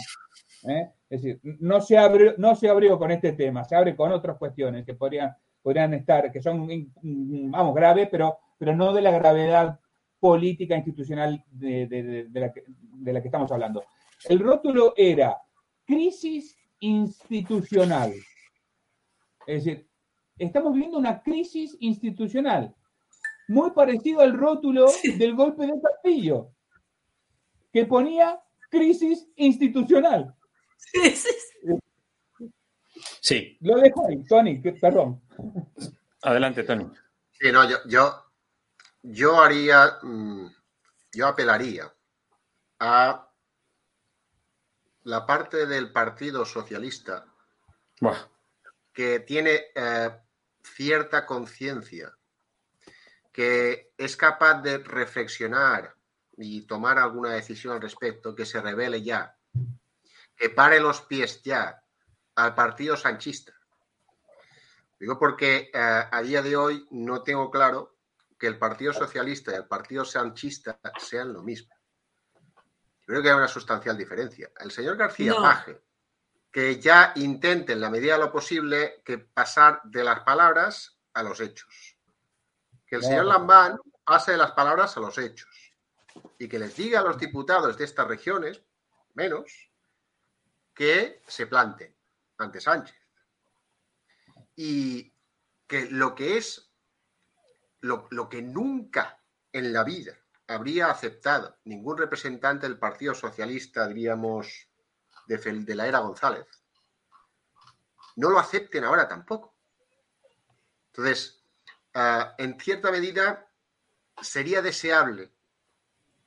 ¿eh? 0.68 0.90
Es 1.10 1.22
decir, 1.22 1.40
no 1.60 1.82
se, 1.82 1.98
abrió, 1.98 2.34
no 2.38 2.56
se 2.56 2.70
abrió 2.70 2.98
con 2.98 3.12
este 3.12 3.34
tema, 3.34 3.64
se 3.64 3.76
abre 3.76 3.96
con 3.96 4.12
otras 4.12 4.38
cuestiones 4.38 4.86
que 4.86 4.94
podrían, 4.94 5.36
podrían 5.64 5.94
estar, 5.94 6.32
que 6.32 6.42
son, 6.42 6.68
vamos, 7.02 7.74
graves, 7.74 8.10
pero, 8.12 8.38
pero 8.60 8.76
no 8.76 8.94
de 8.94 9.02
la 9.02 9.12
gravedad 9.12 9.80
política 10.20 10.76
institucional 10.76 11.44
de, 11.50 12.28
la 12.34 12.52
que, 12.52 12.64
de 12.68 13.14
la 13.14 13.22
que 13.22 13.28
estamos 13.30 13.52
hablando. 13.52 13.84
El 14.26 14.40
rótulo 14.40 14.94
era 14.96 15.38
crisis 15.86 16.56
institucional. 16.80 18.14
Es 19.48 19.64
decir, 19.66 19.88
estamos 20.38 20.74
viviendo 20.74 20.98
una 20.98 21.22
crisis 21.22 21.76
institucional. 21.80 22.76
muy 23.48 23.72
parecido 23.72 24.22
al 24.22 24.38
rótulo 24.38 24.86
del 25.18 25.36
golpe 25.36 25.66
de 25.66 25.82
Castillo, 25.82 26.52
que 27.74 27.86
ponía 27.86 28.42
crisis 28.70 29.28
institucional. 29.36 30.34
Sí. 30.78 31.14
Lo 33.62 33.78
dejo 33.78 34.06
ahí, 34.08 34.22
Tony, 34.26 34.58
perdón. 34.58 35.22
Adelante, 36.24 36.64
Tony. 36.64 36.92
Sí, 37.32 37.54
no, 37.54 37.70
yo, 37.70 37.78
yo, 37.86 38.26
yo 39.02 39.42
haría, 39.42 39.98
mm, 40.02 40.48
yo 41.14 41.28
apelaría 41.28 41.94
a 42.80 43.30
la 45.04 45.26
parte 45.26 45.66
del 45.66 45.94
Partido 45.94 46.44
Socialista 46.44 47.26
que 48.92 49.22
tiene 49.22 49.68
eh, 49.74 50.12
cierta 50.62 51.26
conciencia, 51.26 52.14
que 53.32 53.94
es 53.98 54.18
capaz 54.18 54.62
de 54.62 54.80
reflexionar 54.80 55.96
y 56.36 56.68
tomar 56.68 57.00
alguna 57.00 57.32
decisión 57.32 57.74
al 57.74 57.82
respecto, 57.82 58.36
que 58.36 58.46
se 58.46 58.60
revele 58.60 59.02
ya, 59.02 59.38
que 60.36 60.50
pare 60.50 60.82
los 60.82 61.02
pies 61.02 61.42
ya 61.42 61.83
al 62.36 62.56
Partido 62.56 62.96
Sanchista. 62.96 63.54
Digo 65.00 65.20
porque 65.20 65.70
eh, 65.74 66.08
a 66.12 66.22
día 66.22 66.42
de 66.42 66.56
hoy 66.56 66.88
no 66.92 67.22
tengo 67.22 67.52
claro 67.52 67.98
que 68.40 68.48
el 68.48 68.58
Partido 68.58 68.94
Socialista 68.94 69.52
y 69.52 69.56
el 69.56 69.66
Partido 69.66 70.06
Sanchista 70.06 70.80
sean 70.98 71.34
lo 71.34 71.44
mismo. 71.44 71.76
Creo 73.06 73.22
que 73.22 73.30
hay 73.30 73.36
una 73.36 73.48
sustancial 73.48 73.98
diferencia. 73.98 74.52
El 74.60 74.72
señor 74.72 74.96
García 74.96 75.36
Paje, 75.36 75.82
que 76.52 76.80
ya 76.80 77.12
intente 77.16 77.74
en 77.74 77.82
la 77.82 77.90
medida 77.90 78.14
de 78.14 78.20
lo 78.20 78.32
posible 78.32 79.02
que 79.04 79.18
pasar 79.18 79.82
de 79.84 80.04
las 80.04 80.22
palabras 80.22 80.98
a 81.14 81.24
los 81.24 81.40
hechos. 81.42 81.98
Que 82.88 82.96
el 82.98 83.04
señor 83.04 83.26
Lambán 83.26 83.80
pase 84.06 84.32
de 84.32 84.38
las 84.38 84.52
palabras 84.52 84.96
a 84.96 85.02
los 85.02 85.18
hechos. 85.18 85.74
Y 86.40 86.48
que 86.48 86.60
les 86.60 86.76
diga 86.76 87.02
a 87.02 87.04
los 87.04 87.18
diputados 87.18 87.78
de 87.78 87.84
estas 87.84 88.08
regiones, 88.08 88.62
menos, 89.16 89.70
que 90.74 91.22
se 91.28 91.48
planten 91.48 91.93
Sánchez. 92.60 92.96
Y 94.56 95.14
que 95.68 95.90
lo 95.90 96.14
que 96.16 96.38
es, 96.38 96.72
lo, 97.82 98.08
lo 98.12 98.30
que 98.30 98.42
nunca 98.42 99.20
en 99.52 99.74
la 99.74 99.84
vida 99.84 100.18
habría 100.48 100.92
aceptado 100.92 101.58
ningún 101.64 101.98
representante 101.98 102.68
del 102.68 102.78
Partido 102.78 103.14
Socialista, 103.14 103.88
diríamos, 103.88 104.68
de, 105.28 105.38
de 105.38 105.76
la 105.76 105.88
era 105.88 106.00
González, 106.00 106.46
no 108.16 108.30
lo 108.30 108.40
acepten 108.40 108.84
ahora 108.84 109.08
tampoco. 109.08 109.56
Entonces, 110.88 111.44
ah, 111.94 112.36
en 112.38 112.60
cierta 112.60 112.92
medida, 112.92 113.50
sería 114.22 114.62
deseable 114.62 115.32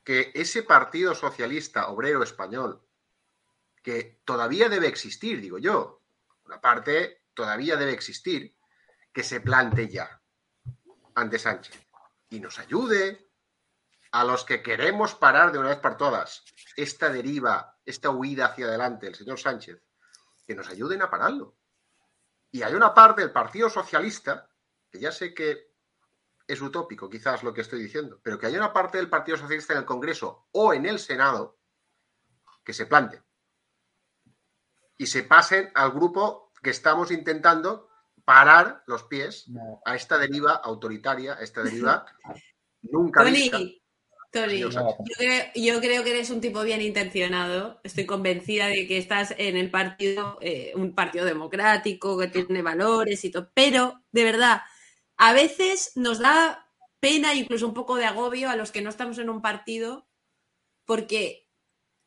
que 0.03 0.33
ese 0.35 0.63
Partido 0.63 1.15
Socialista 1.15 1.89
Obrero 1.89 2.23
Español, 2.23 2.83
que 3.83 4.21
todavía 4.25 4.69
debe 4.69 4.89
existir, 4.89 5.41
digo 5.41 5.59
yo, 5.59 6.03
una 6.47 6.61
parte 6.61 7.25
todavía 7.35 7.77
debe 7.77 7.93
existir, 7.93 8.57
que 9.13 9.23
se 9.23 9.41
plante 9.41 9.89
ya 9.89 10.23
ante 11.15 11.39
Sánchez 11.39 11.87
y 12.29 12.41
nos 12.41 12.59
ayude 12.59 13.31
a 14.13 14.25
los 14.25 14.45
que 14.45 14.63
queremos 14.63 15.15
parar 15.15 15.53
de 15.53 15.59
una 15.59 15.71
vez 15.71 15.79
por 15.79 15.97
todas 15.97 16.45
esta 16.77 17.11
deriva, 17.11 17.79
esta 17.85 18.11
huida 18.11 18.47
hacia 18.47 18.67
adelante, 18.67 19.07
el 19.07 19.15
señor 19.15 19.39
Sánchez, 19.39 19.83
que 20.47 20.55
nos 20.55 20.69
ayuden 20.69 21.03
a 21.03 21.11
pararlo. 21.11 21.57
Y 22.51 22.63
hay 22.63 22.75
una 22.75 22.95
parte 22.95 23.23
del 23.23 23.33
Partido 23.33 23.69
Socialista, 23.69 24.49
que 24.91 25.01
ya 25.01 25.13
sé 25.13 25.35
que 25.35 25.75
es 26.47 26.61
utópico 26.61 27.11
quizás 27.11 27.43
lo 27.43 27.53
que 27.53 27.63
estoy 27.63 27.83
diciendo, 27.83 28.21
pero 28.23 28.39
que 28.39 28.47
hay 28.47 28.57
una 28.57 28.73
parte 28.73 28.99
del 28.99 29.11
Partido 29.11 29.37
Socialista 29.37 29.73
en 29.73 29.81
el 29.81 29.85
Congreso 29.85 30.49
o 30.53 30.73
en 30.73 30.87
el 30.87 30.99
Senado 30.99 31.59
que 32.65 32.73
se 32.73 32.87
plante 32.87 33.26
y 34.99 35.07
se 35.07 35.23
pasen 35.23 35.71
al 35.75 35.93
grupo 35.93 36.53
que 36.63 36.71
estamos 36.71 37.11
intentando 37.11 37.89
parar 38.25 38.83
los 38.87 39.05
pies 39.05 39.47
a 39.85 39.95
esta 39.95 40.19
deriva 40.19 40.55
autoritaria, 40.55 41.35
a 41.35 41.43
esta 41.43 41.63
deriva 41.63 42.07
nunca 42.83 43.23
vista 43.23 43.59
yo 45.55 45.81
creo, 45.81 46.05
que 46.05 46.11
eres 46.11 46.31
un 46.31 46.41
tipo 46.41 46.63
bien 46.63 46.83
intencionado. 46.83 47.81
Estoy 47.85 48.07
convencida 48.07 48.67
de 48.67 48.87
que 48.87 48.99
estás 48.99 49.35
en 49.39 49.57
el 49.57 49.71
partido, 49.71 50.39
eh, 50.41 50.73
un 50.75 50.95
partido 50.95 51.25
democrático, 51.25 52.19
que 52.19 52.29
tiene 52.29 52.63
valores 52.63 53.25
y 53.25 53.31
todo. 53.31 53.51
Pero, 53.55 54.03
de 54.13 54.25
verdad, 54.25 54.63
a 55.17 55.33
veces 55.33 55.93
nos 55.95 56.19
da 56.19 56.69
pena, 57.01 57.35
incluso 57.35 57.67
un 57.67 57.75
poco 57.75 57.97
de 57.97 58.05
agobio 58.05 58.51
a 58.51 58.57
los 58.57 58.73
que 58.73 58.83
no 58.83 58.91
estamos 58.91 59.19
en 59.19 59.31
un 59.31 59.43
partido, 59.43 60.07
porque 60.85 61.46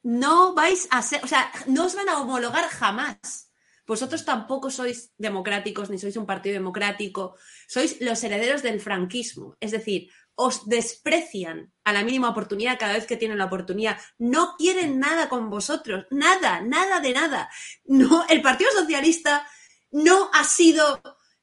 no 0.03 0.53
vais 0.53 0.87
a 0.91 1.01
ser, 1.01 1.23
o 1.23 1.27
sea, 1.27 1.51
no 1.67 1.85
os 1.85 1.95
van 1.95 2.09
a 2.09 2.19
homologar 2.19 2.67
jamás. 2.69 3.51
Vosotros 3.85 4.23
tampoco 4.23 4.69
sois 4.69 5.11
democráticos 5.17 5.89
ni 5.89 5.97
sois 5.97 6.15
un 6.15 6.29
partido 6.29 6.53
democrático, 6.53 7.35
sois 7.67 7.97
los 8.01 8.23
herederos 8.23 8.61
del 8.61 8.79
franquismo. 8.79 9.57
Es 9.59 9.71
decir, 9.71 10.11
os 10.35 10.69
desprecian 10.69 11.73
a 11.83 11.91
la 11.91 12.03
mínima 12.03 12.29
oportunidad 12.29 12.77
cada 12.77 12.93
vez 12.93 13.05
que 13.05 13.17
tienen 13.17 13.39
la 13.39 13.45
oportunidad. 13.45 13.99
No 14.19 14.55
quieren 14.57 14.99
nada 14.99 15.27
con 15.27 15.49
vosotros, 15.49 16.05
nada, 16.11 16.61
nada 16.61 17.01
de 17.01 17.13
nada. 17.13 17.49
No, 17.83 18.25
el 18.29 18.41
Partido 18.41 18.69
Socialista 18.71 19.45
no 19.91 20.29
ha 20.33 20.43
sido 20.43 21.01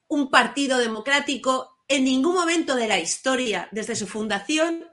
un 0.09 0.31
partido 0.31 0.79
democrático 0.79 1.83
en 1.89 2.05
ningún 2.05 2.35
momento 2.35 2.75
de 2.75 2.89
la 2.89 2.99
historia 2.99 3.69
desde 3.71 3.97
su 3.97 4.07
fundación, 4.07 4.87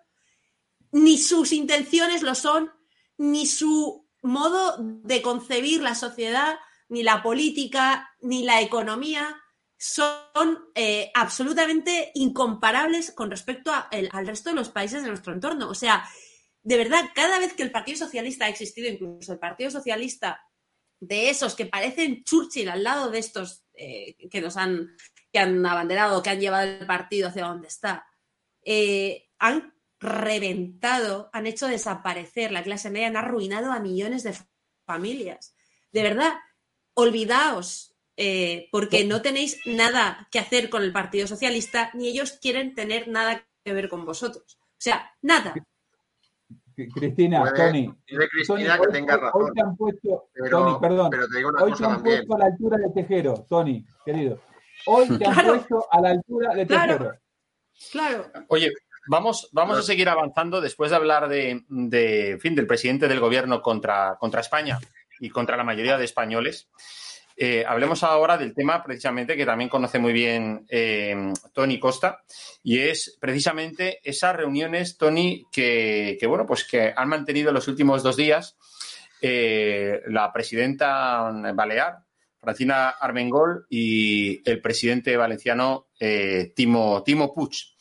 ni 0.91 1.17
sus 1.17 1.53
intenciones 1.53 2.23
lo 2.23 2.35
son, 2.35 2.71
ni 3.17 3.45
su 3.45 4.07
modo 4.21 4.77
de 4.79 5.21
concebir 5.21 5.81
la 5.81 5.95
sociedad, 5.95 6.57
ni 6.89 7.03
la 7.03 7.21
política, 7.23 8.09
ni 8.21 8.43
la 8.43 8.61
economía 8.61 9.39
son 9.77 10.59
eh, 10.75 11.11
absolutamente 11.13 12.11
incomparables 12.13 13.11
con 13.11 13.29
respecto 13.29 13.71
al 13.71 14.27
resto 14.27 14.49
de 14.49 14.55
los 14.55 14.69
países 14.69 15.03
de 15.03 15.09
nuestro 15.09 15.33
entorno. 15.33 15.69
O 15.69 15.75
sea, 15.75 16.05
de 16.61 16.77
verdad, 16.77 17.09
cada 17.13 17.37
vez 17.39 17.53
que 17.53 17.63
el 17.63 17.71
Partido 17.71 17.97
Socialista 17.97 18.45
ha 18.45 18.49
existido, 18.49 18.89
incluso 18.89 19.33
el 19.33 19.39
Partido 19.39 19.69
Socialista 19.69 20.41
de 21.01 21.29
esos 21.29 21.55
que 21.55 21.65
parecen 21.65 22.23
Churchill 22.23 22.69
al 22.69 22.83
lado 22.83 23.11
de 23.11 23.19
estos 23.19 23.65
eh, 23.73 24.15
que 24.29 24.39
nos 24.39 24.55
han, 24.55 24.95
que 25.33 25.39
han 25.39 25.65
abanderado, 25.65 26.23
que 26.23 26.29
han 26.29 26.39
llevado 26.39 26.69
el 26.69 26.85
partido 26.85 27.27
hacia 27.27 27.45
donde 27.45 27.67
está, 27.67 28.05
eh, 28.63 29.27
han 29.39 29.72
reventado, 30.03 31.29
han 31.33 31.47
hecho 31.47 31.67
desaparecer 31.67 32.51
la 32.51 32.63
clase 32.63 32.89
media, 32.89 33.07
han 33.07 33.17
arruinado 33.17 33.71
a 33.71 33.79
millones 33.79 34.23
de 34.23 34.35
familias. 34.85 35.55
De 35.91 36.03
verdad, 36.03 36.33
olvidaos 36.93 37.93
eh, 38.15 38.67
porque 38.71 39.05
no 39.05 39.21
tenéis 39.21 39.59
nada 39.65 40.27
que 40.31 40.37
hacer 40.37 40.69
con 40.69 40.83
el 40.83 40.91
Partido 40.91 41.25
Socialista, 41.25 41.89
ni 41.93 42.09
ellos 42.09 42.37
quieren 42.41 42.75
tener 42.75 43.07
nada 43.07 43.47
que 43.63 43.73
ver 43.73 43.89
con 43.89 44.05
vosotros. 44.05 44.59
O 44.59 44.77
sea, 44.77 45.11
nada. 45.21 45.55
Cristina, 46.75 47.53
Tony. 47.55 47.91
Cristina 48.05 48.79
que 48.79 48.87
tenga 48.87 49.17
razón. 49.17 49.43
Hoy 49.43 49.51
te 49.53 49.61
han 49.61 49.75
puesto, 49.75 50.29
Tony, 50.49 50.79
perdón. 50.79 51.11
hoy 51.59 51.73
te 51.73 51.85
han 51.85 52.03
puesto 52.03 52.35
a 52.35 52.39
la 52.39 52.45
altura 52.45 52.77
de 52.77 52.89
Tejero, 52.89 53.45
Tony, 53.49 53.85
querido. 54.05 54.41
Hoy 54.85 55.17
te 55.17 55.25
han 55.25 55.33
puesto 55.47 55.87
a 55.91 56.01
la 56.01 56.09
altura 56.09 56.53
de 56.55 56.65
Tejero. 56.65 57.13
Claro. 57.91 58.31
Oye, 58.49 58.71
vamos, 59.07 59.49
vamos 59.51 59.77
a 59.77 59.83
seguir 59.83 60.09
avanzando 60.09 60.61
después 60.61 60.91
de 60.91 60.97
hablar 60.97 61.27
de, 61.27 61.63
de 61.67 62.37
fin, 62.41 62.55
del 62.55 62.67
presidente 62.67 63.07
del 63.07 63.19
gobierno 63.19 63.61
contra, 63.61 64.15
contra 64.19 64.41
España 64.41 64.79
y 65.19 65.29
contra 65.29 65.57
la 65.57 65.63
mayoría 65.63 65.97
de 65.97 66.05
españoles. 66.05 66.69
Eh, 67.35 67.65
hablemos 67.67 68.03
ahora 68.03 68.37
del 68.37 68.53
tema 68.53 68.83
precisamente 68.83 69.35
que 69.35 69.45
también 69.45 69.69
conoce 69.69 69.97
muy 69.97 70.13
bien 70.13 70.65
eh, 70.69 71.33
Tony 71.51 71.79
Costa 71.79 72.21
y 72.61 72.79
es 72.79 73.17
precisamente 73.19 73.99
esas 74.03 74.35
reuniones, 74.35 74.97
Tony, 74.97 75.45
que, 75.51 76.19
bueno, 76.27 76.45
pues 76.45 76.63
que 76.63 76.93
han 76.95 77.09
mantenido 77.09 77.51
los 77.51 77.67
últimos 77.67 78.03
dos 78.03 78.17
días 78.17 78.55
eh, 79.19 80.01
la 80.07 80.31
presidenta 80.31 81.31
Balear, 81.55 81.99
Francina 82.39 82.89
Armengol, 82.89 83.65
y 83.69 84.47
el 84.47 84.61
presidente 84.61 85.15
valenciano 85.15 85.87
Timo, 86.53 87.01
Timo 87.03 87.33
Puig 87.33 87.72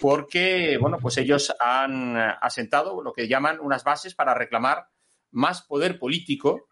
porque 0.00 0.78
bueno, 0.80 0.98
pues 1.00 1.18
ellos 1.18 1.54
han 1.60 2.16
asentado 2.16 3.02
lo 3.02 3.12
que 3.12 3.28
llaman 3.28 3.60
unas 3.60 3.84
bases 3.84 4.14
para 4.14 4.34
reclamar 4.34 4.86
más 5.30 5.62
poder 5.62 5.98
político 5.98 6.68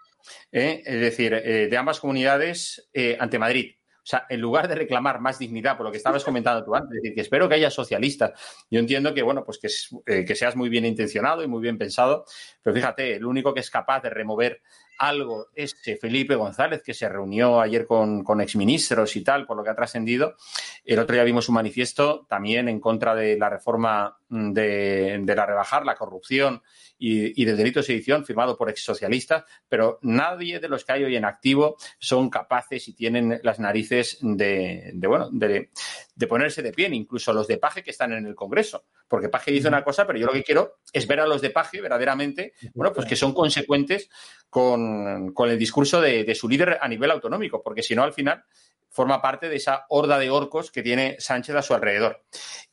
¿eh? 0.52 0.82
es 0.84 1.00
decir, 1.00 1.34
eh, 1.34 1.68
de 1.68 1.76
ambas 1.76 2.00
comunidades 2.00 2.88
eh, 2.92 3.16
ante 3.18 3.38
Madrid. 3.38 3.74
O 3.96 4.10
sea, 4.10 4.24
en 4.30 4.40
lugar 4.40 4.68
de 4.68 4.74
reclamar 4.74 5.20
más 5.20 5.38
dignidad, 5.38 5.76
por 5.76 5.84
lo 5.84 5.92
que 5.92 5.98
estabas 5.98 6.24
comentando 6.24 6.64
tú 6.64 6.74
antes, 6.74 6.96
es 6.96 7.02
decir, 7.02 7.14
que 7.14 7.20
espero 7.20 7.46
que 7.46 7.56
haya 7.56 7.70
socialistas. 7.70 8.32
Yo 8.70 8.80
entiendo 8.80 9.12
que, 9.12 9.22
bueno, 9.22 9.44
pues 9.44 9.58
que 9.58 10.34
seas 10.34 10.56
muy 10.56 10.70
bien 10.70 10.86
intencionado 10.86 11.42
y 11.42 11.46
muy 11.46 11.60
bien 11.60 11.76
pensado, 11.76 12.24
pero 12.62 12.74
fíjate, 12.74 13.16
el 13.16 13.26
único 13.26 13.52
que 13.52 13.60
es 13.60 13.70
capaz 13.70 14.00
de 14.00 14.08
remover 14.08 14.62
algo 14.98 15.46
es 15.54 15.76
Felipe 16.00 16.34
González, 16.34 16.82
que 16.82 16.92
se 16.92 17.08
reunió 17.08 17.60
ayer 17.60 17.86
con, 17.86 18.24
con 18.24 18.40
exministros 18.40 19.14
y 19.16 19.22
tal, 19.22 19.46
por 19.46 19.56
lo 19.56 19.64
que 19.64 19.70
ha 19.70 19.74
trascendido. 19.74 20.36
El 20.84 20.98
otro 20.98 21.14
día 21.14 21.24
vimos 21.24 21.48
un 21.48 21.54
manifiesto 21.54 22.26
también 22.28 22.68
en 22.68 22.80
contra 22.80 23.14
de 23.14 23.38
la 23.38 23.48
reforma 23.48 24.18
de, 24.28 25.20
de 25.22 25.34
la 25.34 25.46
rebajar, 25.46 25.86
la 25.86 25.94
corrupción 25.94 26.62
y, 26.98 27.40
y 27.40 27.44
del 27.44 27.56
delito 27.56 27.80
de 27.80 27.84
sedición 27.84 28.24
firmado 28.24 28.56
por 28.56 28.68
exsocialistas, 28.68 29.44
pero 29.68 29.98
nadie 30.02 30.60
de 30.60 30.68
los 30.68 30.84
que 30.84 30.92
hay 30.92 31.04
hoy 31.04 31.16
en 31.16 31.24
activo 31.24 31.76
son 31.98 32.28
capaces 32.28 32.88
y 32.88 32.92
tienen 32.92 33.40
las 33.42 33.58
narices 33.58 34.18
de, 34.20 34.90
de 34.92 35.06
bueno, 35.06 35.28
de, 35.30 35.70
de, 36.14 36.26
ponerse 36.26 36.62
de 36.62 36.72
pie, 36.72 36.88
incluso 36.92 37.32
los 37.32 37.46
de 37.46 37.58
Paje 37.58 37.82
que 37.82 37.90
están 37.90 38.12
en 38.12 38.26
el 38.26 38.34
Congreso. 38.34 38.84
Porque 39.06 39.28
Paje 39.28 39.50
dice 39.50 39.68
una 39.68 39.84
cosa, 39.84 40.06
pero 40.06 40.18
yo 40.18 40.26
lo 40.26 40.32
que 40.32 40.42
quiero 40.42 40.80
es 40.92 41.06
ver 41.06 41.20
a 41.20 41.26
los 41.26 41.40
de 41.40 41.50
Paje 41.50 41.80
verdaderamente, 41.80 42.52
bueno, 42.74 42.92
pues 42.92 43.06
que 43.06 43.16
son 43.16 43.32
consecuentes 43.32 44.10
con, 44.50 44.87
con 45.34 45.50
el 45.50 45.58
discurso 45.58 46.00
de, 46.00 46.34
su 46.34 46.48
líder 46.48 46.78
a 46.80 46.88
nivel 46.88 47.10
autonómico, 47.10 47.62
porque 47.62 47.82
si 47.82 47.94
no, 47.94 48.02
al 48.02 48.12
final 48.12 48.44
forma 48.90 49.20
parte 49.20 49.48
de 49.48 49.56
esa 49.56 49.84
horda 49.88 50.18
de 50.18 50.30
orcos 50.30 50.70
que 50.70 50.82
tiene 50.82 51.16
Sánchez 51.18 51.56
a 51.56 51.62
su 51.62 51.74
alrededor. 51.74 52.24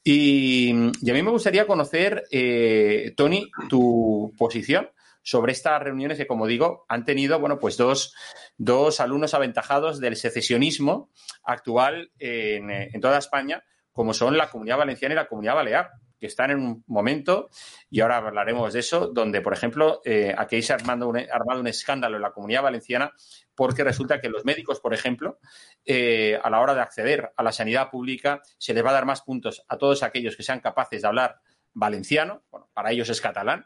Y, 0.03 0.73
y 1.01 1.11
a 1.11 1.13
mí 1.13 1.21
me 1.21 1.31
gustaría 1.31 1.67
conocer, 1.67 2.23
eh, 2.31 3.13
Tony, 3.15 3.51
tu 3.69 4.33
posición 4.37 4.89
sobre 5.21 5.51
estas 5.51 5.81
reuniones 5.81 6.17
que, 6.17 6.27
como 6.27 6.47
digo, 6.47 6.85
han 6.87 7.03
tenido, 7.03 7.39
bueno, 7.39 7.59
pues 7.59 7.77
dos, 7.77 8.13
dos 8.57 8.99
alumnos 8.99 9.33
aventajados 9.33 9.99
del 9.99 10.15
secesionismo 10.15 11.09
actual 11.43 12.11
en, 12.19 12.69
en 12.69 13.01
toda 13.01 13.17
España, 13.17 13.63
como 13.91 14.13
son 14.13 14.37
la 14.37 14.49
Comunidad 14.49 14.77
Valenciana 14.77 15.13
y 15.13 15.17
la 15.17 15.27
Comunidad 15.27 15.55
Balear 15.55 15.91
que 16.19 16.27
están 16.27 16.51
en 16.51 16.59
un 16.59 16.83
momento, 16.87 17.49
y 17.89 18.01
ahora 18.01 18.17
hablaremos 18.17 18.73
de 18.73 18.79
eso, 18.79 19.07
donde, 19.07 19.41
por 19.41 19.53
ejemplo, 19.53 20.01
eh, 20.05 20.33
aquí 20.37 20.61
se 20.61 20.73
ha 20.73 20.75
armado 20.75 21.07
un, 21.09 21.17
armado 21.17 21.59
un 21.59 21.67
escándalo 21.67 22.15
en 22.15 22.21
la 22.21 22.31
comunidad 22.31 22.63
valenciana 22.63 23.11
porque 23.55 23.83
resulta 23.83 24.19
que 24.19 24.29
los 24.29 24.45
médicos, 24.45 24.79
por 24.79 24.93
ejemplo, 24.93 25.39
eh, 25.85 26.39
a 26.41 26.49
la 26.49 26.59
hora 26.59 26.75
de 26.75 26.81
acceder 26.81 27.31
a 27.35 27.43
la 27.43 27.51
sanidad 27.51 27.89
pública, 27.89 28.41
se 28.57 28.73
les 28.73 28.85
va 28.85 28.89
a 28.89 28.93
dar 28.93 29.05
más 29.05 29.21
puntos 29.21 29.63
a 29.67 29.77
todos 29.77 30.03
aquellos 30.03 30.35
que 30.35 30.43
sean 30.43 30.59
capaces 30.59 31.01
de 31.01 31.07
hablar 31.07 31.39
valenciano, 31.73 32.43
bueno, 32.51 32.69
para 32.73 32.91
ellos 32.91 33.09
es 33.09 33.21
catalán, 33.21 33.65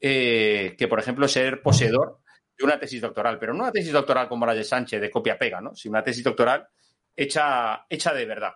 eh, 0.00 0.74
que, 0.78 0.88
por 0.88 0.98
ejemplo, 0.98 1.28
ser 1.28 1.62
poseedor 1.62 2.20
de 2.56 2.64
una 2.64 2.78
tesis 2.78 3.00
doctoral, 3.00 3.38
pero 3.38 3.52
no 3.52 3.62
una 3.62 3.72
tesis 3.72 3.92
doctoral 3.92 4.28
como 4.28 4.46
la 4.46 4.54
de 4.54 4.64
Sánchez, 4.64 5.00
de 5.00 5.10
copia-pega, 5.10 5.60
¿no? 5.60 5.74
sino 5.74 5.92
una 5.92 6.04
tesis 6.04 6.24
doctoral 6.24 6.68
hecha, 7.16 7.86
hecha 7.88 8.12
de 8.12 8.26
verdad. 8.26 8.52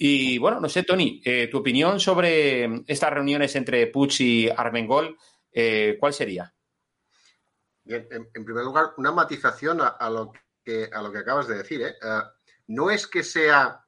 Y 0.00 0.38
bueno, 0.38 0.60
no 0.60 0.68
sé, 0.68 0.84
Tony, 0.84 1.20
eh, 1.24 1.48
tu 1.50 1.58
opinión 1.58 1.98
sobre 1.98 2.84
estas 2.86 3.12
reuniones 3.12 3.56
entre 3.56 3.88
Puig 3.88 4.20
y 4.20 4.48
Armengol, 4.48 5.18
eh, 5.50 5.96
¿cuál 5.98 6.12
sería? 6.12 6.54
Bien, 7.82 8.06
en, 8.08 8.28
en, 8.32 8.44
primer 8.44 8.64
lugar, 8.64 8.92
una 8.96 9.10
matización 9.10 9.80
a, 9.80 9.88
a, 9.88 10.08
lo, 10.08 10.32
que, 10.64 10.88
a 10.92 11.02
lo 11.02 11.10
que 11.10 11.18
acabas 11.18 11.48
de 11.48 11.56
decir. 11.56 11.82
¿eh? 11.82 11.96
Uh, 12.00 12.22
no 12.68 12.90
es 12.90 13.08
que 13.08 13.24
sea 13.24 13.84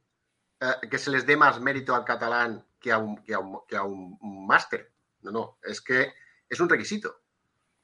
uh, 0.61 0.89
que 0.89 0.99
se 0.99 1.13
les 1.13 1.25
dé 1.25 1.37
más 1.37 1.61
mérito 1.61 1.95
al 1.95 2.05
catalán 2.05 2.67
que 2.81 2.91
a 2.91 2.99
un, 2.99 3.23
que 3.23 3.35
a 3.35 3.39
un, 3.39 3.61
que 3.69 3.77
a 3.77 3.85
un, 3.85 4.19
un 4.21 4.47
máster. 4.49 4.91
No, 5.21 5.31
no, 5.31 5.59
es 5.63 5.81
que 5.81 6.13
es 6.49 6.59
un 6.59 6.69
requisito. 6.69 7.21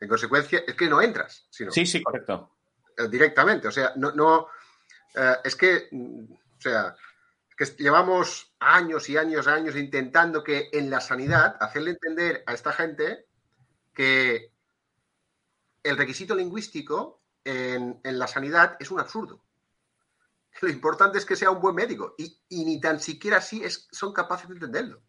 En 0.01 0.09
consecuencia, 0.09 0.64
es 0.66 0.74
que 0.74 0.89
no 0.89 1.01
entras. 1.01 1.47
Sino, 1.49 1.70
sí, 1.70 1.87
sí, 1.87 2.03
correcto. 2.03 2.57
Uh, 2.99 3.07
directamente. 3.07 3.68
O 3.68 3.72
sea, 3.72 3.93
no, 3.95 4.11
no 4.12 4.49
es 5.45 5.57
que, 5.57 5.89
o 5.93 6.61
sea, 6.61 6.95
que 7.57 7.64
llevamos 7.64 8.54
años 8.59 9.09
y 9.09 9.16
años 9.16 9.46
y 9.46 9.50
años 9.50 9.76
intentando 9.76 10.44
que 10.44 10.68
en 10.72 10.90
la 10.90 11.00
sanidad 11.00 11.57
hacerle 11.61 11.92
entender 11.92 12.44
a 12.46 12.52
esta 12.52 12.72
gente 12.72 13.26
que 13.94 14.52
el 15.82 15.96
requisito 15.96 16.34
lingüístico 16.34 17.22
en, 17.44 18.00
en 18.04 18.18
la 18.18 18.26
sanidad 18.26 18.76
es 18.78 18.90
un 18.90 19.00
absurdo. 19.00 19.42
Lo 20.61 20.68
importante 20.68 21.18
es 21.18 21.24
que 21.24 21.36
sea 21.36 21.50
un 21.50 21.61
buen 21.61 21.74
médico 21.74 22.14
y, 22.18 22.38
y 22.48 22.64
ni 22.64 22.80
tan 22.80 23.00
siquiera 23.00 23.38
así 23.38 23.62
es, 23.62 23.88
son 23.90 24.12
capaces 24.12 24.48
de 24.48 24.54
entenderlo. 24.54 25.02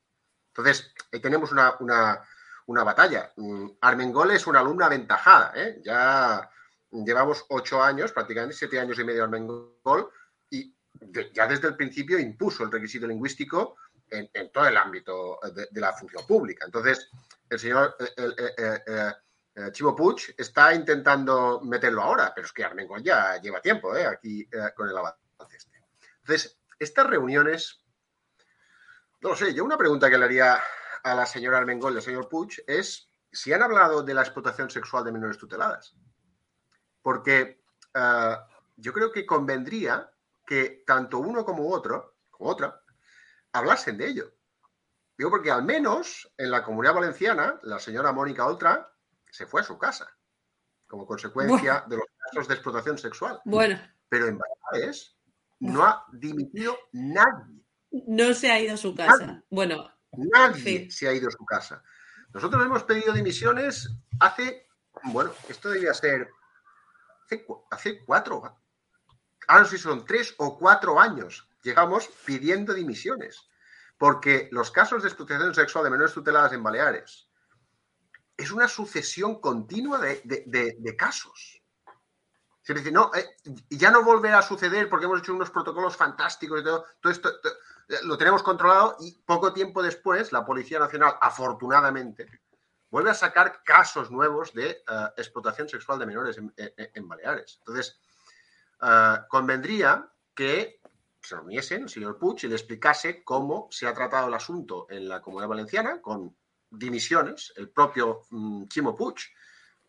Entonces, 0.49 0.93
ahí 1.11 1.19
tenemos 1.19 1.51
una, 1.51 1.75
una, 1.79 2.21
una 2.67 2.83
batalla. 2.83 3.31
Mm, 3.35 3.69
Armengol 3.81 4.31
es 4.31 4.47
una 4.47 4.59
alumna 4.59 4.87
aventajada. 4.87 5.53
¿eh? 5.55 5.81
Ya 5.83 6.49
llevamos 6.91 7.45
ocho 7.49 7.81
años, 7.81 8.11
prácticamente 8.11 8.55
siete 8.55 8.79
años 8.79 8.99
y 8.99 9.03
medio 9.03 9.23
Armengol, 9.23 10.11
ya 11.33 11.47
desde 11.47 11.67
el 11.69 11.75
principio 11.75 12.19
impuso 12.19 12.63
el 12.63 12.71
requisito 12.71 13.07
lingüístico 13.07 13.77
en, 14.09 14.51
todo 14.51 14.67
el 14.67 14.77
ámbito 14.77 15.39
de, 15.53 15.67
de, 15.69 15.81
la 15.81 15.93
función 15.93 16.25
pública. 16.25 16.65
Entonces, 16.65 17.09
el 17.49 17.59
señor 17.59 17.95
el, 18.15 18.35
el, 19.55 19.71
Chivo 19.71 19.95
Puig 19.95 20.35
está 20.37 20.73
intentando 20.73 21.61
meterlo 21.61 22.03
ahora, 22.03 22.31
pero 22.33 22.45
es 22.45 22.53
que 22.53 22.63
Armengol 22.63 23.01
ya 23.01 23.41
lleva 23.41 23.59
tiempo 23.59 23.95
¿eh? 23.95 24.05
aquí 24.05 24.47
eh, 24.51 24.71
con 24.75 24.87
el 24.87 24.97
avance. 24.97 25.19
Este. 25.55 25.83
Entonces, 26.19 26.59
estas 26.77 27.07
reuniones, 27.07 27.81
no 29.21 29.29
lo 29.29 29.35
sé, 29.35 29.53
yo 29.53 29.65
una 29.65 29.77
pregunta 29.77 30.09
que 30.09 30.17
le 30.17 30.25
haría 30.25 30.61
a 31.03 31.15
la 31.15 31.25
señora 31.25 31.57
Armengol 31.57 31.93
y 31.93 31.97
al 31.97 32.03
señor 32.03 32.29
Puig 32.29 32.63
es 32.67 33.09
si 33.31 33.51
han 33.51 33.63
hablado 33.63 34.03
de 34.03 34.13
la 34.13 34.21
explotación 34.21 34.69
sexual 34.69 35.03
de 35.03 35.11
menores 35.11 35.37
tuteladas. 35.37 35.95
Porque 37.01 37.61
yo 38.75 38.93
creo 38.93 39.11
que 39.11 39.25
convendría 39.25 40.11
que 40.47 40.83
tanto 40.87 41.19
uno 41.19 41.43
como 41.45 41.69
otro, 41.69 42.15
como 42.31 42.49
otra, 42.49 42.81
hablasen 43.51 43.97
de 43.97 44.07
ello. 44.07 44.33
Digo, 45.17 45.29
porque 45.29 45.51
al 45.51 45.63
menos 45.63 46.31
en 46.37 46.49
la 46.49 46.63
comunidad 46.63 46.95
valenciana, 46.95 47.59
la 47.63 47.79
señora 47.79 48.13
Mónica 48.13 48.47
Oltra 48.47 48.91
se 49.29 49.45
fue 49.45 49.61
a 49.61 49.65
su 49.65 49.77
casa 49.77 50.07
como 50.87 51.05
consecuencia 51.05 51.83
de 51.87 51.97
los 51.97 52.05
casos 52.17 52.47
de 52.47 52.53
explotación 52.53 52.97
sexual. 52.97 53.41
Bueno. 53.43 53.77
Pero 54.07 54.27
en 54.27 54.37
Baleares 54.37 55.17
no 55.59 55.83
ha 55.83 56.05
dimitido 56.13 56.77
nadie. 56.93 57.61
No 57.91 58.33
se 58.33 58.49
ha 58.49 58.59
ido 58.59 58.75
a 58.75 58.77
su 58.77 58.95
casa. 58.95 59.25
Nadie. 59.25 59.43
Bueno. 59.49 59.91
Nadie 60.13 60.61
sí. 60.61 60.91
se 60.91 61.09
ha 61.09 61.13
ido 61.13 61.27
a 61.27 61.31
su 61.31 61.43
casa. 61.45 61.83
Nosotros 62.33 62.65
hemos 62.65 62.83
pedido 62.83 63.11
dimisiones 63.11 63.89
hace, 64.19 64.67
bueno, 65.03 65.31
esto 65.49 65.69
debía 65.69 65.93
ser 65.93 66.29
hace, 67.25 67.45
hace 67.69 68.05
cuatro, 68.05 68.41
ahora 69.47 69.65
si 69.65 69.77
son 69.77 70.05
tres 70.05 70.35
o 70.37 70.57
cuatro 70.57 70.99
años, 70.99 71.49
llegamos 71.63 72.09
pidiendo 72.25 72.73
dimisiones, 72.73 73.49
porque 73.97 74.47
los 74.51 74.69
casos 74.71 75.01
de 75.01 75.09
explotación 75.09 75.55
sexual 75.55 75.83
de 75.83 75.89
menores 75.89 76.13
tuteladas 76.13 76.53
en 76.53 76.63
Baleares 76.63 77.29
es 78.37 78.51
una 78.51 78.67
sucesión 78.67 79.41
continua 79.41 79.97
de, 79.99 80.21
de, 80.23 80.43
de, 80.45 80.75
de 80.77 80.95
casos. 80.95 81.61
Se 82.61 82.73
dice, 82.73 82.91
no, 82.91 83.11
eh, 83.15 83.37
ya 83.69 83.89
no 83.89 84.03
volverá 84.03 84.39
a 84.39 84.41
suceder 84.43 84.89
porque 84.89 85.05
hemos 85.05 85.19
hecho 85.19 85.33
unos 85.33 85.49
protocolos 85.49 85.95
fantásticos 85.95 86.61
y 86.61 86.63
todo, 86.63 86.85
todo 86.99 87.11
esto 87.11 87.31
todo, 87.41 87.53
lo 88.03 88.17
tenemos 88.17 88.43
controlado 88.43 88.97
y 88.99 89.13
poco 89.25 89.53
tiempo 89.53 89.81
después 89.81 90.31
la 90.33 90.45
Policía 90.45 90.77
Nacional, 90.77 91.15
afortunadamente, 91.21 92.41
vuelve 92.91 93.09
a 93.09 93.13
sacar 93.13 93.63
casos 93.63 94.11
nuevos 94.11 94.53
de 94.53 94.83
uh, 94.89 95.07
explotación 95.15 95.69
sexual 95.69 95.97
de 95.97 96.05
menores 96.05 96.37
en, 96.37 96.53
en, 96.57 96.91
en 96.93 97.07
Baleares. 97.07 97.55
Entonces, 97.59 97.99
uh, 98.81 99.27
convendría 99.27 100.09
que 100.33 100.79
se 101.21 101.35
reuniesen 101.35 101.83
el 101.83 101.89
señor 101.89 102.17
Puig 102.17 102.43
y 102.43 102.47
le 102.47 102.55
explicase 102.55 103.23
cómo 103.23 103.67
se 103.71 103.87
ha 103.87 103.93
tratado 103.93 104.27
el 104.27 104.33
asunto 104.33 104.87
en 104.89 105.09
la 105.09 105.21
Comunidad 105.21 105.49
Valenciana 105.49 106.01
con 106.01 106.35
dimisiones. 106.69 107.53
El 107.55 107.69
propio 107.69 108.21
um, 108.31 108.67
Chimo 108.67 108.95
Puig 108.95 109.15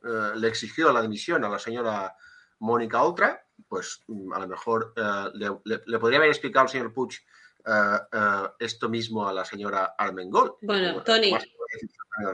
uh, 0.03 0.37
le 0.37 0.49
exigió 0.49 0.93
la 0.93 1.03
dimisión 1.03 1.45
a 1.45 1.49
la 1.49 1.59
señora 1.59 2.15
Mónica 2.61 3.03
Oltra, 3.03 3.47
pues 3.69 4.03
um, 4.09 4.33
a 4.33 4.41
lo 4.41 4.49
mejor 4.49 4.93
le, 5.35 5.49
le, 5.65 5.83
le, 5.85 5.99
podría 5.99 6.19
haber 6.19 6.31
explicado 6.31 6.65
al 6.65 6.71
señor 6.71 6.93
Puig 6.93 7.21
Uh, 7.69 8.17
uh, 8.17 8.49
esto 8.59 8.89
mismo 8.89 9.29
a 9.29 9.33
la 9.33 9.45
señora 9.45 9.95
Armengol. 9.99 10.57
Bueno, 10.63 11.03
Tony, 11.03 11.37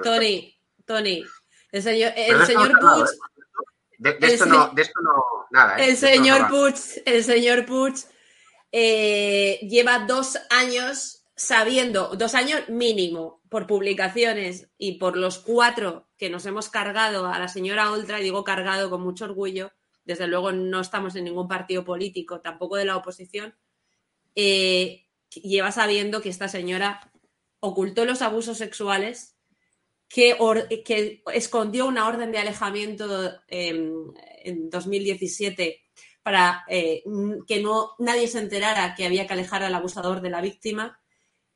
Tony, 0.05 0.55
Tony, 0.85 1.25
el 1.73 1.83
señor, 1.83 2.13
el 2.15 2.47
señor 2.47 2.79
Puig. 2.79 3.07
De, 4.05 4.13
de, 4.19 4.35
esto 4.35 4.45
no, 4.45 4.69
de, 4.69 4.83
esto 4.83 5.01
no, 5.01 5.25
nada. 5.51 5.79
¿eh? 5.79 5.89
El 5.89 5.97
señor 5.97 6.43
no 6.43 6.49
Puig, 6.49 6.75
el 7.07 7.25
señor 7.25 7.65
Puig 7.65 7.95
eh, 8.71 9.59
lleva 9.63 10.01
dos 10.01 10.37
años 10.51 11.25
sabiendo, 11.35 12.11
dos 12.15 12.35
años 12.35 12.69
mínimo, 12.69 13.41
por 13.49 13.67
publicaciones 13.67 14.69
y 14.77 14.99
por 14.99 15.17
los 15.17 15.39
cuatro 15.39 16.07
que 16.19 16.29
nos 16.29 16.45
hemos 16.45 16.69
cargado 16.69 17.27
a 17.27 17.39
la 17.39 17.49
señora 17.49 17.93
Oltra, 17.93 18.21
y 18.21 18.25
digo 18.25 18.45
cargado 18.45 18.91
con 18.91 19.01
mucho 19.01 19.25
orgullo, 19.25 19.73
desde 20.05 20.27
luego 20.27 20.53
no 20.53 20.83
estamos 20.83 21.17
en 21.17 21.25
ningún 21.25 21.49
partido 21.49 21.83
político, 21.83 22.43
tampoco 22.43 22.77
de 22.77 22.85
la 22.85 22.99
oposición, 22.99 23.55
eh, 24.35 25.07
lleva 25.31 25.73
sabiendo 25.73 26.21
que 26.21 26.29
esta 26.29 26.49
señora 26.49 27.11
ocultó 27.59 28.05
los 28.05 28.21
abusos 28.21 28.59
sexuales, 28.59 29.34
que, 30.09 31.23
escondió 31.33 31.87
una 31.87 32.07
orden 32.07 32.33
de 32.33 32.39
alejamiento 32.39 33.33
en, 33.49 33.93
en 34.43 34.71
2017 34.71 35.85
para 36.25 36.65
eh, 36.69 37.03
que 37.47 37.61
no, 37.61 37.91
nadie 37.99 38.27
se 38.29 38.39
enterara 38.39 38.95
que 38.95 39.05
había 39.05 39.27
que 39.27 39.35
alejar 39.35 39.63
al 39.63 39.75
abusador 39.75 40.23
de 40.23 40.31
la 40.31 40.41
víctima. 40.41 40.99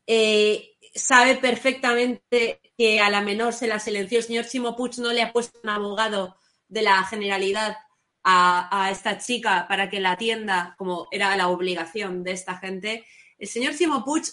Eh, 0.06 0.76
sabe 0.94 1.36
perfectamente 1.36 2.60
que 2.76 3.00
a 3.00 3.08
la 3.08 3.22
menor 3.22 3.54
se 3.54 3.66
la 3.66 3.78
silenció. 3.78 4.18
El 4.18 4.24
señor 4.24 4.46
Chimo 4.46 4.76
no 4.98 5.12
le 5.12 5.22
ha 5.22 5.32
puesto 5.32 5.58
un 5.62 5.70
abogado 5.70 6.36
de 6.68 6.82
la 6.82 7.02
Generalidad 7.04 7.78
a, 8.22 8.90
esta 8.92 9.16
chica 9.16 9.66
para 9.68 9.88
que 9.88 10.00
la 10.00 10.12
atienda, 10.12 10.74
como 10.76 11.08
era 11.10 11.34
la 11.34 11.48
obligación 11.48 12.22
de 12.22 12.32
esta 12.32 12.58
gente, 12.58 13.06
el 13.38 13.48
señor 13.48 13.72
Puig 14.04 14.24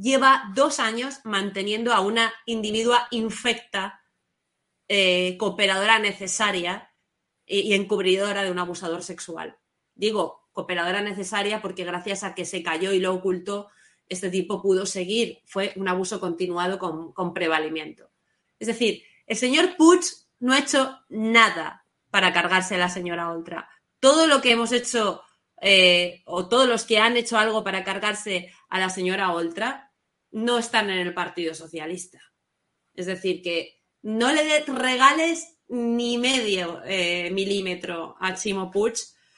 lleva 0.00 0.50
dos 0.54 0.80
años 0.80 1.20
manteniendo 1.24 1.92
a 1.92 2.00
una 2.00 2.32
individua 2.46 3.08
infecta, 3.10 4.02
eh, 4.88 5.36
cooperadora 5.38 5.98
necesaria 5.98 6.90
y, 7.46 7.74
encubridora 7.74 8.42
de 8.42 8.50
un 8.50 8.58
abusador 8.58 9.02
sexual. 9.02 9.58
Digo, 9.94 10.48
cooperadora 10.52 11.02
necesaria 11.02 11.60
porque 11.60 11.84
gracias 11.84 12.22
a 12.24 12.34
que 12.34 12.44
se 12.44 12.62
cayó 12.62 12.92
y 12.92 13.00
lo 13.00 13.14
ocultó, 13.14 13.68
este 14.08 14.30
tipo 14.30 14.62
pudo 14.62 14.86
seguir. 14.86 15.40
Fue 15.46 15.72
un 15.76 15.88
abuso 15.88 16.20
continuado 16.20 16.78
con, 16.78 17.12
con 17.12 17.34
prevalimiento. 17.34 18.10
Es 18.58 18.68
decir, 18.68 19.02
el 19.26 19.36
señor 19.36 19.76
Puig 19.76 20.00
no 20.40 20.52
ha 20.52 20.58
hecho 20.58 20.98
nada 21.08 21.84
para 22.10 22.32
cargarse 22.32 22.76
a 22.76 22.78
la 22.78 22.88
señora 22.88 23.30
Oltra. 23.30 23.68
Todo 24.00 24.26
lo 24.26 24.40
que 24.40 24.52
hemos 24.52 24.72
hecho, 24.72 25.22
eh, 25.60 26.22
o 26.24 26.48
todos 26.48 26.68
los 26.68 26.84
que 26.84 26.98
han 26.98 27.16
hecho 27.16 27.36
algo 27.36 27.64
para 27.64 27.84
cargarse 27.84 28.52
a 28.68 28.78
la 28.78 28.90
señora 28.90 29.32
Oltra, 29.32 29.87
no 30.30 30.58
están 30.58 30.90
en 30.90 30.98
el 30.98 31.14
Partido 31.14 31.54
Socialista. 31.54 32.20
Es 32.94 33.06
decir, 33.06 33.42
que 33.42 33.82
no 34.02 34.32
le 34.32 34.60
regales 34.60 35.58
ni 35.68 36.18
medio 36.18 36.80
eh, 36.84 37.30
milímetro 37.30 38.16
a 38.20 38.34
Chimo 38.34 38.70
Puig, 38.70 38.94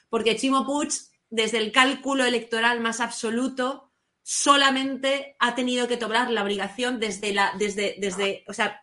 porque 0.08 0.36
Chimo 0.36 0.64
Puig, 0.64 0.92
desde 1.28 1.58
el 1.58 1.72
cálculo 1.72 2.24
electoral 2.24 2.80
más 2.80 3.00
absoluto, 3.00 3.92
solamente 4.22 5.36
ha 5.38 5.54
tenido 5.54 5.88
que 5.88 5.96
tomar 5.96 6.30
la 6.30 6.42
obligación 6.42 7.00
desde 7.00 7.32
la, 7.32 7.52
desde, 7.58 7.96
desde, 7.98 8.44
o 8.46 8.52
sea, 8.52 8.82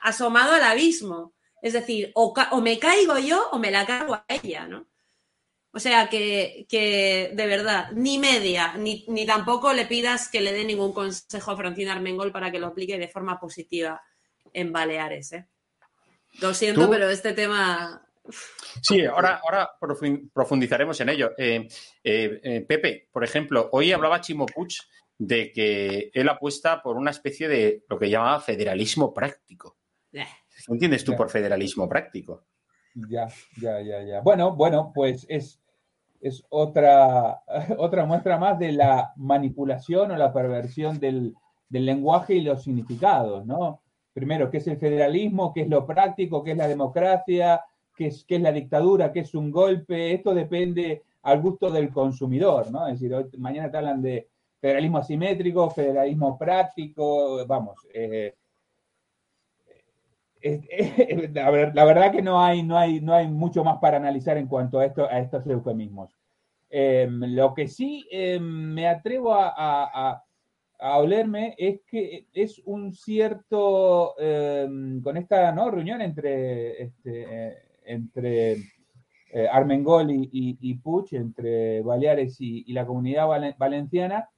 asomado 0.00 0.52
al 0.52 0.62
abismo. 0.62 1.34
Es 1.60 1.72
decir, 1.72 2.12
o, 2.14 2.32
me 2.60 2.78
caigo 2.78 3.18
yo 3.18 3.48
o 3.50 3.58
me 3.58 3.70
la 3.70 3.84
cargo 3.86 4.14
a 4.14 4.24
ella, 4.28 4.66
¿no? 4.66 4.86
O 5.78 5.80
sea 5.80 6.08
que, 6.08 6.66
de 7.32 7.46
verdad, 7.46 7.92
ni 7.92 8.18
media, 8.18 8.74
ni, 8.76 9.24
tampoco 9.24 9.72
le 9.72 9.86
pidas 9.86 10.28
que 10.28 10.40
le 10.40 10.52
dé 10.52 10.64
ningún 10.64 10.92
consejo 10.92 11.52
a 11.52 11.56
Francina 11.56 11.92
Armengol 11.92 12.32
para 12.32 12.50
que 12.50 12.58
lo 12.58 12.66
aplique 12.66 12.98
de 12.98 13.06
forma 13.06 13.38
positiva 13.38 14.02
en 14.52 14.72
Baleares. 14.72 15.34
¿eh? 15.34 15.46
Lo 16.40 16.52
siento, 16.52 16.90
pero 16.90 17.08
este 17.08 17.32
tema. 17.32 18.04
Sí, 18.82 19.04
ahora, 19.04 19.40
ahora 19.40 19.70
profundizaremos 20.34 21.00
en 21.00 21.10
ello. 21.10 21.30
Eh, 21.38 21.68
eh, 22.02 22.40
eh, 22.42 22.60
Pepe, 22.62 23.08
por 23.12 23.22
ejemplo, 23.22 23.68
hoy 23.70 23.92
hablaba 23.92 24.20
Chimo 24.20 24.46
Puig 24.46 24.78
de 25.16 25.52
que 25.52 26.10
él 26.12 26.28
apuesta 26.28 26.82
por 26.82 26.96
una 26.96 27.12
especie 27.12 27.46
de 27.46 27.84
lo 27.88 28.00
que 28.00 28.10
llamaba 28.10 28.40
federalismo 28.40 29.14
práctico. 29.14 29.76
¿Qué 30.10 30.26
entiendes 30.66 31.04
tú 31.04 31.14
por 31.14 31.30
federalismo 31.30 31.88
práctico? 31.88 32.46
Ya, 33.08 33.28
ya, 33.60 33.80
ya, 33.80 34.02
ya. 34.02 34.20
Bueno, 34.22 34.56
bueno, 34.56 34.90
pues 34.92 35.24
es, 35.28 35.60
es 36.20 36.44
otra, 36.48 37.42
otra 37.78 38.04
muestra 38.04 38.38
más 38.38 38.58
de 38.58 38.72
la 38.72 39.12
manipulación 39.16 40.10
o 40.10 40.16
la 40.16 40.32
perversión 40.32 40.98
del, 40.98 41.34
lenguaje 41.70 42.34
y 42.34 42.40
los 42.40 42.62
significados, 42.62 43.44
¿no? 43.44 43.82
Primero, 44.14 44.50
¿qué 44.50 44.56
es 44.56 44.66
el 44.66 44.78
federalismo? 44.78 45.52
¿Qué 45.52 45.62
es 45.62 45.68
lo 45.68 45.86
práctico? 45.86 46.42
¿Qué 46.42 46.52
es 46.52 46.56
la 46.56 46.66
democracia? 46.66 47.62
¿Qué 47.94 48.06
es, 48.06 48.24
qué 48.24 48.36
es 48.36 48.42
la 48.42 48.52
dictadura? 48.52 49.12
¿Qué 49.12 49.20
es 49.20 49.34
un 49.34 49.50
golpe? 49.50 50.14
Esto 50.14 50.34
depende 50.34 51.02
al 51.22 51.42
gusto 51.42 51.70
del 51.70 51.90
consumidor, 51.90 52.70
¿no? 52.70 52.86
Es 52.88 53.00
decir, 53.00 53.38
mañana 53.38 53.70
te 53.70 53.76
hablan 53.76 54.00
de 54.00 54.28
federalismo 54.60 54.98
asimétrico, 54.98 55.70
federalismo 55.70 56.38
práctico, 56.38 57.46
vamos, 57.46 57.86
eh, 57.92 58.34
la, 61.32 61.84
verdad 61.84 62.12
que 62.12 62.22
no 62.22 62.42
hay, 62.42 62.62
no, 62.62 62.76
hay, 62.76 63.00
no 63.00 63.14
hay 63.14 63.28
mucho 63.28 63.64
más 63.64 63.78
para 63.78 63.96
analizar 63.96 64.36
en 64.36 64.46
cuanto 64.46 64.78
a, 64.78 64.86
esto, 64.86 65.04
a 65.08 65.18
estos 65.18 65.46
eufemismos. 65.46 66.16
Em, 66.70 67.20
lo 67.34 67.54
que 67.54 67.66
sí 67.66 68.06
em, 68.10 68.42
me 68.42 68.88
atrevo 68.88 69.34
a, 69.34 70.22
olerme 70.80 71.54
es 71.58 71.80
que 71.86 72.26
es 72.32 72.60
un 72.64 72.92
cierto, 72.92 74.14
em, 74.18 75.02
con 75.02 75.16
esta 75.16 75.50
¿no? 75.52 75.70
reunión 75.70 76.00
entre, 76.02 76.82
este, 76.82 77.56
entre 77.84 78.52
eh, 79.32 79.48
Armengol 79.50 80.10
y, 80.10 80.28
y, 80.32 80.74
Puig, 80.74 81.12
entre 81.12 81.82
Baleares 81.82 82.36
y, 82.40 82.72
la 82.72 82.86
comunidad 82.86 83.26
valenciana, 83.58 84.28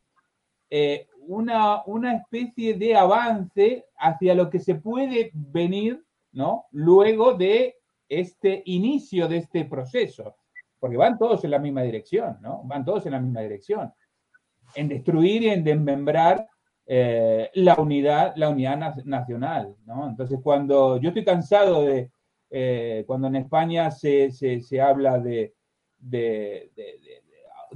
eh, 0.71 1.09
una, 1.27 1.83
una 1.85 2.15
especie 2.15 2.75
de 2.75 2.97
avance 2.97 3.87
hacia 3.99 4.35
lo 4.35 4.49
que 4.49 4.61
se 4.61 4.77
puede 4.77 5.31
venir, 5.35 6.05
¿no? 6.33 6.67
Luego 6.71 7.35
de 7.35 7.77
este 8.09 8.63
inicio 8.67 9.29
de 9.29 9.39
este 9.39 9.65
proceso, 9.65 10.37
porque 10.79 10.97
van 10.97 11.19
todos 11.19 11.45
en 11.45 11.51
la 11.51 11.59
misma 11.59 11.83
dirección, 11.83 12.39
¿no? 12.41 12.63
Van 12.65 12.85
todos 12.85 13.05
en 13.07 13.13
la 13.13 13.21
misma 13.21 13.41
dirección, 13.41 13.93
en 14.75 14.89
destruir 14.89 15.43
y 15.43 15.49
en 15.51 15.63
desmembrar 15.63 16.49
eh, 16.87 17.51
la 17.55 17.75
unidad, 17.77 18.33
la 18.37 18.49
unidad 18.49 18.97
nacional, 19.05 19.77
¿no? 19.87 20.09
Entonces, 20.09 20.41
cuando 20.43 21.01
yo 21.01 21.09
estoy 21.11 21.25
cansado 21.25 21.83
de, 21.83 22.11
eh, 22.51 23.05
cuando 23.07 23.29
en 23.29 23.37
España 23.37 23.91
se, 23.91 24.33
se, 24.33 24.81
habla 24.81 25.19
de, 25.21 25.55
de, 25.99 26.73
de 26.75 27.20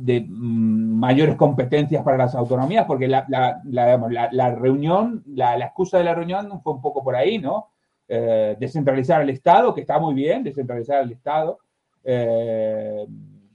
mm, 0.05 0.99
mayores 0.99 1.37
competencias 1.37 2.03
para 2.03 2.19
las 2.19 2.35
autonomías, 2.35 2.87
porque 2.87 3.09
la, 3.09 4.55
reunión, 4.59 5.23
la, 5.27 5.57
excusa 5.59 5.99
de 5.99 6.05
la 6.05 6.15
reunión 6.15 6.61
fue 6.63 6.75
un 6.75 6.83
poco 6.83 7.03
por 7.03 7.17
ahí, 7.17 7.39
¿no? 7.39 7.69
Eh, 8.07 8.57
descentralizar 8.59 9.23
el 9.23 9.31
Estado, 9.31 9.75
que 9.75 9.81
está 9.81 9.99
muy 9.99 10.15
bien, 10.15 10.45
descentralizar 10.45 11.03
el 11.03 11.13
Estado, 11.13 11.59
eh, 12.03 13.07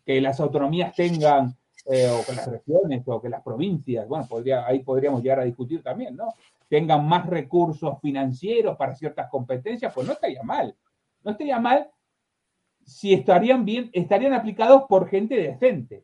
que 0.06 0.22
las 0.22 0.40
autonomías 0.40 0.96
tengan, 0.96 1.56
eh, 1.86 2.10
o 2.10 2.26
que 2.26 2.36
las 2.36 2.48
regiones, 2.48 3.04
o 3.06 3.22
que 3.22 3.30
las 3.30 3.42
provincias, 3.42 4.08
bueno, 4.08 4.26
podría, 4.28 4.66
ahí 4.66 4.80
podríamos 4.80 5.22
llegar 5.22 5.40
a 5.40 5.46
discutir 5.46 5.84
también, 5.84 6.16
¿no? 6.16 6.34
Tengan 6.68 7.08
más 7.08 7.26
recursos 7.26 8.00
financieros 8.02 8.76
para 8.76 8.96
ciertas 8.96 9.30
competencias, 9.30 9.94
pues 9.94 10.06
no 10.06 10.14
estaría 10.14 10.44
mal. 10.44 10.76
No 11.24 11.32
estaría 11.32 11.60
mal 11.60 11.90
si 12.90 13.14
estarían 13.14 13.66
bien, 13.66 13.90
estarían 13.94 14.34
aplicados 14.34 14.84
por 14.90 15.08
gente 15.08 15.36
decente. 15.36 16.04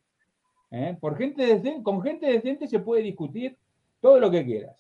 ¿Eh? 0.75 0.97
Por 0.99 1.17
gente 1.17 1.61
con 1.83 2.01
gente 2.01 2.27
decente 2.27 2.67
se 2.67 2.79
puede 2.79 3.01
discutir 3.01 3.57
todo 4.01 4.19
lo 4.19 4.29
que 4.29 4.45
quieras. 4.45 4.75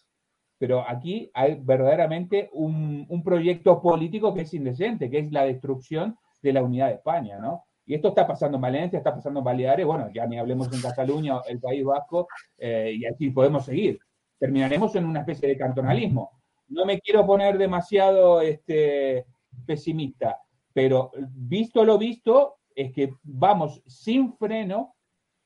Pero 0.57 0.87
aquí 0.87 1.29
hay 1.33 1.59
verdaderamente 1.61 2.49
un, 2.53 3.21
proyecto 3.23 3.81
político 3.81 4.33
que 4.33 4.41
es 4.41 4.53
indecente, 4.53 5.09
que 5.09 5.19
es 5.19 5.31
la 5.31 5.45
destrucción 5.45 6.17
de 6.41 6.53
la 6.53 6.63
unidad 6.63 6.87
de 6.87 6.95
España, 6.95 7.39
¿no? 7.39 7.65
Y 7.85 7.93
esto 7.93 8.09
está 8.09 8.25
pasando 8.25 8.57
en 8.57 8.61
Valencia, 8.61 8.97
está 8.97 9.13
pasando 9.13 9.39
en 9.39 9.43
Baleares, 9.43 9.85
bueno, 9.85 10.09
ya 10.13 10.25
ni 10.25 10.39
hablemos 10.39 10.71
en 10.73 10.81
Cataluña, 10.81 11.41
el 11.47 11.59
País 11.59 11.83
Vasco, 11.83 12.27
eh, 12.57 12.93
y 12.97 13.05
así 13.05 13.29
podemos 13.29 13.65
seguir. 13.65 13.99
Terminaremos 14.39 14.95
en 14.95 15.05
una 15.05 15.19
especie 15.19 15.49
de 15.49 15.57
cantonalismo. 15.57 16.31
No 16.69 16.85
me 16.85 16.99
quiero 16.99 17.25
poner 17.25 17.57
demasiado 17.57 18.41
este, 18.41 19.25
pesimista, 19.65 20.39
pero 20.73 21.11
visto 21.35 21.85
lo 21.85 21.97
visto, 21.97 22.55
es 22.75 22.91
que 22.91 23.13
vamos 23.23 23.83
sin 23.85 24.33
freno 24.33 24.95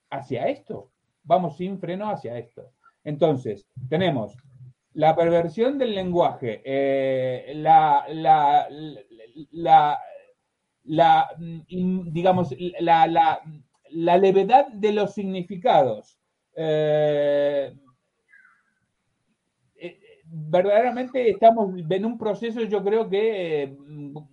hacia 0.09 0.47
esto. 0.47 0.91
Vamos 1.23 1.57
sin 1.57 1.79
freno 1.79 2.09
hacia 2.09 2.37
esto. 2.37 2.71
Entonces, 3.03 3.67
tenemos 3.89 4.35
la 4.93 5.15
perversión 5.15 5.77
del 5.77 5.95
lenguaje, 5.95 6.61
eh, 6.65 7.53
la, 7.55 8.05
la, 8.09 8.67
la, 10.83 11.27
mm, 11.37 12.11
digamos, 12.11 12.53
la, 12.79 13.41
levedad 13.91 14.67
de 14.67 14.91
los 14.91 15.13
significados. 15.13 16.19
Eh, 16.55 17.73
eh, 19.75 19.99
verdaderamente 20.25 21.29
estamos 21.29 21.73
en 21.89 22.05
un 22.05 22.17
proceso, 22.17 22.61
yo 22.63 22.83
creo 22.83 23.07
que, 23.07 23.77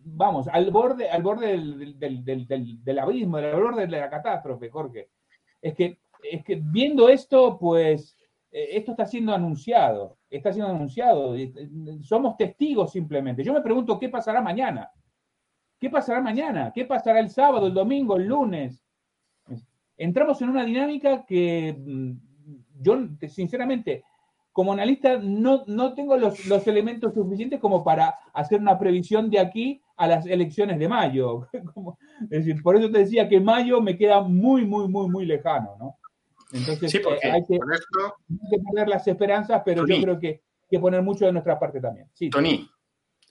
vamos, 0.05 0.49
al 0.49 0.71
borde, 0.71 1.09
al 1.11 1.23
borde 1.23 1.49
del, 1.49 2.25
del, 2.25 2.83
del 2.83 2.99
abismo, 2.99 3.37
al 3.37 3.61
borde 3.61 3.87
de 3.87 3.99
la 3.99 4.11
catástrofe, 4.11 4.71
Jorge 4.71 5.11
es 5.67 5.75
que, 5.75 5.99
es 6.23 6.45
que 6.45 6.61
viendo 6.63 7.09
esto, 7.09 7.59
pues 7.59 8.17
eh, 8.53 8.69
esto 8.73 8.93
está 8.93 9.05
siendo 9.05 9.35
anunciado, 9.35 10.17
está 10.31 10.53
siendo 10.53 10.73
anunciado, 10.73 11.35
somos 12.03 12.37
testigos 12.37 12.93
simplemente. 12.93 13.43
Yo 13.43 13.53
me 13.53 13.61
pregunto 13.61 13.99
qué 13.99 14.09
pasará 14.09 14.41
mañana. 14.41 14.91
¿Qué 15.81 15.91
pasará 15.91 16.21
mañana? 16.21 16.73
¿Qué 16.73 16.85
pasará 16.85 17.19
el 17.19 17.31
sábado, 17.31 17.67
el 17.67 17.75
domingo, 17.75 18.17
el 18.17 18.27
lunes? 18.27 18.83
Entramos 19.97 20.41
en 20.41 20.51
una 20.51 20.65
dinámica 20.65 21.25
que 21.27 21.77
mm, 21.77 22.13
yo, 22.81 23.09
sinceramente, 23.29 24.05
como 24.53 24.73
analista, 24.73 25.19
no, 25.19 25.65
no 25.67 25.95
tengo 25.95 26.17
los, 26.17 26.47
los, 26.47 26.67
elementos 26.67 27.13
suficientes 27.13 27.61
como 27.61 27.83
para 27.83 28.15
hacer 28.33 28.61
una 28.61 28.79
previsión 28.79 29.31
de 29.31 29.41
aquí 29.41 29.83
a 29.97 30.07
las 30.07 30.27
elecciones 30.27 30.79
de 30.79 30.89
mayo. 30.89 31.49
es 32.31 32.45
decir, 32.45 32.63
por 32.63 32.77
eso 32.77 32.91
te 32.91 32.99
decía 32.99 33.29
que 33.29 33.41
mayo 33.41 33.81
me 33.81 33.97
queda 33.97 34.21
muy, 34.23 34.65
muy, 34.65 34.89
muy, 34.89 35.09
muy 35.09 35.27
lejano, 35.27 35.77
¿no? 35.79 35.97
Entonces 36.53 36.95
eh, 36.95 37.03
hay, 37.31 37.45
que, 37.45 37.59
poner 38.65 38.89
las 38.89 39.07
esperanzas, 39.09 39.63
pero 39.65 39.87
yo 39.87 40.01
creo 40.01 40.19
que 40.19 40.29
hay 40.29 40.41
que 40.71 40.79
poner 40.79 41.03
mucho 41.03 41.27
de 41.27 41.33
nuestra 41.33 41.59
parte 41.59 41.81
también. 41.81 42.09
Sí, 42.15 42.31
Tony, 42.31 42.69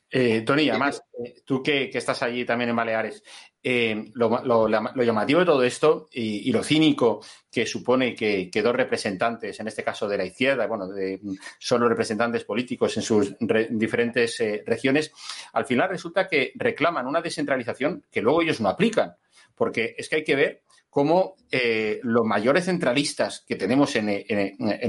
Eh, 0.09 0.41
Tony, 0.41 0.69
además, 0.69 1.03
eh, 1.23 1.41
tú 1.45 1.63
que, 1.63 1.89
estás 1.93 2.21
allí 2.21 2.45
también 2.45 2.69
en 2.69 2.75
Baleares, 2.75 3.23
eh, 3.61 4.11
lo, 4.13 4.67
llamativo 5.03 5.39
de 5.39 5.45
todo 5.45 5.63
esto 5.63 6.07
y, 6.11 6.51
lo 6.51 6.63
cínico 6.63 7.25
que 7.51 7.65
supone 7.65 8.13
que, 8.13 8.49
dos 8.63 8.75
representantes, 8.75 9.59
en 9.59 9.67
este 9.67 9.83
caso 9.83 10.07
de 10.07 10.17
la 10.17 10.25
izquierda, 10.25 10.67
bueno, 10.67 10.87
de, 10.87 11.19
son 11.59 11.81
los 11.81 11.89
representantes 11.89 12.43
políticos 12.43 12.95
en 12.97 13.03
sus 13.03 13.35
diferentes 13.71 14.41
regiones, 14.65 15.11
al 15.53 15.65
final 15.65 15.89
resulta 15.89 16.27
que 16.27 16.51
reclaman 16.55 17.07
una 17.07 17.21
descentralización 17.21 18.05
que 18.11 18.21
luego 18.21 18.41
ellos 18.41 18.61
no 18.61 18.69
aplican. 18.69 19.15
Porque 19.55 19.95
es 19.97 20.09
que 20.09 20.17
hay 20.17 20.23
que 20.23 20.35
ver 20.35 20.63
cómo 20.89 21.35
los 22.03 22.25
mayores 22.25 22.65
centralistas 22.65 23.43
que 23.47 23.55
tenemos 23.55 23.95
en 23.95 24.09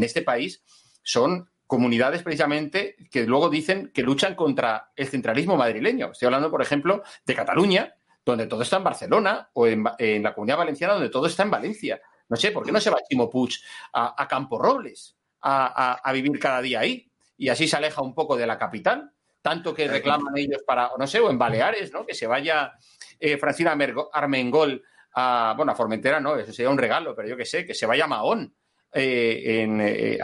este 0.02 0.22
país 0.22 0.62
son 1.02 1.48
comunidades 1.66 2.22
precisamente 2.22 2.96
que 3.10 3.24
luego 3.26 3.50
dicen 3.50 3.90
que 3.92 4.02
luchan 4.02 4.34
contra 4.34 4.92
el 4.94 5.08
centralismo 5.08 5.56
madrileño. 5.56 6.12
Estoy 6.12 6.26
hablando, 6.26 6.50
por 6.50 6.62
ejemplo, 6.62 7.02
de 7.24 7.34
Cataluña, 7.34 7.94
donde 8.24 8.46
todo 8.46 8.62
está 8.62 8.76
en 8.76 8.84
Barcelona, 8.84 9.50
o 9.52 9.66
en, 9.66 9.84
la 10.22 10.34
Comunidad 10.34 10.58
Valenciana, 10.58 10.94
donde 10.94 11.10
todo 11.10 11.26
está 11.26 11.42
en 11.42 11.50
Valencia. 11.50 12.00
No 12.28 12.36
sé, 12.36 12.50
¿por 12.50 12.64
qué 12.64 12.72
no 12.72 12.80
se 12.80 12.90
va 12.90 12.98
Chimo 13.08 13.30
Puig 13.30 13.54
a, 13.92 14.26
Campo 14.28 14.58
Robles 14.58 15.16
a, 15.42 16.10
vivir 16.12 16.38
cada 16.38 16.60
día 16.60 16.80
ahí? 16.80 17.10
Y 17.36 17.48
así 17.48 17.68
se 17.68 17.76
aleja 17.76 18.02
un 18.02 18.14
poco 18.14 18.36
de 18.36 18.46
la 18.46 18.58
capital, 18.58 19.12
tanto 19.42 19.74
que 19.74 19.86
reclaman 19.86 20.36
ellos 20.36 20.62
para, 20.66 20.90
no 20.98 21.06
sé, 21.06 21.20
o 21.20 21.30
en 21.30 21.38
Baleares, 21.38 21.92
¿no? 21.92 22.04
Que 22.04 22.14
se 22.14 22.26
vaya 22.26 22.72
eh, 23.20 23.36
Francina 23.38 23.76
Armengol 24.12 24.82
a, 25.14 25.54
bueno, 25.56 25.70
a 25.70 25.76
Formentera, 25.76 26.18
no, 26.18 26.36
eso 26.36 26.52
sería 26.52 26.70
un 26.70 26.78
regalo, 26.78 27.14
pero 27.14 27.28
yo 27.28 27.36
qué 27.36 27.44
sé, 27.44 27.64
que 27.64 27.74
se 27.74 27.86
vaya 27.86 28.04
a 28.04 28.08
Mahón 28.08 28.55
eh, 28.92 29.62
en, 29.62 29.80
eh, 29.80 30.18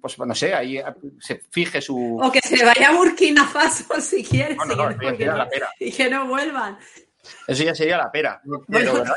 pues 0.00 0.18
no 0.18 0.34
sé, 0.34 0.54
ahí 0.54 0.78
eh, 0.78 0.84
se 1.20 1.42
fije 1.50 1.80
su... 1.80 2.18
O 2.20 2.30
que 2.30 2.40
se 2.40 2.64
vaya 2.64 2.90
a 2.90 2.94
Burkina 2.94 3.46
Faso 3.48 4.00
si 4.00 4.24
quiere, 4.24 4.56
y 5.78 5.92
que 5.92 6.10
no 6.10 6.26
vuelvan. 6.26 6.78
Eso 7.46 7.62
ya 7.62 7.74
sería 7.74 7.96
la 7.96 8.10
pera. 8.10 8.40
Lo 8.44 8.62
que, 8.64 8.78
resulta, 8.78 9.14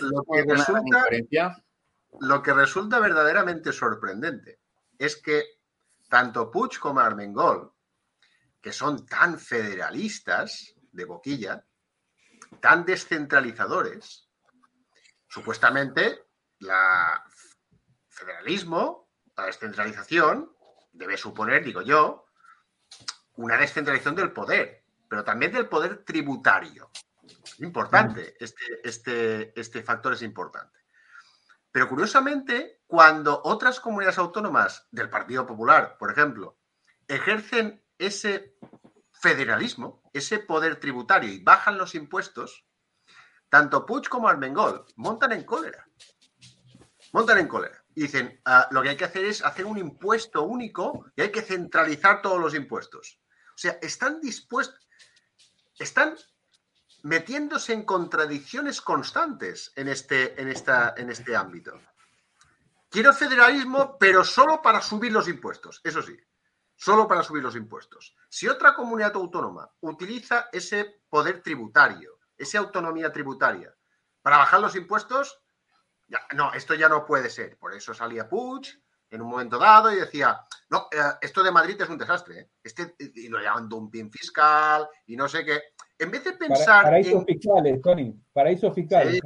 lo 2.19 2.41
que 2.41 2.53
resulta 2.53 2.99
verdaderamente 2.99 3.71
sorprendente 3.71 4.59
es 4.97 5.17
que 5.17 5.43
tanto 6.09 6.51
Puig 6.51 6.79
como 6.79 6.99
Armengol, 6.99 7.73
que 8.61 8.71
son 8.71 9.05
tan 9.05 9.39
federalistas 9.39 10.75
de 10.91 11.05
boquilla, 11.05 11.65
tan 12.61 12.85
descentralizadores, 12.85 14.29
supuestamente 15.27 16.19
la 16.59 17.23
federalismo, 18.13 19.09
la 19.35 19.45
descentralización, 19.45 20.55
debe 20.91 21.17
suponer, 21.17 21.63
digo 21.63 21.81
yo, 21.81 22.27
una 23.35 23.57
descentralización 23.57 24.15
del 24.15 24.31
poder, 24.31 24.85
pero 25.09 25.23
también 25.23 25.51
del 25.51 25.67
poder 25.67 26.03
tributario. 26.05 26.91
Importante, 27.59 28.35
este, 28.39 28.63
este, 28.83 29.59
este 29.59 29.83
factor 29.83 30.13
es 30.13 30.21
importante. 30.21 30.79
Pero 31.71 31.89
curiosamente, 31.89 32.83
cuando 32.85 33.41
otras 33.43 33.79
comunidades 33.79 34.19
autónomas 34.19 34.87
del 34.91 35.09
Partido 35.09 35.47
Popular, 35.47 35.97
por 35.97 36.11
ejemplo, 36.11 36.59
ejercen 37.07 37.83
ese 37.97 38.55
federalismo, 39.11 40.03
ese 40.13 40.37
poder 40.37 40.79
tributario 40.79 41.31
y 41.31 41.43
bajan 41.43 41.77
los 41.77 41.95
impuestos, 41.95 42.67
tanto 43.49 43.85
Puig 43.85 44.07
como 44.07 44.27
Armengol 44.27 44.85
montan 44.97 45.31
en 45.31 45.43
cólera. 45.43 45.87
Montan 47.11 47.39
en 47.39 47.47
cólera 47.47 47.82
dicen, 48.01 48.41
ah, 48.45 48.67
lo 48.71 48.81
que 48.81 48.89
hay 48.89 48.97
que 48.97 49.05
hacer 49.05 49.25
es 49.25 49.43
hacer 49.43 49.65
un 49.65 49.77
impuesto 49.77 50.43
único 50.43 51.05
y 51.15 51.21
hay 51.21 51.31
que 51.31 51.41
centralizar 51.41 52.21
todos 52.21 52.39
los 52.39 52.55
impuestos. 52.55 53.19
O 53.49 53.57
sea, 53.57 53.77
están 53.81 54.19
dispuestos, 54.19 54.87
están 55.77 56.15
metiéndose 57.03 57.73
en 57.73 57.83
contradicciones 57.83 58.81
constantes 58.81 59.71
en 59.75 59.89
este, 59.89 60.41
en 60.41 60.47
esta, 60.47 60.93
en 60.97 61.09
este 61.09 61.35
ámbito. 61.35 61.79
Quiero 62.89 63.13
federalismo, 63.13 63.97
pero 63.97 64.23
solo 64.23 64.61
para 64.61 64.81
subir 64.81 65.11
los 65.11 65.27
impuestos, 65.27 65.81
eso 65.83 66.01
sí, 66.01 66.17
solo 66.75 67.07
para 67.07 67.23
subir 67.23 67.43
los 67.43 67.55
impuestos. 67.55 68.15
Si 68.29 68.47
otra 68.47 68.75
comunidad 68.75 69.15
autónoma 69.15 69.69
utiliza 69.81 70.49
ese 70.51 71.01
poder 71.09 71.41
tributario, 71.41 72.19
esa 72.37 72.59
autonomía 72.59 73.11
tributaria, 73.11 73.73
para 74.21 74.37
bajar 74.37 74.61
los 74.61 74.75
impuestos, 74.75 75.42
no, 76.35 76.53
esto 76.53 76.73
ya 76.75 76.89
no 76.89 77.05
puede 77.05 77.29
ser. 77.29 77.57
Por 77.57 77.73
eso 77.73 77.93
salía 77.93 78.27
Puig 78.27 78.67
en 79.09 79.21
un 79.21 79.29
momento 79.29 79.59
dado 79.59 79.91
y 79.91 79.97
decía, 79.97 80.41
no, 80.69 80.87
eh, 80.91 80.97
esto 81.21 81.43
de 81.43 81.51
Madrid 81.51 81.79
es 81.79 81.89
un 81.89 81.97
desastre. 81.97 82.39
¿eh? 82.39 82.49
Este, 82.63 82.95
y 82.97 83.27
lo 83.27 83.39
llaman 83.39 83.69
dumping 83.69 84.11
fiscal 84.11 84.87
y 85.05 85.15
no 85.15 85.29
sé 85.29 85.45
qué. 85.45 85.61
En 85.99 86.09
vez 86.09 86.23
de 86.23 86.33
pensar... 86.33 86.83
paraísos 86.83 87.23
fiscales, 87.25 87.81
Tony, 87.81 88.13
paraísos 88.33 88.73
fiscales. 88.73 89.21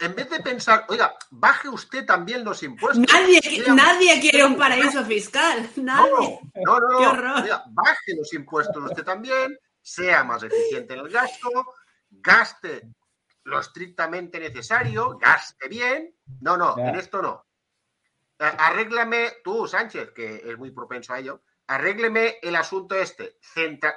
En 0.00 0.14
vez 0.14 0.30
de 0.30 0.40
pensar, 0.40 0.86
oiga, 0.88 1.14
baje 1.30 1.68
usted 1.68 2.06
también 2.06 2.42
los 2.44 2.62
impuestos. 2.62 3.06
Nadie, 3.12 3.40
nadie 3.74 4.20
quiere 4.20 4.44
un 4.44 4.56
paraíso 4.56 5.04
fiscal. 5.04 5.68
Nadie. 5.76 6.40
No, 6.64 6.78
no, 6.78 7.12
no. 7.12 7.44
baje 7.70 8.16
los 8.16 8.32
impuestos 8.32 8.82
usted 8.82 9.04
también, 9.04 9.58
sea 9.82 10.24
más 10.24 10.42
eficiente 10.42 10.94
en 10.94 11.00
el 11.00 11.10
gasto, 11.10 11.50
gaste 12.08 12.88
lo 13.50 13.60
estrictamente 13.60 14.38
necesario, 14.38 15.18
gaste 15.18 15.68
bien. 15.68 16.14
No, 16.40 16.56
no, 16.56 16.78
en 16.78 16.94
esto 16.94 17.20
no. 17.20 17.46
Arréglame 18.38 19.40
tú, 19.44 19.66
Sánchez, 19.66 20.12
que 20.12 20.36
es 20.36 20.56
muy 20.56 20.70
propenso 20.70 21.12
a 21.12 21.18
ello, 21.18 21.42
arrégleme 21.66 22.38
el 22.40 22.56
asunto 22.56 22.94
este. 22.94 23.38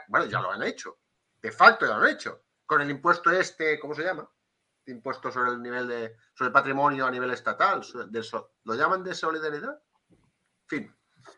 Bueno, 0.08 0.26
ya 0.26 0.42
lo 0.42 0.52
han 0.52 0.64
hecho. 0.64 1.00
De 1.42 1.52
facto 1.52 1.86
ya 1.86 1.98
lo 1.98 2.04
han 2.04 2.12
hecho. 2.12 2.44
Con 2.66 2.82
el 2.82 2.90
impuesto 2.90 3.32
este, 3.32 3.80
¿cómo 3.80 3.94
se 3.94 4.04
llama? 4.04 4.30
Impuesto 4.86 5.32
sobre 5.32 5.52
el 5.52 5.62
nivel 5.62 5.88
de, 5.88 6.18
sobre 6.34 6.48
el 6.48 6.54
patrimonio 6.54 7.06
a 7.06 7.12
nivel 7.12 7.32
estatal. 7.32 7.82
¿Lo 8.64 8.76
llaman 8.76 9.04
de 9.04 9.16
solidaridad? 9.16 9.82
En 10.10 10.68
fin. 10.68 10.96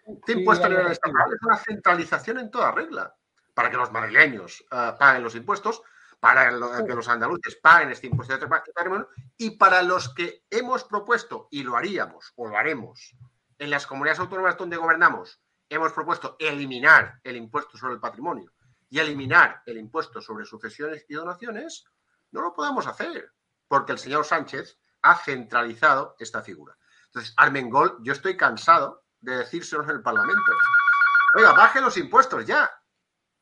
Este 0.08 0.32
impuesto 0.32 0.66
a 0.66 0.70
nivel 0.70 0.88
estatal 0.88 1.34
es 1.34 1.44
una 1.44 1.58
centralización 1.58 2.40
en 2.40 2.50
toda 2.50 2.72
regla. 2.72 3.16
Para 3.54 3.70
que 3.72 3.78
los 3.78 3.92
madrileños 3.92 4.66
eh, 4.70 4.94
paguen 5.00 5.24
los 5.24 5.36
impuestos, 5.36 5.82
para 6.26 6.50
que 6.84 6.96
los 6.96 7.08
andaluces 7.08 7.56
paguen 7.62 7.92
este 7.92 8.08
impuesto 8.08 8.36
de 8.36 8.48
patrimonio 8.48 9.10
y 9.38 9.52
para 9.52 9.84
los 9.84 10.12
que 10.12 10.44
hemos 10.50 10.84
propuesto, 10.84 11.48
y 11.52 11.62
lo 11.62 11.78
haríamos 11.78 12.34
o 12.36 12.48
lo 12.48 12.58
haremos, 12.58 13.16
en 13.60 13.70
las 13.70 13.86
comunidades 13.86 14.22
autónomas 14.22 14.58
donde 14.58 14.76
gobernamos, 14.76 15.40
hemos 15.70 15.94
propuesto 15.94 16.36
eliminar 16.40 17.20
el 17.24 17.36
impuesto 17.36 17.78
sobre 17.78 17.94
el 17.94 18.00
patrimonio 18.00 18.52
y 18.90 18.98
eliminar 18.98 19.62
el 19.68 19.78
impuesto 19.78 20.20
sobre 20.20 20.46
sucesiones 20.46 21.06
y 21.08 21.14
donaciones, 21.14 21.86
no 22.32 22.42
lo 22.42 22.56
podemos 22.56 22.88
hacer, 22.88 23.32
porque 23.68 23.92
el 23.92 24.00
señor 24.00 24.26
Sánchez 24.26 24.80
ha 25.04 25.18
centralizado 25.18 26.16
esta 26.18 26.42
figura. 26.42 26.76
Entonces, 27.06 27.36
Armengol, 27.38 28.00
yo 28.02 28.14
estoy 28.14 28.36
cansado 28.36 29.04
de 29.20 29.38
decírselo 29.38 29.84
en 29.84 29.92
el 29.92 30.02
Parlamento. 30.02 30.52
Oiga, 31.36 31.54
baje 31.54 31.82
los 31.82 31.96
impuestos 31.98 32.48
ya. 32.48 32.68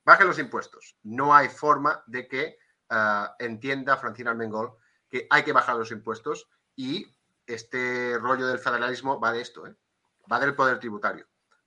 Baje 0.03 0.25
los 0.25 0.37
impuestos. 0.37 0.97
No 1.03 1.33
hay 1.33 1.47
forma 1.47 2.03
de 2.07 2.27
que 2.27 2.57
uh, 2.93 3.43
entienda 3.43 3.97
Francina 3.97 4.31
Almengol 4.31 4.75
que 5.09 5.27
hay 5.29 5.43
que 5.43 5.53
bajar 5.53 5.75
los 5.75 5.91
impuestos 5.91 6.47
y 6.75 7.05
este 7.45 8.17
rollo 8.17 8.47
del 8.47 8.59
federalismo 8.59 9.19
va 9.19 9.31
de 9.31 9.41
esto, 9.41 9.67
¿eh? 9.67 9.75
va 10.31 10.39
del 10.39 10.55
poder 10.55 10.79
tributario. 10.79 11.25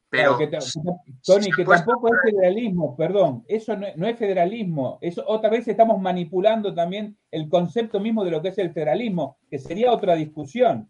Pero, 0.08 0.38
Tony, 1.24 1.50
que 1.50 1.64
tampoco 1.64 2.08
es 2.08 2.20
federalismo, 2.30 2.96
perdón, 2.96 3.44
eso 3.48 3.76
no, 3.76 4.06
es 4.06 4.16
federalismo, 4.16 4.98
eso 5.00 5.24
otra 5.26 5.50
vez 5.50 5.66
estamos 5.66 6.00
manipulando 6.00 6.72
también 6.72 7.18
el 7.30 7.48
concepto 7.48 7.98
mismo 7.98 8.24
de 8.24 8.30
lo 8.30 8.40
que 8.40 8.48
es 8.48 8.58
el 8.58 8.72
federalismo, 8.72 9.38
que 9.50 9.58
sería 9.58 9.92
otra 9.92 10.14
discusión. 10.14 10.88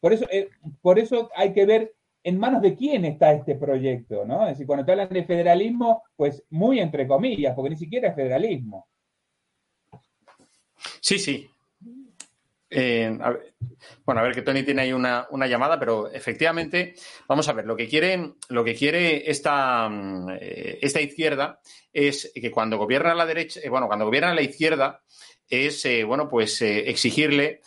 Por 0.00 0.12
eso, 0.12 0.26
eh, 0.30 0.50
por 0.82 0.98
eso 0.98 1.30
hay 1.34 1.52
que 1.52 1.64
ver 1.64 1.94
en 2.24 2.38
manos 2.38 2.60
de 2.60 2.74
quién 2.74 3.04
está 3.04 3.32
este 3.32 3.54
proyecto, 3.54 4.24
¿no? 4.24 4.42
Es 4.42 4.50
decir, 4.50 4.66
cuando 4.66 4.84
te 4.84 4.90
hablan 4.90 5.08
de 5.08 5.24
federalismo, 5.24 6.02
pues 6.16 6.44
muy 6.50 6.80
entre 6.80 7.06
comillas, 7.06 7.54
porque 7.54 7.70
ni 7.70 7.76
siquiera 7.76 8.08
es 8.08 8.16
federalismo. 8.16 8.88
Sí, 11.00 11.18
sí. 11.18 11.50
Eh, 12.68 13.16
bueno, 14.04 14.20
a 14.20 14.24
ver 14.24 14.34
que 14.34 14.42
Tony 14.42 14.62
tiene 14.62 14.82
ahí 14.82 14.92
una, 14.92 15.26
llamada, 15.46 15.78
pero 15.78 16.10
efectivamente, 16.10 16.94
vamos 17.28 17.48
a 17.48 17.52
ver, 17.52 17.64
lo 17.64 17.76
que 17.76 17.88
quiere, 17.88 18.34
lo 18.48 18.64
que 18.64 18.74
quiere 18.74 19.30
esta, 19.30 19.88
eh, 20.40 20.78
esta 20.82 21.00
izquierda 21.00 21.60
es 21.92 22.32
que 22.34 22.50
cuando 22.50 22.78
gobierna 22.78 23.14
la 23.14 23.26
derecha, 23.26 23.60
eh, 23.62 23.68
bueno, 23.68 23.86
cuando 23.86 24.04
gobierna 24.04 24.34
la 24.34 24.42
izquierda, 24.42 25.02
es 25.48 25.86
bueno, 26.06 26.28
pues 26.28 26.60
exigirle 26.60 27.60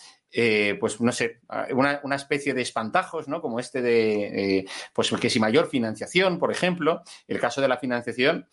pues 0.79 0.99
no 1.01 1.11
sé, 1.11 1.39
una, 1.71 2.01
una, 2.03 2.15
especie 2.17 2.53
de 2.53 2.61
espantajos, 2.61 3.27
¿no? 3.27 3.41
Como 3.41 3.59
este 3.59 3.81
de, 3.81 4.67
pues 4.93 5.09
que 5.11 5.29
si 5.29 5.39
mayor 5.39 5.69
financiación, 5.69 6.37
por 6.37 6.51
ejemplo, 6.51 7.01
el 7.27 7.39
caso 7.39 7.61
de 7.61 7.69
la 7.69 7.77
financiación, 7.77 8.47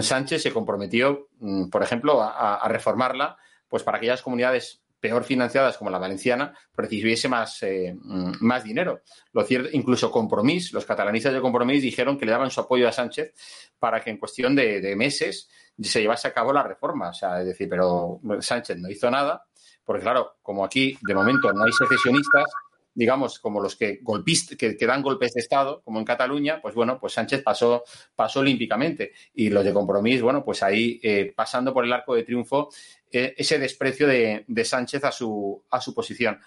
Sánchez 0.00 0.42
se 0.42 0.52
comprometió, 0.52 1.28
mm, 1.38 1.68
por 1.68 1.82
ejemplo, 1.82 2.22
a 2.22 2.66
reformarla 2.68 3.36
pues 3.74 3.82
para 3.82 3.96
aquellas 3.96 4.22
comunidades 4.22 4.84
peor 5.00 5.24
financiadas 5.24 5.76
como 5.76 5.90
la 5.90 5.98
valenciana 5.98 6.56
recibiese 6.76 7.28
más, 7.28 7.60
eh, 7.64 7.92
mm, 7.92 8.34
más 8.38 8.62
dinero. 8.62 9.00
Lo 9.32 9.42
cierto, 9.42 9.68
incluso 9.72 10.12
Compromís, 10.12 10.72
los 10.72 10.86
catalanistas 10.86 11.32
de 11.32 11.40
Compromís 11.40 11.82
dijeron 11.82 12.16
que 12.16 12.24
le 12.24 12.30
daban 12.30 12.52
su 12.52 12.60
apoyo 12.60 12.88
a 12.88 12.92
Sánchez 12.92 13.34
para 13.80 14.00
que 14.00 14.10
en 14.10 14.18
cuestión 14.18 14.54
de, 14.54 14.94
meses 14.94 15.50
se 15.82 16.00
llevase 16.00 16.28
a 16.28 16.32
cabo 16.32 16.52
la 16.52 16.62
reforma. 16.62 17.08
O 17.08 17.14
sea, 17.14 17.40
es 17.40 17.46
decir, 17.46 17.68
pero 17.68 18.20
Sánchez 18.38 18.78
no 18.78 18.88
hizo 18.88 19.10
nada, 19.10 19.44
porque 19.84 20.04
claro, 20.04 20.36
como 20.40 20.64
aquí 20.64 20.96
de 21.02 21.14
momento 21.16 21.52
no 21.52 21.64
hay 21.64 21.72
secesionistas, 21.72 22.44
digamos, 22.94 23.40
como 23.40 23.60
los 23.60 23.74
que, 23.74 24.00
que, 24.56 24.86
dan 24.86 25.02
golpes 25.02 25.34
de 25.34 25.40
Estado, 25.40 25.82
como 25.84 25.98
en 25.98 26.04
Cataluña, 26.04 26.60
pues 26.62 26.74
bueno, 26.76 26.98
pues 27.00 27.12
Sánchez 27.14 27.42
pasó, 27.42 27.82
pasó 28.14 28.40
olímpicamente. 28.40 29.12
Y 29.34 29.50
los 29.50 29.64
de 29.64 29.72
Compromís, 29.72 30.22
bueno, 30.22 30.44
pues 30.44 30.62
ahí 30.62 31.00
eh, 31.02 31.32
pasando 31.34 31.74
por 31.74 31.84
el 31.84 31.92
arco 31.92 32.14
de 32.14 32.22
triunfo, 32.22 32.70
ese 33.14 33.58
desprecio 33.58 34.06
de, 34.06 34.64
Sánchez 34.64 35.04
a 35.04 35.12
su, 35.12 35.62
a 35.70 35.80
su 35.80 35.94
posición. 35.94 36.40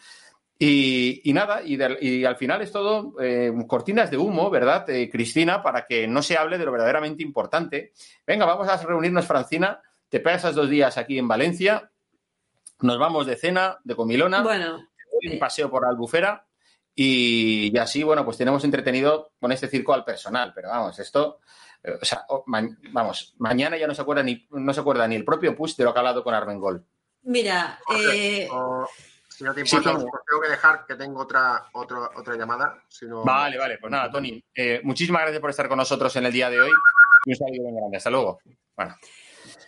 Y, 0.59 1.21
nada, 1.33 1.61
y, 1.63 2.25
al 2.25 2.35
final 2.35 2.61
es 2.61 2.71
todo 2.71 3.13
eh, 3.21 3.53
cortinas 3.67 4.09
de 4.09 4.17
humo, 4.17 4.49
¿verdad, 4.49 4.89
eh, 4.89 5.09
Cristina? 5.09 5.61
Para 5.61 5.85
que 5.85 6.07
no 6.07 6.23
se 6.23 6.35
hable 6.35 6.57
de 6.57 6.65
lo 6.65 6.71
verdaderamente 6.71 7.21
importante. 7.21 7.93
Venga, 8.25 8.45
vamos 8.45 8.67
a 8.67 8.77
reunirnos, 8.77 9.27
Francina. 9.27 9.79
Te 10.09 10.19
pegas 10.19 10.55
dos 10.55 10.69
días 10.69 10.97
aquí 10.97 11.19
en 11.19 11.27
Valencia. 11.27 11.91
Nos 12.81 12.97
vamos 12.97 13.27
de 13.27 13.35
cena, 13.35 13.77
de 13.83 13.95
comilona. 13.95 14.41
Bueno. 14.41 14.87
Un 15.31 15.39
paseo 15.39 15.69
por 15.69 15.83
la 15.83 15.89
albufera. 15.89 16.47
Y, 16.95 17.69
y, 17.71 17.77
así, 17.77 18.01
bueno, 18.01 18.25
pues 18.25 18.37
tenemos 18.37 18.63
entretenido 18.63 19.33
con 19.39 19.51
este 19.51 19.67
circo 19.67 19.93
al 19.93 20.03
personal. 20.03 20.53
Pero 20.55 20.69
vamos, 20.69 20.97
esto 20.97 21.39
o 21.93 22.05
sea, 22.05 22.25
vamos, 22.91 23.35
mañana 23.37 23.77
ya 23.77 23.87
no 23.87 23.95
se 23.95 24.01
acuerda 24.01 24.23
ni, 24.23 24.47
no 24.51 24.73
se 24.73 24.79
acuerda 24.79 25.07
ni 25.07 25.15
el 25.15 25.25
propio 25.25 25.55
Push 25.55 25.75
de 25.75 25.83
lo 25.83 25.93
que 25.93 25.99
ha 25.99 26.01
hablado 26.01 26.23
con 26.23 26.33
Armengol. 26.33 26.85
Mira, 27.23 27.79
eh... 27.93 28.47
si 29.29 29.43
no 29.43 29.53
te 29.53 29.61
importa, 29.61 29.91
tengo 29.93 30.41
que 30.41 30.49
dejar 30.49 30.85
que 30.85 30.95
tengo 30.95 31.21
otra, 31.21 31.67
otra, 31.73 32.09
otra 32.15 32.35
llamada. 32.35 32.81
Vale, 33.25 33.57
vale, 33.57 33.77
pues 33.79 33.91
nada, 33.91 34.09
Tony, 34.09 34.43
eh, 34.55 34.81
muchísimas 34.83 35.21
gracias 35.21 35.41
por 35.41 35.49
estar 35.49 35.67
con 35.67 35.77
nosotros 35.77 36.15
en 36.15 36.25
el 36.25 36.31
día 36.31 36.49
de 36.49 36.61
hoy. 36.61 36.71
un 37.25 37.35
saludo 37.35 37.63
bien 37.63 37.75
grande. 37.75 37.97
Hasta 37.97 38.09
luego. 38.09 38.39
Bueno. 38.75 38.95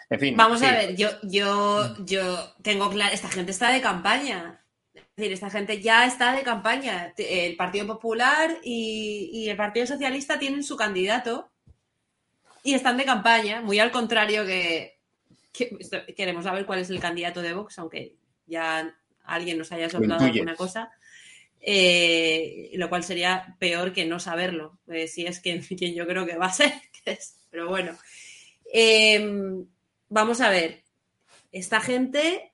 En 0.10 0.20
fin. 0.20 0.38
Vamos 0.38 0.62
a 0.64 0.72
ver, 0.72 0.96
yo, 0.96 1.10
yo, 1.24 1.96
yo 2.00 2.54
tengo 2.64 2.90
claro, 2.90 3.14
esta 3.14 3.30
gente 3.30 3.52
está 3.52 3.72
de 3.72 3.82
campaña. 3.82 4.66
Es 4.94 5.04
decir, 5.16 5.34
esta 5.34 5.50
gente 5.50 5.82
ya 5.82 6.06
está 6.06 6.34
de 6.34 6.44
campaña. 6.44 7.14
El 7.18 7.56
Partido 7.56 7.86
Popular 7.86 8.58
y, 8.64 9.30
y 9.34 9.50
el 9.50 9.58
Partido 9.58 9.86
Socialista 9.86 10.40
tienen 10.40 10.64
su 10.64 10.78
candidato 10.78 11.52
y 12.70 12.76
están 12.76 12.98
de 12.98 13.06
campaña, 13.06 13.62
muy 13.62 13.80
al 13.80 13.92
contrario 13.92 14.46
que, 14.46 15.00
queremos 16.16 16.44
saber 16.44 16.68
cuál 16.68 16.80
es 16.80 16.92
el 16.92 17.00
candidato 17.00 17.42
de 17.42 17.54
Vox, 17.54 17.80
aunque 17.80 18.16
ya 18.46 18.96
alguien 19.24 19.58
nos 19.58 19.72
haya 19.72 19.90
soplado 19.90 20.26
alguna 20.26 20.56
cosa. 20.56 20.92
Eh, 21.62 22.70
lo 22.76 22.88
cual 22.88 23.04
sería 23.04 23.58
peor 23.60 23.92
que 23.92 24.06
no 24.06 24.20
saberlo, 24.20 24.80
eh, 24.88 25.08
si 25.08 25.26
es 25.26 25.40
quien, 25.40 25.62
quien, 25.78 25.96
yo 25.96 26.06
creo 26.06 26.28
que 26.28 26.38
va 26.38 26.46
a 26.46 26.54
ser. 26.54 26.72
pero 27.50 27.68
bueno, 27.68 27.98
em, 28.72 29.66
vamos 30.08 30.40
a 30.40 30.50
ver, 30.50 30.84
esta 31.52 31.82
gente, 31.82 32.52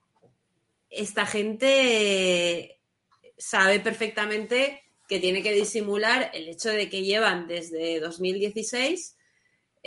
esta 0.88 1.26
gente 1.26 2.80
sabe 3.36 3.80
perfectamente 3.80 4.82
que 5.08 5.20
tiene 5.20 5.42
que 5.42 5.52
disimular 5.52 6.30
el 6.32 6.48
hecho 6.48 6.70
de 6.70 6.88
que 6.88 7.02
llevan 7.02 7.46
desde 7.46 8.00
2016 8.00 9.15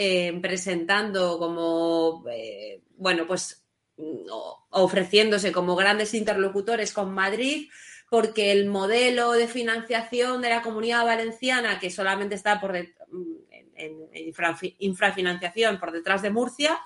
eh, 0.01 0.39
presentando 0.41 1.37
como, 1.37 2.23
eh, 2.31 2.81
bueno, 2.95 3.27
pues 3.27 3.65
ofreciéndose 4.69 5.51
como 5.51 5.75
grandes 5.75 6.13
interlocutores 6.13 6.93
con 6.93 7.13
Madrid, 7.13 7.67
porque 8.09 8.53
el 8.53 8.67
modelo 8.67 9.33
de 9.33 9.49
financiación 9.49 10.41
de 10.41 10.51
la 10.51 10.61
comunidad 10.61 11.03
valenciana, 11.03 11.81
que 11.81 11.89
solamente 11.89 12.35
está 12.35 12.61
por 12.61 12.77
en, 12.77 12.89
infrafinanciación 14.79 15.81
por 15.81 15.91
detrás 15.91 16.21
de 16.21 16.29
Murcia, 16.29 16.79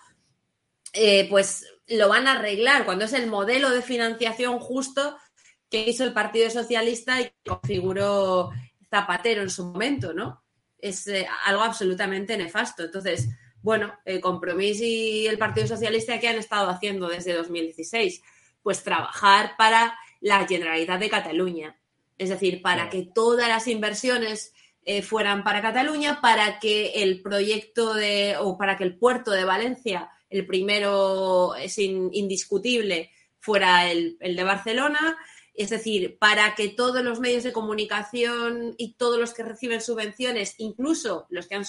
eh, 0.91 1.27
pues 1.29 1.67
lo 1.85 2.09
van 2.09 2.25
a 2.25 2.33
arreglar 2.39 2.83
cuando 2.83 3.05
es 3.05 3.13
el 3.13 3.27
modelo 3.27 3.69
de 3.69 3.83
financiación 3.83 4.57
justo 4.57 5.15
que 5.69 5.87
hizo 5.87 6.03
el 6.03 6.13
Partido 6.13 6.49
Socialista 6.49 7.21
y 7.21 7.31
configuró 7.45 8.49
Zapatero 8.89 9.43
en 9.43 9.51
su 9.51 9.65
momento, 9.65 10.15
¿no? 10.15 10.42
Es 10.83 11.07
eh, 11.07 11.25
algo 11.45 11.63
absolutamente 11.63 12.37
nefasto. 12.37 12.83
Entonces, 12.83 13.29
bueno, 13.61 13.93
el 14.03 14.19
Compromís 14.19 14.81
y 14.81 15.25
el 15.25 15.37
Partido 15.37 15.65
Socialista, 15.65 16.19
¿qué 16.19 16.27
han 16.27 16.35
estado 16.35 16.69
haciendo 16.69 17.07
desde 17.07 17.33
2016? 17.33 18.21
Pues 18.61 18.83
trabajar 18.83 19.53
para 19.57 19.97
la 20.19 20.45
Generalitat 20.45 20.99
de 20.99 21.09
Cataluña. 21.09 21.79
Es 22.17 22.29
decir, 22.29 22.61
para 22.61 22.89
que 22.89 23.03
todas 23.15 23.47
las 23.47 23.67
inversiones 23.67 24.53
eh, 24.83 25.01
fueran 25.01 25.45
para 25.45 25.61
Cataluña, 25.61 26.19
para 26.21 26.59
que 26.59 27.01
el 27.01 27.21
proyecto 27.21 27.93
de, 27.93 28.35
o 28.37 28.57
para 28.57 28.77
que 28.77 28.83
el 28.83 28.97
puerto 28.97 29.31
de 29.31 29.45
Valencia, 29.45 30.09
el 30.29 30.45
primero 30.45 31.55
es 31.55 31.77
indiscutible, 31.79 33.11
fuera 33.39 33.89
el, 33.89 34.17
el 34.19 34.35
de 34.35 34.43
Barcelona, 34.43 35.17
es 35.53 35.69
decir, 35.69 36.17
para 36.17 36.55
que 36.55 36.69
todos 36.69 37.03
los 37.03 37.19
medios 37.19 37.43
de 37.43 37.53
comunicación 37.53 38.73
y 38.77 38.93
todos 38.93 39.19
los 39.19 39.33
que 39.33 39.43
reciben 39.43 39.81
subvenciones, 39.81 40.55
incluso 40.57 41.27
los 41.29 41.47
que 41.47 41.55
han 41.55 41.65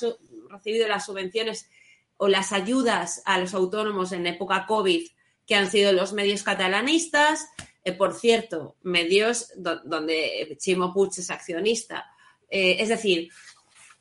recibido 0.48 0.88
las 0.88 1.04
subvenciones 1.04 1.68
o 2.16 2.28
las 2.28 2.52
ayudas 2.52 3.22
a 3.26 3.38
los 3.38 3.52
autónomos 3.52 4.12
en 4.12 4.26
época 4.26 4.66
COVID, 4.66 5.06
que 5.46 5.54
han 5.54 5.70
sido 5.70 5.92
los 5.92 6.14
medios 6.14 6.42
catalanistas, 6.42 7.48
eh, 7.84 7.92
por 7.92 8.14
cierto, 8.14 8.76
medios 8.82 9.52
donde 9.56 10.56
Chimo 10.58 10.94
Puig 10.94 11.10
es 11.18 11.30
accionista. 11.30 12.06
Eh, 12.48 12.76
es 12.78 12.88
decir, 12.88 13.28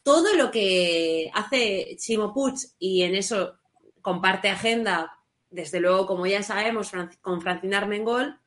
todo 0.04 0.34
lo 0.36 0.52
que 0.52 1.30
hace 1.34 1.98
Chimo 1.98 2.34
Puig 2.34 2.56
y 2.80 3.02
en 3.02 3.16
eso 3.16 3.58
comparte 4.02 4.48
agenda, 4.48 5.20
desde 5.50 5.82
luego, 5.82 6.08
como 6.08 6.26
ya 6.26 6.42
sabemos, 6.42 6.92
con 7.20 7.42
Francina 7.42 7.80
Armengol, 7.80 8.40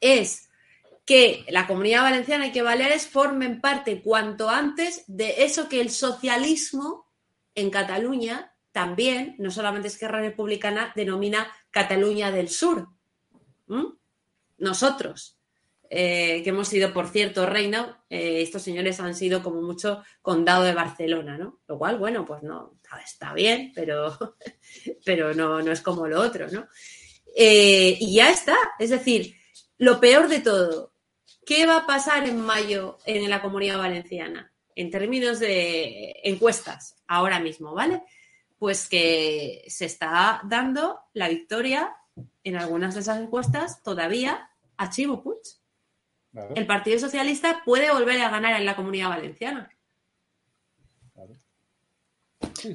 es 0.00 0.43
que 1.04 1.44
la 1.48 1.66
comunidad 1.66 2.02
valenciana 2.02 2.46
y 2.46 2.52
que 2.52 2.62
Baleares 2.62 3.06
formen 3.06 3.60
parte 3.60 4.02
cuanto 4.02 4.48
antes 4.48 5.04
de 5.06 5.44
eso 5.44 5.68
que 5.68 5.80
el 5.80 5.90
socialismo 5.90 7.10
en 7.54 7.70
Cataluña 7.70 8.54
también, 8.72 9.36
no 9.38 9.50
solamente 9.50 9.88
Esquerra 9.88 10.20
Republicana, 10.20 10.92
denomina 10.96 11.46
Cataluña 11.70 12.32
del 12.32 12.48
Sur. 12.48 12.88
Nosotros, 14.58 15.38
eh, 15.90 16.42
que 16.42 16.50
hemos 16.50 16.68
sido, 16.68 16.92
por 16.92 17.08
cierto, 17.08 17.46
reino, 17.46 18.04
eh, 18.10 18.42
estos 18.42 18.62
señores 18.62 18.98
han 18.98 19.14
sido 19.14 19.42
como 19.42 19.62
mucho 19.62 20.02
condado 20.22 20.64
de 20.64 20.74
Barcelona, 20.74 21.38
¿no? 21.38 21.60
Lo 21.68 21.78
cual, 21.78 21.98
bueno, 21.98 22.24
pues 22.24 22.42
no, 22.42 22.80
está 23.04 23.32
bien, 23.32 23.72
pero, 23.74 24.36
pero 25.04 25.34
no, 25.34 25.62
no 25.62 25.70
es 25.70 25.80
como 25.80 26.08
lo 26.08 26.20
otro, 26.20 26.48
¿no? 26.50 26.66
Eh, 27.36 27.96
y 28.00 28.14
ya 28.14 28.30
está. 28.30 28.56
Es 28.78 28.90
decir, 28.90 29.36
lo 29.78 30.00
peor 30.00 30.28
de 30.28 30.40
todo, 30.40 30.93
¿Qué 31.46 31.66
va 31.66 31.78
a 31.78 31.86
pasar 31.86 32.26
en 32.28 32.40
mayo 32.40 32.98
en 33.04 33.28
la 33.28 33.42
comunidad 33.42 33.78
valenciana? 33.78 34.52
En 34.76 34.90
términos 34.90 35.38
de 35.38 36.14
encuestas, 36.24 36.96
ahora 37.06 37.38
mismo, 37.40 37.74
¿vale? 37.74 38.02
Pues 38.58 38.88
que 38.88 39.64
se 39.68 39.84
está 39.84 40.40
dando 40.44 41.00
la 41.12 41.28
victoria 41.28 41.94
en 42.42 42.56
algunas 42.56 42.94
de 42.94 43.00
esas 43.00 43.20
encuestas 43.20 43.82
todavía 43.82 44.50
a 44.76 44.90
Chivo 44.90 45.22
Puig. 45.22 45.38
El 46.54 46.66
Partido 46.66 46.98
Socialista 46.98 47.62
puede 47.64 47.92
volver 47.92 48.20
a 48.20 48.30
ganar 48.30 48.58
en 48.58 48.66
la 48.66 48.74
comunidad 48.74 49.10
valenciana. 49.10 49.70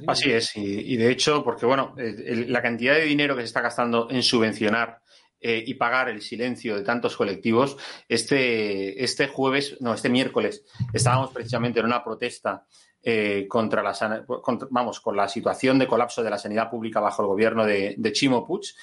Así 0.07 0.31
es, 0.31 0.55
y, 0.55 0.97
de 0.97 1.11
hecho, 1.11 1.43
porque 1.43 1.65
bueno, 1.65 1.95
la 1.97 2.61
cantidad 2.61 2.95
de 2.95 3.05
dinero 3.05 3.35
que 3.35 3.41
se 3.41 3.47
está 3.47 3.61
gastando 3.61 4.07
en 4.09 4.23
subvencionar 4.23 5.01
eh, 5.41 5.63
y 5.65 5.75
pagar 5.75 6.09
el 6.09 6.21
silencio 6.21 6.75
de 6.75 6.83
tantos 6.83 7.15
colectivos. 7.15 7.77
Este, 8.07 9.03
este 9.03 9.27
jueves, 9.27 9.77
no, 9.79 9.93
este 9.93 10.09
miércoles, 10.09 10.65
estábamos 10.93 11.31
precisamente 11.31 11.79
en 11.79 11.85
una 11.85 12.03
protesta 12.03 12.65
eh, 13.01 13.45
contra 13.47 13.81
la 13.81 14.25
vamos, 14.71 14.99
con 14.99 15.15
la 15.15 15.29
situación 15.29 15.79
de 15.79 15.87
colapso 15.87 16.21
de 16.21 16.29
la 16.29 16.37
sanidad 16.37 16.69
pública 16.69 16.99
bajo 16.99 17.21
el 17.21 17.29
gobierno 17.29 17.65
de, 17.65 18.11
Chimo 18.11 18.45
Puig 18.45 18.75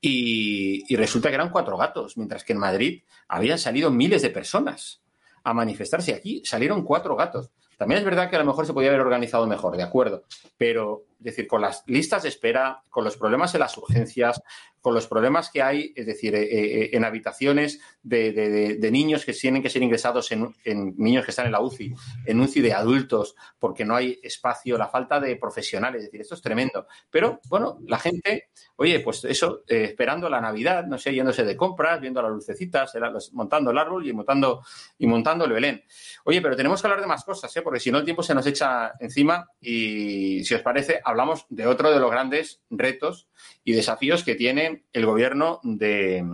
y, 0.00 0.94
resulta 0.94 1.28
que 1.28 1.34
eran 1.34 1.50
cuatro 1.50 1.76
gatos, 1.76 2.16
mientras 2.16 2.44
que 2.44 2.52
en 2.52 2.60
Madrid 2.60 3.02
habían 3.26 3.58
salido 3.58 3.90
miles 3.90 4.22
de 4.22 4.30
personas 4.30 5.02
a 5.42 5.52
manifestarse. 5.52 6.14
Aquí 6.14 6.42
salieron 6.44 6.84
cuatro 6.84 7.16
gatos. 7.16 7.50
También 7.76 7.98
es 7.98 8.04
verdad 8.04 8.30
que 8.30 8.36
a 8.36 8.38
lo 8.38 8.44
mejor 8.44 8.64
se 8.64 8.72
podía 8.72 8.90
haber 8.90 9.00
organizado 9.00 9.48
mejor, 9.48 9.76
de 9.76 9.82
acuerdo, 9.82 10.22
pero 10.56 11.06
decir, 11.18 11.48
con 11.48 11.60
las 11.60 11.82
listas 11.88 12.22
de 12.22 12.28
espera, 12.28 12.80
con 12.88 13.02
los 13.02 13.16
problemas 13.16 13.52
en 13.54 13.60
las 13.60 13.76
urgencias, 13.76 14.40
con 14.84 14.92
los 14.92 15.06
problemas 15.06 15.48
que 15.48 15.62
hay, 15.62 15.94
es 15.96 16.04
decir, 16.04 16.34
eh, 16.34 16.42
eh, 16.42 16.90
en 16.92 17.06
habitaciones 17.06 17.80
de, 18.04 18.88
niños 18.92 19.24
que 19.24 19.32
tienen 19.32 19.62
que 19.62 19.70
ser 19.70 19.82
ingresados 19.82 20.30
en, 20.30 20.54
niños 20.96 21.24
que 21.24 21.30
están 21.30 21.46
en 21.46 21.52
la 21.52 21.60
UCI, 21.60 21.94
en 22.26 22.40
UCI 22.40 22.60
de 22.60 22.74
adultos, 22.74 23.34
porque 23.58 23.84
no 23.84 23.96
hay 23.96 24.20
espacio, 24.22 24.78
la 24.78 24.88
falta 24.88 25.18
de 25.18 25.36
profesionales, 25.36 26.00
es 26.00 26.06
decir, 26.06 26.20
esto 26.20 26.34
es 26.34 26.42
tremendo. 26.42 26.86
Pero, 27.10 27.40
bueno, 27.48 27.78
la 27.86 27.98
gente, 27.98 28.50
oye, 28.76 29.00
pues 29.00 29.24
eso, 29.24 29.62
eh, 29.66 29.84
esperando 29.84 30.28
la 30.28 30.40
Navidad, 30.40 30.86
no 30.86 30.98
sé, 30.98 31.14
yéndose 31.14 31.44
de 31.44 31.56
compras, 31.56 32.00
viendo 32.00 32.20
las 32.22 32.30
lucecitas, 32.30 32.92
montando 33.32 33.70
el 33.70 33.78
árbol 33.78 34.06
y 34.06 34.12
montando, 34.12 34.62
y 34.98 35.06
montando 35.06 35.46
el 35.46 35.52
Belén. 35.52 35.82
Oye, 36.24 36.40
pero 36.42 36.56
tenemos 36.56 36.80
que 36.80 36.86
hablar 36.86 37.00
de 37.00 37.06
más 37.06 37.24
cosas, 37.24 37.54
¿eh? 37.56 37.62
porque 37.62 37.80
si 37.80 37.90
no 37.90 37.98
el 37.98 38.04
tiempo 38.04 38.22
se 38.22 38.34
nos 38.34 38.46
echa 38.46 38.92
encima 39.00 39.48
y, 39.60 40.44
si 40.44 40.54
os 40.54 40.62
parece, 40.62 41.00
hablamos 41.04 41.46
de 41.48 41.66
otro 41.66 41.90
de 41.90 42.00
los 42.00 42.10
grandes 42.10 42.62
retos 42.70 43.28
y 43.64 43.72
desafíos 43.72 44.24
que 44.24 44.34
tiene 44.34 44.84
el 44.92 45.06
gobierno 45.06 45.60
de, 45.62 46.24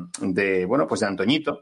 bueno, 0.67 0.87
pues 0.87 1.01
de 1.01 1.07
Antoñito, 1.07 1.60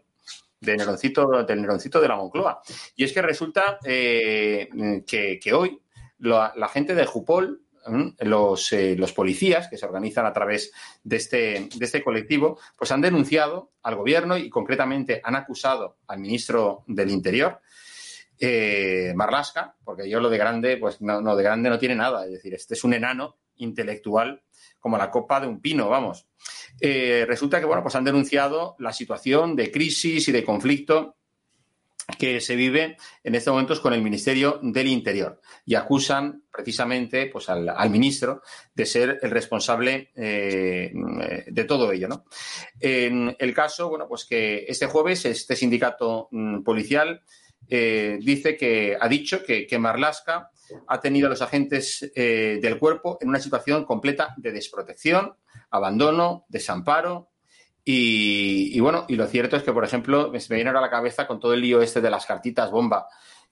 de 0.60 0.76
Neroncito, 0.76 1.44
del 1.44 1.60
Neroncito 1.62 2.00
de 2.00 2.08
la 2.08 2.16
Moncloa. 2.16 2.60
Y 2.96 3.04
es 3.04 3.12
que 3.12 3.22
resulta 3.22 3.78
eh, 3.84 4.68
que, 5.06 5.52
hoy 5.52 5.80
la, 6.18 6.68
gente 6.72 6.94
de 6.94 7.06
Jupol, 7.06 7.62
los, 8.20 8.72
eh, 8.72 8.96
los, 8.96 9.12
policías 9.12 9.68
que 9.68 9.78
se 9.78 9.86
organizan 9.86 10.26
a 10.26 10.32
través 10.32 10.72
de 11.02 11.16
este, 11.16 11.68
de 11.74 11.84
este 11.84 12.02
colectivo, 12.02 12.58
pues 12.76 12.90
han 12.92 13.00
denunciado 13.00 13.72
al 13.82 13.96
gobierno 13.96 14.36
y 14.36 14.50
concretamente 14.50 15.20
han 15.24 15.36
acusado 15.36 15.98
al 16.06 16.18
ministro 16.18 16.84
del 16.86 17.10
Interior, 17.10 17.60
eh, 18.40 19.12
Marlasca, 19.16 19.74
porque 19.84 20.08
yo 20.08 20.20
lo 20.20 20.30
de 20.30 20.38
grande, 20.38 20.76
pues 20.76 21.00
no, 21.00 21.20
no, 21.20 21.34
de 21.34 21.42
grande 21.42 21.70
no 21.70 21.78
tiene 21.78 21.94
nada. 21.94 22.24
Es 22.24 22.32
decir, 22.32 22.54
este 22.54 22.74
es 22.74 22.84
un 22.84 22.94
enano 22.94 23.38
intelectual 23.56 24.42
como 24.78 24.98
la 24.98 25.10
copa 25.10 25.40
de 25.40 25.46
un 25.46 25.60
pino, 25.60 25.88
vamos. 25.88 26.26
Eh, 26.80 27.24
resulta 27.26 27.60
que, 27.60 27.66
bueno, 27.66 27.82
pues 27.82 27.94
han 27.94 28.04
denunciado 28.04 28.76
la 28.78 28.92
situación 28.92 29.56
de 29.56 29.70
crisis 29.70 30.28
y 30.28 30.32
de 30.32 30.44
conflicto 30.44 31.16
que 32.16 32.40
se 32.40 32.56
vive 32.56 32.96
en 33.22 33.34
estos 33.34 33.52
momentos 33.52 33.80
con 33.80 33.92
el 33.92 34.00
Ministerio 34.00 34.58
del 34.62 34.86
Interior 34.86 35.40
y 35.66 35.74
acusan 35.74 36.44
precisamente 36.50 37.26
pues, 37.26 37.50
al, 37.50 37.90
ministro 37.90 38.40
de 38.74 38.86
ser 38.86 39.18
el 39.20 39.30
responsable 39.30 40.10
eh, 40.16 40.90
de 41.46 41.64
todo 41.64 41.92
ello. 41.92 42.08
¿no? 42.08 42.24
En 42.80 43.36
el 43.38 43.52
caso, 43.52 43.90
bueno, 43.90 44.06
pues 44.08 44.24
que 44.24 44.64
este 44.66 44.86
jueves 44.86 45.26
este 45.26 45.54
sindicato 45.54 46.28
mm, 46.30 46.62
policial 46.62 47.22
eh, 47.68 48.18
dice 48.22 48.56
que 48.56 48.96
ha 48.98 49.08
dicho 49.08 49.42
que, 49.44 49.66
que 49.66 49.78
Marlaska 49.78 50.50
ha 50.86 51.00
tenido 51.00 51.26
a 51.26 51.30
los 51.30 51.42
agentes 51.42 52.10
eh, 52.14 52.58
del 52.60 52.78
cuerpo 52.78 53.18
en 53.20 53.28
una 53.28 53.40
situación 53.40 53.84
completa 53.84 54.34
de 54.36 54.52
desprotección, 54.52 55.34
abandono, 55.70 56.44
desamparo. 56.48 57.30
Y, 57.84 58.78
bueno, 58.80 59.06
y 59.08 59.16
lo 59.16 59.26
cierto 59.26 59.56
es 59.56 59.62
que, 59.62 59.72
por 59.72 59.82
ejemplo, 59.82 60.30
me 60.30 60.56
viene 60.56 60.68
ahora 60.68 60.80
a 60.80 60.82
la 60.82 60.90
cabeza 60.90 61.26
con 61.26 61.40
todo 61.40 61.54
el 61.54 61.62
lío 61.62 61.80
este 61.80 62.02
de 62.02 62.10
las 62.10 62.26
cartitas 62.26 62.70
bomba 62.70 63.08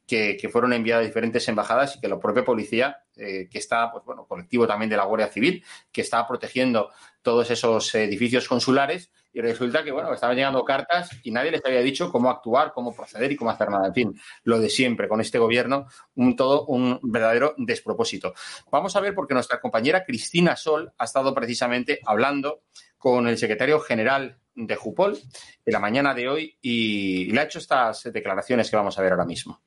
que, 0.07 0.49
fueron 0.51 0.73
enviadas 0.73 1.05
a 1.05 1.07
diferentes 1.07 1.49
embajadas 1.49 1.97
y 1.97 2.01
que 2.01 2.09
la 2.09 2.19
propia 2.19 2.45
policía, 2.45 2.99
eh, 3.17 3.49
que 3.51 3.59
está, 3.59 3.91
pues 3.91 4.05
bueno, 4.05 4.27
colectivo 4.27 4.67
también 4.67 4.91
de 4.91 4.97
la 4.97 5.05
Guardia 5.05 5.29
Civil, 5.29 5.65
que 5.91 6.03
está 6.03 6.27
protegiendo 6.29 6.91
todos 7.23 7.51
esos 7.51 7.95
edificios 7.95 8.47
consulares, 8.47 9.11
y 9.37 9.43
resulta 9.43 9.85
que, 9.85 9.93
bueno, 9.93 10.15
estaban 10.15 10.35
llegando 10.35 10.65
cartas 10.65 11.11
y 11.23 11.31
nadie 11.31 11.51
les 11.51 11.63
había 11.63 11.81
dicho 11.81 12.11
cómo 12.11 12.31
actuar, 12.31 12.73
cómo 12.73 12.97
proceder 12.97 13.31
y 13.31 13.37
cómo 13.37 13.51
hacer 13.51 13.69
nada. 13.69 13.89
En 13.89 13.93
fin, 13.93 14.21
lo 14.45 14.59
de 14.59 14.71
siempre 14.71 15.09
con 15.09 15.21
este 15.21 15.39
gobierno, 15.39 15.89
un 16.15 16.37
todo 16.37 16.65
un 16.65 16.99
verdadero 17.03 17.55
despropósito. 17.59 18.33
Vamos 18.71 18.97
a 18.97 19.01
ver 19.01 19.15
porque 19.15 19.35
nuestra 19.35 19.61
compañera 19.61 20.07
Cristina 20.07 20.57
Sol 20.57 20.91
ha 20.97 21.05
estado 21.05 21.35
precisamente 21.35 22.01
hablando 22.07 22.63
con 22.97 23.29
el 23.29 23.37
secretario 23.37 23.79
general 23.81 24.39
de 24.55 24.75
Jupol 24.75 25.19
en 25.67 25.73
la 25.75 25.81
mañana 25.81 26.15
de 26.15 26.31
hoy 26.31 26.59
y 26.63 27.27
le 27.31 27.39
ha 27.39 27.45
hecho 27.45 27.59
estas 27.59 28.05
declaraciones 28.11 28.71
que 28.71 28.77
vamos 28.77 28.99
a 28.99 29.03
ver 29.03 29.13
ahora 29.13 29.27
mismo. 29.27 29.61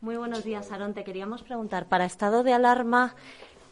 Muy 0.00 0.16
buenos 0.16 0.44
días, 0.44 0.70
Aaron. 0.70 0.94
Te 0.94 1.02
queríamos 1.02 1.42
preguntar, 1.42 1.88
para 1.88 2.04
estado 2.04 2.44
de 2.44 2.52
alarma, 2.52 3.16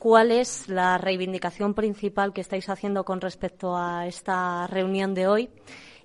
¿cuál 0.07 0.31
es 0.31 0.69
la 0.69 0.99
reivindicación 0.99 1.75
principal 1.75 2.33
que 2.33 2.41
estáis 2.41 2.69
haciendo 2.69 3.05
con 3.05 3.21
respecto 3.21 3.77
a 3.77 4.07
esta 4.07 4.69
reunión 4.69 5.15
de 5.15 5.27
hoy? 5.27 5.51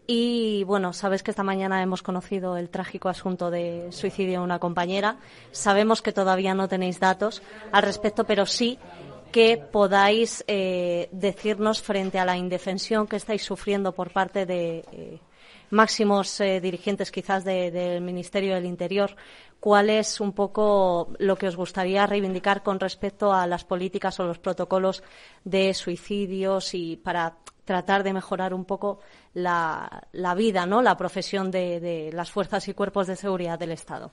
Y 0.08 0.64
bueno, 0.64 0.91
sabes 0.91 1.22
que 1.22 1.30
esta 1.30 1.43
mañana 1.43 1.84
hemos 1.84 2.02
conocido 2.02 2.58
el 2.58 2.72
trágico 2.72 3.10
asunto 3.10 3.52
de 3.52 3.91
suicidio 3.91 4.39
de 4.39 4.45
una 4.45 4.58
compañera. 4.58 5.18
Sabemos 5.52 6.02
que 6.02 6.14
todavía 6.14 6.56
no 6.56 6.68
tenéis 6.68 6.99
datos 6.99 7.43
al 7.72 7.84
respecto, 7.84 8.24
pero 8.24 8.47
sí 8.47 8.80
que 9.32 9.58
podáis 9.58 10.43
eh, 10.47 11.08
decirnos 11.12 11.84
frente 11.84 12.18
a 12.18 12.26
la 12.26 12.38
indefensión 12.38 13.06
que 13.06 13.18
estáis 13.18 13.43
sufriendo 13.43 13.91
por 13.91 14.12
parte 14.12 14.47
de 14.47 14.84
eh, 14.91 15.20
máximos 15.70 16.39
eh, 16.41 16.60
dirigentes 16.60 17.12
quizás 17.12 17.43
del 17.43 18.02
Ministerio 18.02 18.56
del 18.56 18.66
Interior, 18.66 19.16
cuál 19.62 19.91
es 19.91 20.20
un 20.20 20.34
poco 20.34 21.14
lo 21.20 21.38
que 21.38 21.47
os 21.47 21.55
gustaría 21.55 22.07
reivindicar 22.07 22.64
con 22.64 22.80
respecto 22.80 23.32
a 23.32 23.45
las 23.45 23.64
políticas 23.64 24.20
o 24.20 24.26
los 24.26 24.39
protocolos 24.39 25.03
de 25.45 25.74
suicidios 25.76 26.74
y 26.74 26.97
para 26.97 27.38
tratar 27.64 28.03
de 28.03 28.12
mejorar 28.12 28.55
un 28.55 28.66
poco 28.66 29.01
la, 29.36 30.03
vida, 30.36 30.66
¿no? 30.66 30.82
la 30.82 30.97
profesión 30.97 31.51
de, 31.51 32.09
las 32.12 32.32
fuerzas 32.32 32.68
y 32.68 32.74
cuerpos 32.74 33.05
de 33.05 33.16
seguridad 33.16 33.59
del 33.59 33.72
Estado. 33.72 34.12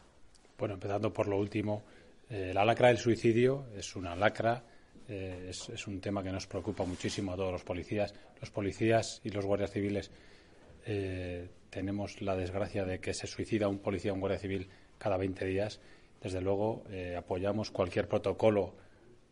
Bueno, 0.59 0.75
empezando 0.75 1.11
por 1.15 1.27
lo 1.27 1.39
último, 1.39 1.83
eh, 2.29 2.53
la 2.55 2.67
lacra 2.67 2.89
del 2.89 2.99
suicidio 2.99 3.69
es 3.75 3.97
una 3.97 4.15
lacra, 4.15 4.63
eh, 5.09 5.47
es, 5.49 5.87
un 5.87 5.99
tema 5.99 6.23
que 6.23 6.31
nos 6.31 6.47
preocupa 6.47 6.85
muchísimo 6.85 7.33
a 7.33 7.37
todos 7.37 7.53
los 7.53 7.65
policías. 7.65 8.15
Los 8.39 8.51
policías 8.51 9.23
y 9.25 9.31
los 9.31 9.47
guardias 9.47 9.71
civiles 9.71 10.11
eh, 10.85 11.49
tenemos 11.71 12.21
la 12.21 12.37
desgracia 12.37 12.85
de 12.85 13.01
que 13.01 13.15
se 13.15 13.27
suicida 13.27 13.67
un 13.67 13.79
policía 13.79 14.13
o 14.13 14.15
un 14.15 14.21
guardia 14.21 14.39
civil 14.39 14.69
cada 14.99 15.17
20 15.17 15.45
días. 15.47 15.81
Desde 16.21 16.41
luego, 16.41 16.83
eh, 16.91 17.17
apoyamos 17.17 17.71
cualquier 17.71 18.09
protocolo 18.09 18.75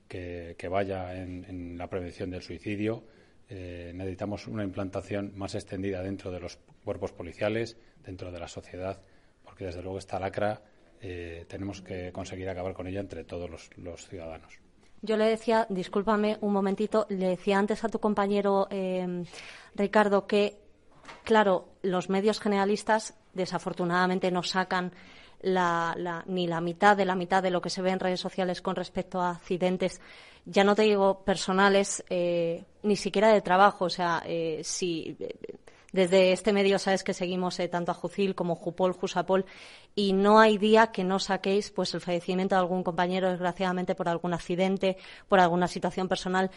que, 0.08 0.56
vaya 0.70 1.14
en, 1.20 1.76
la 1.76 1.88
prevención 1.88 2.30
del 2.30 2.42
suicidio. 2.42 3.02
Eh, 3.48 3.92
necesitamos 3.94 4.46
una 4.46 4.64
implantación 4.64 5.32
más 5.36 5.54
extendida 5.54 6.02
dentro 6.02 6.30
de 6.30 6.40
los 6.40 6.58
cuerpos 6.84 7.12
policiales, 7.12 7.76
dentro 8.04 8.30
de 8.30 8.38
la 8.38 8.48
sociedad, 8.48 9.00
porque 9.44 9.66
desde 9.66 9.82
luego 9.82 9.98
esta 9.98 10.18
lacra 10.20 10.62
eh, 11.00 11.44
tenemos 11.48 11.82
que 11.82 12.12
conseguir 12.12 12.48
acabar 12.48 12.72
con 12.72 12.86
ella 12.86 13.00
entre 13.00 13.24
todos 13.24 13.50
los, 13.76 14.06
ciudadanos. 14.08 14.60
Yo 15.02 15.16
le 15.16 15.24
decía, 15.24 15.66
discúlpame 15.68 16.38
un 16.40 16.52
momentito, 16.52 17.06
le 17.10 17.28
decía 17.28 17.58
antes 17.58 17.84
a 17.84 17.88
tu 17.88 17.98
compañero 17.98 18.66
Ricardo 19.74 20.26
que, 20.26 20.58
claro, 21.22 21.68
los 21.82 22.08
medios 22.08 22.40
generalistas 22.40 23.14
desafortunadamente 23.34 24.30
no 24.30 24.42
sacan 24.42 24.92
ni 25.42 26.46
la 26.46 26.60
mitad 26.60 26.96
de 26.96 27.04
la 27.04 27.14
mitad 27.14 27.42
de 27.42 27.50
lo 27.50 27.60
que 27.60 27.70
se 27.70 27.82
ve 27.82 27.90
en 27.90 28.00
redes 28.00 28.20
sociales 28.20 28.62
con 28.62 28.76
respecto 28.76 29.20
a 29.20 29.30
accidentes, 29.30 30.00
ya 30.46 30.64
no 30.64 30.74
te 30.74 30.82
digo 30.82 31.24
personales, 31.24 32.04
eh, 32.08 32.64
ni 32.82 32.96
siquiera 32.96 33.32
de 33.32 33.42
trabajo. 33.42 33.86
O 33.86 33.90
sea, 33.90 34.22
eh, 34.24 34.60
si 34.62 35.16
desde 35.92 36.32
este 36.32 36.52
medio 36.52 36.78
sabes 36.78 37.02
que 37.02 37.14
seguimos 37.14 37.58
eh, 37.58 37.68
tanto 37.68 37.90
a 37.90 37.94
Jucil 37.94 38.34
como 38.34 38.54
Jupol, 38.54 38.92
Jusapol, 38.92 39.44
y 39.94 40.12
no 40.12 40.38
hay 40.38 40.56
día 40.56 40.88
que 40.88 41.04
no 41.04 41.18
saquéis 41.18 41.70
pues 41.70 41.94
el 41.94 42.00
fallecimiento 42.00 42.54
de 42.54 42.60
algún 42.60 42.84
compañero, 42.84 43.30
desgraciadamente, 43.30 43.94
por 43.94 44.08
algún 44.08 44.34
accidente, 44.34 44.96
por 45.28 45.40
alguna 45.40 45.66
situación 45.68 46.08
personal. 46.08 46.50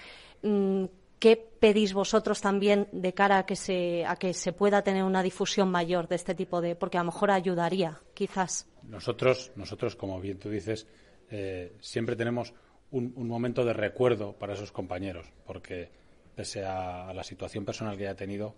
Mm, 0.43 0.85
¿Qué 1.19 1.35
pedís 1.35 1.93
vosotros 1.93 2.39
también 2.39 2.87
de 2.93 3.13
cara 3.13 3.39
a 3.39 3.45
que 3.45 3.57
se, 3.57 4.05
a 4.05 4.15
que 4.15 4.33
se 4.33 4.53
pueda 4.53 4.83
tener 4.83 5.03
una 5.03 5.21
difusión 5.21 5.69
mayor 5.69 6.07
de 6.07 6.15
este 6.15 6.33
tipo 6.33 6.61
de, 6.61 6.75
porque 6.75 6.97
a 6.97 7.01
lo 7.01 7.11
mejor 7.11 7.31
ayudaría, 7.31 7.99
quizás? 8.13 8.68
Nosotros, 8.83 9.51
nosotros 9.55 9.95
como 9.95 10.19
bien 10.19 10.39
tú 10.39 10.49
dices, 10.49 10.87
eh, 11.29 11.73
siempre 11.79 12.15
tenemos 12.15 12.53
un, 12.91 13.13
momento 13.27 13.63
de 13.63 13.73
recuerdo 13.73 14.33
para 14.33 14.53
esos 14.53 14.71
compañeros, 14.71 15.31
porque 15.45 15.89
pese 16.35 16.63
a, 16.65 17.13
la 17.13 17.23
situación 17.23 17.65
personal 17.65 17.97
que 17.97 18.07
haya 18.07 18.15
tenido, 18.15 18.55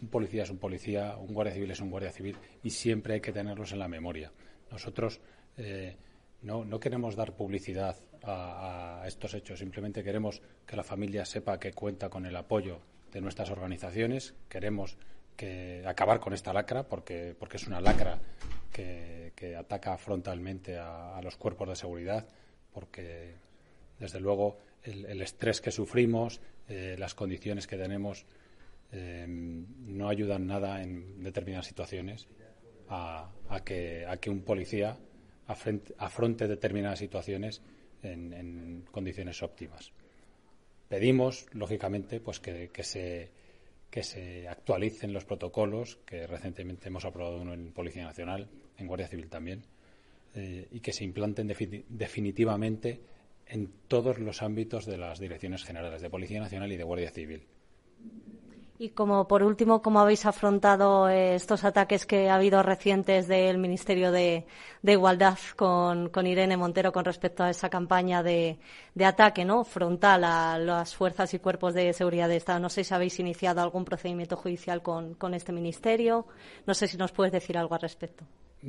un 0.00 0.08
policía 0.08 0.42
es 0.42 0.50
un 0.50 0.58
policía, 0.58 1.16
un 1.16 1.32
guardia 1.32 1.54
civil 1.54 1.70
es 1.70 1.80
un 1.80 1.90
guardia 1.90 2.10
civil, 2.10 2.36
y 2.62 2.70
siempre 2.70 3.14
hay 3.14 3.20
que 3.20 3.32
tenerlos 3.32 3.72
en 3.72 3.78
la 3.78 3.88
memoria. 3.88 4.32
Nosotros 4.70 5.20
eh, 5.56 5.96
no, 6.42 6.64
no 6.64 6.80
queremos 6.80 7.16
dar 7.16 7.34
publicidad 7.34 7.96
a, 8.22 9.04
estos 9.06 9.34
hechos. 9.34 9.58
Simplemente 9.58 10.02
queremos 10.02 10.42
que 10.66 10.76
la 10.76 10.84
familia 10.84 11.24
sepa 11.24 11.58
que 11.58 11.72
cuenta 11.72 12.08
con 12.08 12.26
el 12.26 12.36
apoyo 12.36 12.80
de 13.12 13.20
nuestras 13.20 13.50
organizaciones. 13.50 14.34
Queremos 14.48 14.96
que 15.36 15.84
acabar 15.86 16.20
con 16.20 16.32
esta 16.32 16.52
lacra 16.52 16.88
porque, 16.88 17.34
porque 17.38 17.56
es 17.56 17.66
una 17.66 17.80
lacra 17.80 18.18
que, 18.72 19.56
ataca 19.58 19.96
frontalmente 19.98 20.78
a, 20.78 21.20
los 21.22 21.36
cuerpos 21.36 21.68
de 21.68 21.76
seguridad, 21.76 22.26
porque 22.72 23.34
desde 23.98 24.20
luego 24.20 24.58
el, 24.82 25.20
estrés 25.20 25.60
que 25.60 25.70
sufrimos, 25.70 26.40
eh, 26.68 26.96
las 26.98 27.14
condiciones 27.14 27.66
que 27.66 27.76
tenemos, 27.76 28.24
eh, 28.92 29.26
no 29.26 30.08
ayudan 30.08 30.46
nada 30.46 30.82
en 30.82 31.22
determinadas 31.22 31.66
situaciones 31.66 32.28
a, 32.88 33.30
que, 33.64 34.04
a 34.06 34.16
que 34.18 34.30
un 34.30 34.42
policía 34.42 34.98
afronte 35.46 36.46
determinadas 36.46 36.98
situaciones 36.98 37.62
en, 38.02 38.84
condiciones 38.90 39.42
óptimas. 39.42 39.92
Pedimos, 40.88 41.46
lógicamente, 41.52 42.20
pues 42.20 42.40
que, 42.40 42.70
se, 42.82 43.30
que 43.90 44.02
se 44.02 44.48
actualicen 44.48 45.12
los 45.12 45.24
protocolos, 45.24 45.96
que 46.04 46.26
recientemente 46.26 46.88
hemos 46.88 47.04
aprobado 47.04 47.40
uno 47.40 47.54
en 47.54 47.72
Policía 47.72 48.04
Nacional, 48.04 48.48
en 48.78 48.86
Guardia 48.86 49.08
Civil 49.08 49.28
también, 49.28 49.62
eh, 50.34 50.68
y 50.70 50.80
que 50.80 50.92
se 50.92 51.04
implanten 51.04 51.46
definitivamente 51.88 53.00
en 53.46 53.70
todos 53.88 54.18
los 54.18 54.42
ámbitos 54.42 54.86
de 54.86 54.96
las 54.96 55.18
direcciones 55.18 55.64
generales 55.64 56.00
de 56.00 56.10
Policía 56.10 56.40
Nacional 56.40 56.72
y 56.72 56.76
de 56.76 56.84
Guardia 56.84 57.10
Civil. 57.10 57.42
Y 58.82 58.88
como 58.88 59.28
por 59.28 59.44
último, 59.44 59.80
¿cómo 59.80 60.00
habéis 60.00 60.26
afrontado 60.26 61.08
eh, 61.08 61.36
estos 61.36 61.62
ataques 61.62 62.04
que 62.04 62.28
ha 62.28 62.34
habido 62.34 62.64
recientes 62.64 63.28
del 63.28 63.58
Ministerio 63.58 64.10
de, 64.10 64.44
Igualdad 64.82 65.38
con, 65.54 66.10
Irene 66.26 66.56
Montero 66.56 66.92
con 66.92 67.04
respecto 67.04 67.44
a 67.44 67.50
esa 67.50 67.68
campaña 67.68 68.24
de, 68.24 68.58
ataque 69.04 69.44
¿no? 69.44 69.62
frontal 69.62 70.24
a 70.24 70.58
las 70.58 70.96
fuerzas 70.96 71.32
y 71.32 71.38
cuerpos 71.38 71.74
de 71.74 71.92
seguridad 71.92 72.28
de 72.28 72.34
Estado? 72.38 72.58
No 72.58 72.70
sé 72.70 72.82
si 72.82 72.92
habéis 72.92 73.20
iniciado 73.20 73.60
algún 73.60 73.84
procedimiento 73.84 74.36
judicial 74.36 74.82
con, 74.82 75.16
este 75.32 75.52
ministerio. 75.52 76.26
No 76.66 76.74
sé 76.74 76.88
si 76.88 76.96
nos 76.96 77.12
puedes 77.12 77.32
decir 77.32 77.56
algo 77.56 77.76
al 77.76 77.82
respecto. 77.82 78.24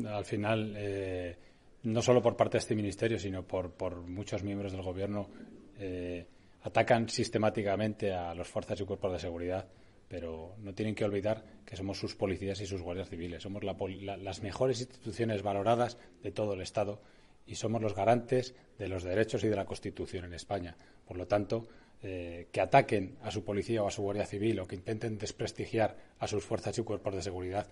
Al 0.08 0.26
final, 0.26 0.74
eh, 0.76 1.36
no 1.84 2.02
solo 2.02 2.22
por 2.22 2.36
parte 2.36 2.54
de 2.54 2.60
este 2.60 2.76
ministerio, 2.76 3.20
sino 3.20 3.44
por, 3.44 4.02
muchos 4.08 4.44
miembros 4.44 4.72
del 4.72 4.82
Gobierno, 4.82 5.30
eh, 5.78 6.26
atacan 6.64 7.10
sistemáticamente 7.10 8.12
a 8.12 8.34
las 8.34 8.48
fuerzas 8.48 8.80
y 8.80 8.86
cuerpos 8.86 9.14
de 9.14 9.20
seguridad 9.20 9.68
pero 10.14 10.54
no 10.60 10.76
tienen 10.76 10.94
que 10.94 11.06
olvidar 11.06 11.44
que 11.66 11.76
somos 11.76 11.98
sus 11.98 12.14
policías 12.14 12.62
y 12.62 12.68
sus 12.68 12.84
guardias 12.84 13.10
civiles. 13.10 13.42
Somos 13.42 13.64
las 13.64 14.44
mejores 14.44 14.80
instituciones 14.80 15.42
valoradas 15.42 15.98
de 16.22 16.32
todo 16.32 16.54
el 16.54 16.62
Estado 16.62 17.02
y 17.48 17.56
somos 17.56 17.82
los 17.82 17.96
garantes 17.96 18.54
de 18.78 18.90
los 18.90 19.04
derechos 19.04 19.44
y 19.44 19.48
de 19.48 19.56
la 19.56 19.66
Constitución 19.66 20.26
en 20.26 20.36
España. 20.36 20.78
Por 21.08 21.18
lo 21.18 21.26
tanto, 21.26 21.68
eh, 22.04 22.48
que 22.52 22.62
ataquen 22.62 23.18
a 23.24 23.32
su 23.32 23.44
policía 23.44 23.82
o 23.82 23.88
a 23.88 23.92
su 23.92 24.04
guardia 24.04 24.28
civil 24.28 24.60
o 24.60 24.68
que 24.68 24.76
intenten 24.76 25.18
desprestigiar 25.18 25.98
a 26.20 26.28
sus 26.28 26.44
fuerzas 26.44 26.78
y 26.78 26.84
cuerpos 26.84 27.16
de 27.16 27.24
seguridad 27.24 27.66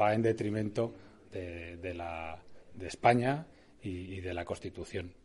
va 0.00 0.14
en 0.14 0.22
detrimento 0.22 0.94
de, 1.32 2.86
España 2.86 3.46
y 3.82 4.20
de 4.20 4.34
la 4.34 4.44
Constitución. 4.44 5.21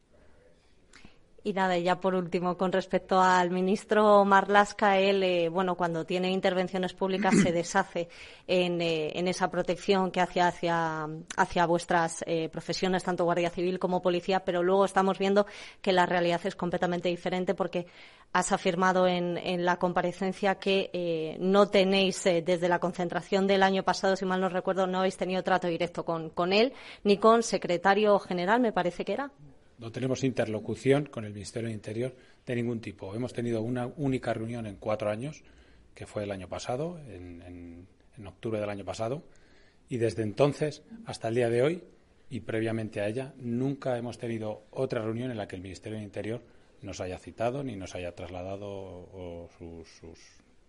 Y 1.44 1.54
nada, 1.54 1.78
ya 1.78 2.00
por 2.00 2.14
último, 2.14 2.58
con 2.58 2.72
respecto 2.72 3.22
al 3.22 3.52
ministro 3.52 4.26
Marlasca, 4.26 4.98
él, 4.98 5.24
eh, 5.24 5.50
bueno, 5.50 5.76
cuando 5.76 6.04
tiene 6.04 6.32
intervenciones 6.32 6.94
públicas 6.94 7.34
se 7.42 7.52
deshace 7.54 8.10
en, 8.48 8.82
eh, 8.82 9.12
en 9.18 9.28
esa 9.28 9.50
protección 9.50 10.12
que 10.12 10.20
hace 10.20 10.42
hacia, 10.42 11.08
hacia 11.38 11.66
vuestras 11.66 12.24
eh, 12.28 12.50
profesiones, 12.50 13.04
tanto 13.04 13.24
Guardia 13.24 13.50
Civil 13.50 13.80
como 13.80 14.02
Policía, 14.02 14.44
pero 14.44 14.62
luego 14.62 14.84
estamos 14.84 15.20
viendo 15.20 15.46
que 15.82 15.94
la 15.94 16.06
realidad 16.06 16.42
es 16.44 16.56
completamente 16.56 17.08
diferente 17.08 17.54
porque 17.54 17.88
has 18.34 18.52
afirmado 18.52 19.08
en, 19.08 19.38
en 19.38 19.64
la 19.64 19.78
comparecencia 19.78 20.56
que 20.56 21.38
no 21.40 21.70
tenéis, 21.70 22.24
desde 22.26 22.68
la 22.68 22.80
concentración 22.80 23.48
del 23.48 23.64
año 23.64 23.84
pasado, 23.84 24.18
si 24.18 24.26
mal 24.26 24.42
no 24.42 24.50
recuerdo, 24.50 24.86
no 24.86 25.00
habéis 25.00 25.16
tenido 25.16 25.44
trato 25.44 25.68
directo 25.68 26.04
con, 26.04 26.30
con 26.30 26.52
él 26.52 26.74
ni 27.04 27.18
con 27.18 27.42
secretario 27.42 28.20
general, 28.20 28.60
me 28.60 28.74
parece 28.74 29.06
que 29.06 29.14
era. 29.14 29.32
No 29.78 29.92
tenemos 29.92 30.24
interlocución 30.24 31.06
con 31.06 31.24
el 31.26 31.34
Ministerio 31.34 31.68
del 31.68 31.76
Interior 31.76 32.16
de 32.46 32.56
ningún 32.56 32.82
tipo. 32.82 33.14
Hemos 33.14 33.34
tenido 33.34 33.62
una 33.62 33.86
única 33.86 34.34
reunión 34.34 34.66
en 34.66 34.78
cuatro 34.78 35.12
años, 35.12 35.44
que 35.94 36.08
fue 36.08 36.24
el 36.24 36.32
año 36.32 36.50
pasado, 36.50 37.00
en, 37.00 37.88
octubre 38.26 38.60
del 38.60 38.70
año 38.70 38.84
pasado, 38.84 39.24
y 39.88 39.98
desde 39.98 40.24
entonces 40.24 40.82
hasta 41.06 41.28
el 41.28 41.36
día 41.36 41.50
de 41.50 41.62
hoy 41.62 41.84
y 42.30 42.40
previamente 42.40 43.00
a 43.00 43.08
ella 43.08 43.34
nunca 43.38 43.98
hemos 43.98 44.18
tenido 44.18 44.66
otra 44.72 45.02
reunión 45.02 45.30
en 45.30 45.38
la 45.38 45.48
que 45.48 45.56
el 45.56 45.62
Ministerio 45.62 45.98
del 45.98 46.06
Interior 46.06 46.42
nos 46.82 47.00
haya 47.00 47.20
citado 47.20 47.64
ni 47.64 47.76
nos 47.76 47.94
haya 47.96 48.16
trasladado 48.16 49.48
sus, 49.58 50.22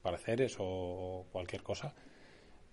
pareceres 0.03 0.57
o 0.59 1.27
cualquier 1.33 1.63
cosa 1.63 1.95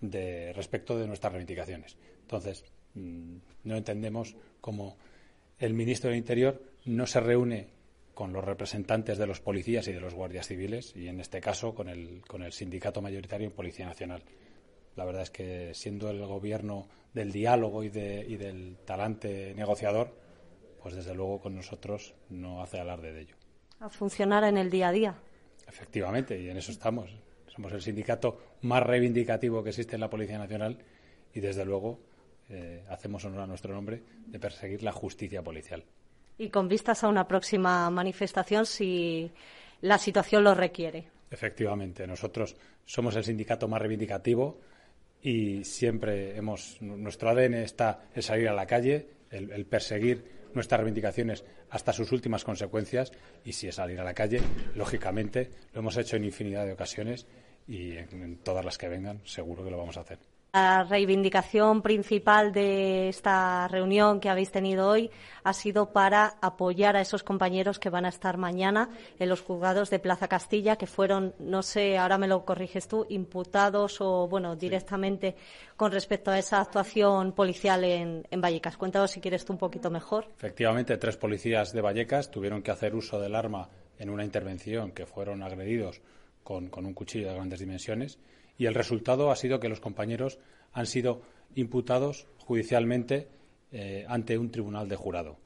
de 0.00 0.52
respecto 0.52 0.98
de 0.98 1.06
nuestras 1.06 1.32
reivindicaciones. 1.32 1.96
Entonces, 2.20 2.64
mm, 2.94 3.36
no 3.64 3.76
entendemos 3.76 4.36
cómo 4.60 4.96
el 5.58 5.74
ministro 5.74 6.10
del 6.10 6.18
Interior 6.18 6.62
no 6.84 7.06
se 7.06 7.20
reúne 7.20 7.68
con 8.14 8.32
los 8.32 8.44
representantes 8.44 9.18
de 9.18 9.26
los 9.26 9.40
policías 9.40 9.86
y 9.88 9.92
de 9.92 10.00
los 10.00 10.14
guardias 10.14 10.46
civiles 10.46 10.94
y 10.96 11.08
en 11.08 11.20
este 11.20 11.40
caso 11.40 11.74
con 11.74 11.88
el, 11.88 12.22
con 12.26 12.42
el 12.42 12.52
sindicato 12.52 13.02
mayoritario 13.02 13.46
en 13.46 13.52
Policía 13.52 13.86
Nacional. 13.86 14.22
La 14.96 15.04
verdad 15.04 15.22
es 15.22 15.30
que 15.30 15.74
siendo 15.74 16.10
el 16.10 16.24
gobierno 16.24 16.88
del 17.12 17.30
diálogo 17.30 17.82
y, 17.82 17.90
de, 17.90 18.24
y 18.26 18.36
del 18.36 18.78
talante 18.86 19.54
negociador, 19.54 20.16
pues 20.82 20.94
desde 20.94 21.14
luego 21.14 21.40
con 21.40 21.54
nosotros 21.54 22.14
no 22.30 22.62
hace 22.62 22.78
alarde 22.78 23.12
de 23.12 23.20
ello. 23.22 23.36
A 23.80 23.90
funcionar 23.90 24.44
en 24.44 24.56
el 24.56 24.70
día 24.70 24.88
a 24.88 24.92
día. 24.92 25.14
Efectivamente, 25.68 26.40
y 26.40 26.48
en 26.48 26.56
eso 26.56 26.72
estamos. 26.72 27.10
Somos 27.48 27.72
el 27.72 27.82
sindicato 27.82 28.38
más 28.62 28.82
reivindicativo 28.82 29.62
que 29.62 29.70
existe 29.70 29.96
en 29.96 30.00
la 30.00 30.08
Policía 30.08 30.38
Nacional 30.38 30.78
y 31.34 31.40
desde 31.40 31.64
luego 31.64 31.98
eh, 32.48 32.84
hacemos 32.88 33.24
honor 33.24 33.40
a 33.40 33.46
nuestro 33.46 33.74
nombre, 33.74 34.02
de 34.26 34.38
perseguir 34.38 34.82
la 34.82 34.92
justicia 34.92 35.42
policial. 35.42 35.84
Y 36.38 36.48
con 36.50 36.68
vistas 36.68 37.02
a 37.02 37.08
una 37.08 37.26
próxima 37.26 37.88
manifestación 37.90 38.66
si 38.66 39.30
la 39.80 39.98
situación 39.98 40.44
lo 40.44 40.54
requiere. 40.54 41.08
Efectivamente, 41.30 42.06
nosotros 42.06 42.56
somos 42.84 43.16
el 43.16 43.24
sindicato 43.24 43.66
más 43.66 43.80
reivindicativo 43.80 44.60
y 45.22 45.64
siempre 45.64 46.36
hemos, 46.36 46.80
nuestro 46.80 47.30
ADN 47.30 47.54
está 47.54 48.04
en 48.14 48.22
salir 48.22 48.48
a 48.48 48.54
la 48.54 48.66
calle, 48.66 49.08
el, 49.30 49.66
perseguir 49.66 50.24
nuestras 50.54 50.78
reivindicaciones 50.78 51.44
hasta 51.70 51.92
sus 51.92 52.12
últimas 52.12 52.44
consecuencias 52.44 53.12
y 53.44 53.52
si 53.52 53.66
es 53.66 53.74
salir 53.74 53.98
a 54.00 54.04
la 54.04 54.14
calle, 54.14 54.40
lógicamente 54.74 55.50
lo 55.72 55.80
hemos 55.80 55.96
hecho 55.96 56.16
en 56.16 56.24
infinidad 56.24 56.64
de 56.64 56.72
ocasiones 56.72 57.26
y 57.66 57.96
en 57.96 58.38
todas 58.44 58.64
las 58.64 58.78
que 58.78 58.88
vengan 58.88 59.20
seguro 59.24 59.64
que 59.64 59.70
lo 59.70 59.78
vamos 59.78 59.96
a 59.96 60.02
hacer. 60.02 60.18
La 60.56 60.84
reivindicación 60.84 61.82
principal 61.82 62.50
de 62.50 63.10
esta 63.10 63.68
reunión 63.68 64.20
que 64.20 64.30
habéis 64.30 64.50
tenido 64.50 64.88
hoy 64.88 65.10
ha 65.44 65.52
sido 65.52 65.92
para 65.92 66.38
apoyar 66.40 66.96
a 66.96 67.02
esos 67.02 67.22
compañeros 67.22 67.78
que 67.78 67.90
van 67.90 68.06
a 68.06 68.08
estar 68.08 68.38
mañana 68.38 68.88
en 69.18 69.28
los 69.28 69.42
juzgados 69.42 69.90
de 69.90 69.98
Plaza 69.98 70.28
Castilla, 70.28 70.76
que 70.76 70.86
fueron, 70.86 71.34
no 71.38 71.62
sé, 71.62 71.98
ahora 71.98 72.16
me 72.16 72.26
lo 72.26 72.46
corriges 72.46 72.88
tú, 72.88 73.04
imputados 73.10 74.00
o, 74.00 74.28
bueno, 74.28 74.56
directamente 74.56 75.36
con 75.76 75.92
respecto 75.92 76.30
a 76.30 76.38
esa 76.38 76.62
actuación 76.62 77.32
policial 77.32 77.84
en, 77.84 78.26
en 78.30 78.40
Vallecas. 78.40 78.78
Cuéntanos 78.78 79.10
si 79.10 79.20
quieres 79.20 79.44
tú 79.44 79.52
un 79.52 79.58
poquito 79.58 79.90
mejor. 79.90 80.26
Efectivamente, 80.38 80.96
tres 80.96 81.18
policías 81.18 81.74
de 81.74 81.82
Vallecas 81.82 82.30
tuvieron 82.30 82.62
que 82.62 82.70
hacer 82.70 82.94
uso 82.94 83.20
del 83.20 83.34
arma 83.34 83.68
en 83.98 84.08
una 84.08 84.24
intervención 84.24 84.92
que 84.92 85.04
fueron 85.04 85.42
agredidos 85.42 86.00
con, 86.42 86.68
con 86.68 86.86
un 86.86 86.94
cuchillo 86.94 87.28
de 87.28 87.34
grandes 87.34 87.60
dimensiones 87.60 88.18
y 88.58 88.66
el 88.66 88.74
resultado 88.74 89.30
ha 89.30 89.36
sido 89.36 89.60
que 89.60 89.68
los 89.68 89.80
compañeros 89.80 90.38
han 90.72 90.86
sido 90.86 91.22
imputados 91.54 92.26
judicialmente 92.38 93.28
eh, 93.72 94.04
ante 94.08 94.38
un 94.38 94.50
tribunal 94.50 94.88
de 94.88 94.96
jurado. 94.96 95.36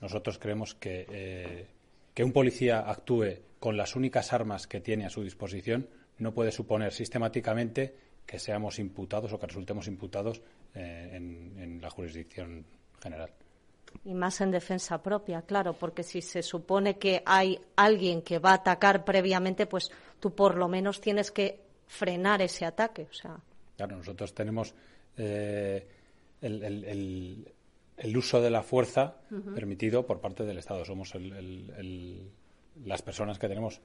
Nosotros 0.00 0.38
creemos 0.38 0.74
que, 0.74 1.06
eh, 1.10 1.66
que 2.14 2.24
un 2.24 2.32
policía 2.32 2.80
actúe 2.80 3.38
con 3.58 3.76
las 3.76 3.94
únicas 3.96 4.32
armas 4.32 4.66
que 4.66 4.80
tiene 4.80 5.06
a 5.06 5.10
su 5.10 5.22
disposición 5.22 5.88
no 6.18 6.32
puede 6.32 6.52
suponer 6.52 6.92
sistemáticamente 6.92 7.94
que 8.26 8.38
seamos 8.38 8.78
imputados 8.78 9.32
o 9.32 9.38
que 9.38 9.46
resultemos 9.46 9.86
imputados 9.86 10.42
eh, 10.74 11.10
en, 11.12 11.54
en 11.58 11.80
la 11.80 11.90
jurisdicción 11.90 12.64
general. 13.02 13.30
Y 14.04 14.14
más 14.14 14.40
en 14.40 14.50
defensa 14.50 15.02
propia, 15.02 15.42
claro, 15.42 15.74
porque 15.74 16.02
si 16.02 16.22
se 16.22 16.42
supone 16.42 16.96
que 16.96 17.22
hay 17.26 17.60
alguien 17.76 18.22
que 18.22 18.38
va 18.38 18.50
a 18.50 18.54
atacar 18.54 19.04
previamente, 19.04 19.66
pues 19.66 19.90
tú 20.20 20.34
por 20.34 20.56
lo 20.56 20.68
menos 20.68 21.00
tienes 21.00 21.30
que 21.30 21.69
frenar 21.90 22.40
ese 22.40 22.64
ataque. 22.64 23.08
O 23.10 23.12
sea. 23.12 23.36
Claro, 23.76 23.96
nosotros 23.96 24.32
tenemos 24.32 24.74
eh, 25.16 25.86
el, 26.40 28.16
uso 28.16 28.40
de 28.40 28.50
la 28.50 28.62
fuerza 28.62 29.16
permitido 29.54 30.06
por 30.06 30.20
parte 30.20 30.44
del 30.44 30.58
Estado. 30.58 30.84
Somos 30.84 31.12
las 32.84 33.02
personas 33.02 33.38
que 33.38 33.48
tenemos 33.48 33.80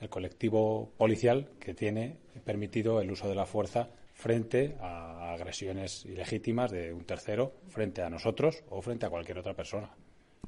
el 0.00 0.08
colectivo 0.08 0.90
policial 0.98 1.48
que 1.60 1.72
tiene 1.72 2.18
permitido 2.44 3.00
el 3.00 3.10
uso 3.10 3.28
de 3.28 3.36
la 3.36 3.46
fuerza 3.46 3.88
frente 4.12 4.76
a 4.80 5.32
agresiones 5.32 6.04
ilegítimas 6.04 6.70
de 6.70 6.92
un 6.92 7.04
tercero, 7.04 7.52
frente 7.68 8.02
a 8.02 8.10
nosotros 8.10 8.64
o 8.68 8.82
frente 8.82 9.06
a 9.06 9.10
cualquier 9.10 9.38
otra 9.38 9.54
persona. 9.54 9.90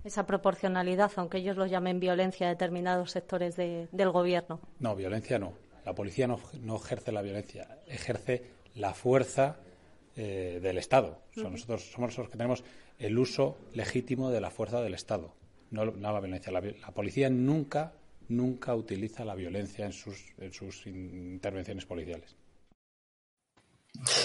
Esa 0.05 0.27
proporcionalidad, 0.27 1.11
aunque 1.17 1.39
ellos 1.39 1.57
lo 1.57 1.67
llamen 1.67 2.01
violencia 2.01 2.47
a 2.47 2.51
determinados 2.51 3.13
sectores 3.13 3.57
del 3.57 4.11
gobierno. 4.11 4.61
No, 4.79 4.95
violencia 4.95 5.39
no. 5.39 5.55
La 5.87 5.95
policía 5.95 6.27
no, 6.27 6.41
ejerce 6.77 7.13
la 7.13 7.23
violencia, 7.23 7.79
ejerce 7.87 8.43
la 8.75 8.93
fuerza 8.93 9.57
eh, 10.17 10.59
del 10.61 10.79
Estado. 10.79 11.23
Nosotros 11.37 11.93
somos 11.93 12.19
los 12.19 12.29
que 12.29 12.37
tenemos 12.37 12.65
el 12.99 13.17
uso 13.17 13.57
legítimo 13.73 14.33
de 14.33 14.41
la 14.41 14.51
fuerza 14.51 14.83
del 14.83 14.95
Estado, 14.95 15.33
no, 15.71 15.85
la 15.85 16.21
violencia. 16.21 16.51
La, 16.51 16.61
policía 16.93 17.31
nunca, 17.31 17.93
nunca 18.29 18.75
utiliza 18.75 19.25
la 19.25 19.37
violencia 19.37 19.87
en 19.87 19.93
sus, 19.93 20.33
en 20.39 20.53
sus 20.53 20.85
intervenciones 20.89 21.87
policiales. 21.87 22.35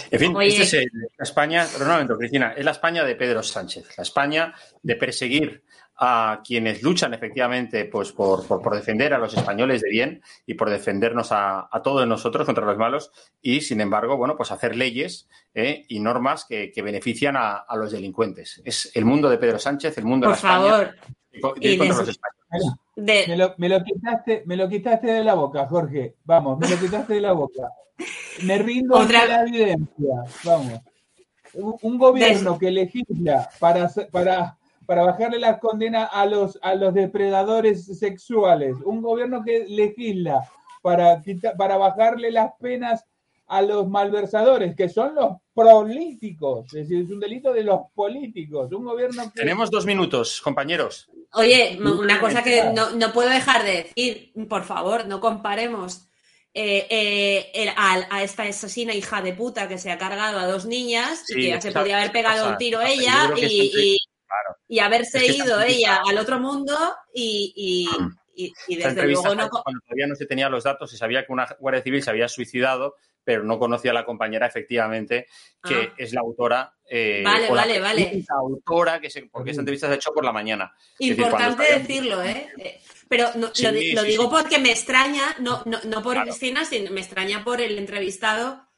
En 0.10 0.20
fin, 0.20 0.36
esta 0.42 0.64
es 0.64 0.88
la 0.94 1.24
España, 1.24 1.68
pero 1.72 1.86
no, 1.86 1.92
momento, 1.94 2.18
Cristina, 2.18 2.54
es 2.58 2.66
la 2.66 2.72
España 2.72 3.06
de 3.06 3.16
Pedro 3.16 3.44
Sánchez, 3.44 3.98
la 3.98 4.02
España 4.02 4.54
de 4.82 4.96
perseguir 4.96 5.64
a 6.04 6.42
quienes 6.44 6.82
luchan 6.82 7.14
efectivamente 7.14 7.86
pues, 7.86 8.12
por, 8.12 8.48
por, 8.48 8.74
defender 8.74 9.14
a 9.14 9.20
los 9.20 9.36
españoles 9.36 9.82
de 9.82 9.90
bien 9.92 10.24
y 10.48 10.56
por 10.56 10.72
defendernos 10.72 11.32
a, 11.32 11.70
a, 11.72 11.82
todos 11.84 12.08
nosotros 12.08 12.48
contra 12.48 12.66
los 12.66 12.76
malos 12.76 13.12
y, 13.40 13.62
sin 13.62 13.82
embargo, 13.82 14.18
bueno, 14.18 14.36
pues 14.36 14.52
hacer 14.52 14.76
leyes 14.76 15.30
¿eh? 15.54 15.86
y 15.90 16.00
normas 16.00 16.46
que, 16.46 16.72
que 16.72 16.82
benefician 16.82 17.38
a, 17.38 17.58
a, 17.58 17.76
los 17.78 17.92
delincuentes. 17.92 18.64
Es 18.66 18.92
el 18.96 19.06
mundo 19.06 19.30
de 19.30 19.38
Pedro 19.38 19.60
Sánchez, 19.60 19.96
el 20.00 20.06
mundo 20.06 20.26
por 20.26 20.36
de 20.36 20.42
la 20.42 20.50
favor. 20.50 20.96
España 21.32 21.54
de, 21.60 21.78
contra 21.78 21.98
los 22.00 22.10
españoles. 22.10 22.74
De... 22.96 23.26
Me, 23.28 23.38
lo, 23.38 23.54
me, 23.60 23.70
lo, 23.70 23.84
quitaste, 23.84 24.44
me 24.48 24.56
lo 24.58 24.68
quitaste 24.68 25.06
de 25.06 25.24
la 25.24 25.36
boca, 25.36 25.68
Jorge. 25.68 26.16
Vamos, 26.24 26.58
me 26.58 26.68
lo 26.68 26.80
quitaste 26.80 27.14
de 27.14 27.22
la 27.22 27.34
boca. 27.34 27.70
Me 28.42 28.58
rindo 28.58 28.96
Otra... 28.96 29.28
la 29.28 29.44
evidencia. 29.44 30.16
Vamos. 30.46 30.82
Un, 31.54 31.76
un 31.84 31.98
gobierno 32.00 32.54
de... 32.54 32.60
que 32.60 32.72
legisla 32.72 33.48
para, 33.60 33.88
para 34.12 34.58
para 34.86 35.04
bajarle 35.04 35.40
las 35.40 35.60
condenas 35.60 36.10
a 36.12 36.26
los, 36.26 36.60
a 36.62 36.76
los 36.76 36.94
depredadores 36.94 37.86
sexuales, 37.98 38.76
un 38.84 39.02
gobierno 39.02 39.44
que 39.44 39.66
legisla 39.68 40.50
para, 40.82 41.22
para 41.58 41.78
bajarle 41.78 42.32
las 42.32 42.52
penas 42.60 43.06
a 43.48 43.62
los 43.62 43.88
malversadores, 43.88 44.76
que 44.76 44.88
son 44.88 45.14
los 45.14 45.38
políticos, 45.54 46.68
es 46.68 46.88
decir, 46.88 47.04
es 47.04 47.12
un 47.12 47.20
delito 47.20 47.52
de 47.52 47.64
los 47.64 47.82
políticos, 47.94 48.72
un 48.72 48.86
gobierno 48.86 49.24
que... 49.26 49.42
Tenemos 49.42 49.70
dos 49.70 49.86
minutos, 49.86 50.40
compañeros. 50.42 51.10
Oye, 51.34 51.78
una 51.82 52.20
cosa 52.20 52.44
que 52.44 52.72
no, 52.74 52.92
no 52.92 53.12
puedo 53.12 53.30
dejar 53.30 53.64
de 53.64 53.84
decir, 53.84 54.32
por 54.48 54.64
favor, 54.64 55.06
no 55.06 55.20
comparemos 55.20 56.08
eh, 56.54 56.88
eh, 57.54 57.74
a, 57.76 58.06
a, 58.10 58.24
esta 58.24 58.44
asesina 58.44 58.94
hija 58.94 59.22
de 59.22 59.34
puta 59.34 59.68
que 59.68 59.78
se 59.78 59.92
ha 59.92 59.98
cargado 59.98 60.38
a 60.40 60.48
dos 60.48 60.66
niñas 60.66 61.24
sí, 61.26 61.34
y 61.34 61.42
que 61.44 61.48
ya 61.50 61.62
se 61.62 61.72
podía 61.72 61.98
haber 61.98 62.12
pegado 62.12 62.50
un 62.50 62.58
tiro 62.58 62.82
ella 62.82 63.32
y, 63.38 63.72
y, 63.74 63.98
Claro. 64.32 64.60
Y 64.68 64.80
haberse 64.80 65.18
es 65.18 65.36
que 65.36 65.44
ido 65.44 65.62
ella 65.62 66.02
al 66.08 66.18
otro 66.18 66.40
mundo 66.40 66.74
y, 67.14 67.54
y, 67.56 68.46
y, 68.46 68.54
y 68.68 68.76
desde 68.78 69.08
luego 69.08 69.36
no... 69.36 69.50
Cuando 69.50 69.82
todavía 69.82 70.08
no 70.08 70.16
se 70.16 70.26
tenía 70.26 70.50
los 70.50 70.64
datos, 70.64 70.90
se 70.90 70.98
sabía 70.98 71.26
que 71.26 71.34
una 71.34 71.48
guardia 71.60 71.82
civil 71.82 72.02
se 72.02 72.10
había 72.10 72.30
suicidado, 72.30 72.96
pero 73.24 73.44
no 73.44 73.60
conocía 73.60 73.92
a 73.92 73.94
la 73.94 74.06
compañera 74.06 74.48
efectivamente, 74.48 75.28
que 75.62 75.76
ah. 75.92 75.94
es 75.98 76.14
la 76.14 76.22
autora. 76.22 76.74
Eh, 76.90 77.22
vale, 77.26 77.50
o 77.50 77.54
vale, 77.54 77.80
la 77.80 77.82
vale. 77.82 78.24
autora, 78.30 79.02
que 79.02 79.10
se, 79.10 79.24
porque 79.24 79.52
esa 79.52 79.62
entrevista 79.62 79.88
se 79.88 79.94
ha 79.94 79.96
hecho 79.98 80.14
por 80.14 80.24
la 80.24 80.32
mañana. 80.32 80.74
Importante 81.00 81.64
decir, 81.64 81.88
decirlo, 81.88 82.24
¿eh? 82.24 82.52
Pero 83.10 83.28
no, 83.36 83.54
sí, 83.54 83.64
lo, 83.64 84.02
lo, 84.02 84.04
digo 84.04 84.30
porque 84.30 84.60
me 84.60 84.72
extraña, 84.72 85.36
no, 85.40 85.62
no, 85.66 85.80
no 85.84 86.02
por 86.02 86.14
claro. 86.14 86.30
Cristina, 86.30 86.64
sino 86.64 86.92
me 86.92 87.02
extraña 87.02 87.44
por 87.44 87.60
el 87.60 87.78
entrevistado 87.78 88.71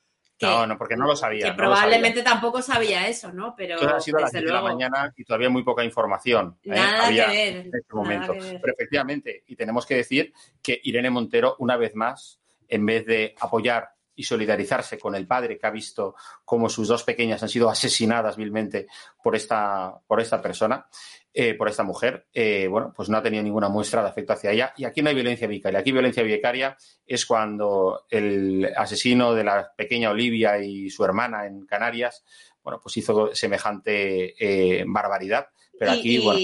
que, 0.48 0.54
no, 0.54 0.68
no, 0.68 0.78
porque 0.78 0.96
no 0.96 1.06
lo 1.06 1.16
sabía. 1.16 1.46
Que 1.46 1.52
no 1.52 1.58
probablemente 1.58 2.20
sabía. 2.20 2.32
tampoco 2.32 2.62
sabía 2.62 3.08
eso, 3.08 3.32
¿no? 3.32 3.56
Pero 3.56 3.78
Todo 3.78 3.96
ha 3.96 4.00
sido 4.00 4.18
a 4.18 4.22
las 4.22 4.32
10 4.32 4.46
de 4.46 4.52
la 4.52 4.62
mañana 4.62 5.14
y 5.16 5.24
todavía 5.24 5.50
muy 5.50 5.64
poca 5.64 5.84
información. 5.84 6.58
Nada 6.64 7.04
¿eh? 7.04 7.06
Había 7.06 7.26
que 7.26 7.32
ver. 7.32 7.56
En 7.56 7.76
este 7.76 7.94
momento. 7.94 8.34
Pero 8.34 8.74
efectivamente, 8.74 9.44
y 9.48 9.56
tenemos 9.56 9.86
que 9.86 9.96
decir 9.96 10.34
que 10.62 10.80
Irene 10.84 11.10
Montero, 11.10 11.56
una 11.60 11.78
vez 11.78 11.96
más, 11.96 12.40
en 12.68 12.86
vez 12.86 13.06
de 13.06 13.36
apoyar 13.40 13.93
y 14.16 14.24
solidarizarse 14.24 14.98
con 14.98 15.16
el 15.16 15.28
padre 15.28 15.58
que 15.58 15.68
ha 15.68 15.72
visto 15.72 16.16
cómo 16.46 16.70
sus 16.70 16.88
dos 16.88 17.04
pequeñas 17.04 17.42
han 17.44 17.50
sido 17.50 17.70
asesinadas 17.70 18.38
vilmente 18.38 18.88
por 19.24 19.36
esta, 19.36 19.94
por 20.08 20.22
esta 20.22 20.42
persona, 20.42 20.88
eh, 21.34 21.56
por 21.56 21.68
esta 21.68 21.84
mujer, 21.84 22.28
eh, 22.32 22.68
bueno, 22.68 22.94
pues 22.96 23.10
no 23.10 23.18
ha 23.18 23.24
tenido 23.24 23.42
ninguna 23.42 23.70
muestra 23.70 24.04
de 24.04 24.10
afecto 24.10 24.34
hacia 24.34 24.52
ella. 24.52 24.74
Y 24.78 24.86
aquí 24.86 25.02
no 25.02 25.10
hay 25.10 25.16
violencia 25.16 25.48
vicaria. 25.48 25.80
Aquí 25.80 25.92
violencia 25.92 26.22
vicaria 26.22 26.78
es 27.08 27.26
cuando 27.26 28.06
el 28.10 28.72
asesino 28.76 29.34
de 29.34 29.44
la 29.44 29.74
pequeña 29.76 30.12
Olivia 30.12 30.60
y 30.60 30.90
su 30.90 31.04
hermana 31.04 31.48
en 31.48 31.66
Canarias, 31.66 32.24
bueno, 32.62 32.80
pues 32.82 32.98
hizo 32.98 33.34
semejante 33.34 34.36
eh, 34.38 34.84
barbaridad. 34.88 35.48
Pero 35.78 35.96
y, 35.96 36.00
aquí, 36.00 36.16
y, 36.16 36.20
bueno. 36.20 36.40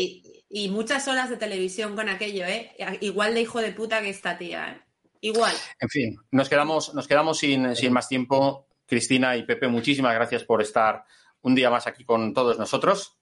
Y 0.52 0.70
muchas 0.70 1.08
horas 1.08 1.30
de 1.30 1.38
televisión 1.38 1.96
con 1.96 2.10
aquello, 2.10 2.46
¿eh? 2.46 2.72
Igual 3.02 3.36
de 3.36 3.42
hijo 3.42 3.62
de 3.62 3.72
puta 3.72 4.02
que 4.02 4.10
esta 4.10 4.40
tía, 4.40 4.72
¿eh? 4.72 4.89
Igual. 5.22 5.56
En 5.80 5.90
fin, 5.90 6.18
nos 6.32 6.50
quedamos, 6.50 6.94
nos 6.94 7.08
quedamos 7.08 7.38
sin, 7.38 7.76
sin 7.76 7.94
más 7.94 8.08
tiempo. 8.08 8.68
Cristina 8.86 9.38
y 9.38 9.44
Pepe, 9.44 9.68
muchísimas 9.68 10.16
gracias 10.16 10.44
por 10.44 10.62
estar 10.62 11.06
un 11.42 11.56
día 11.56 11.70
más 11.70 11.88
aquí 11.88 12.04
con 12.04 12.34
todos 12.34 12.58
nosotros. 12.58 13.20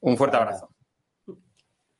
Un 0.00 0.16
fuerte 0.16 0.36
abrazo. 0.36 0.71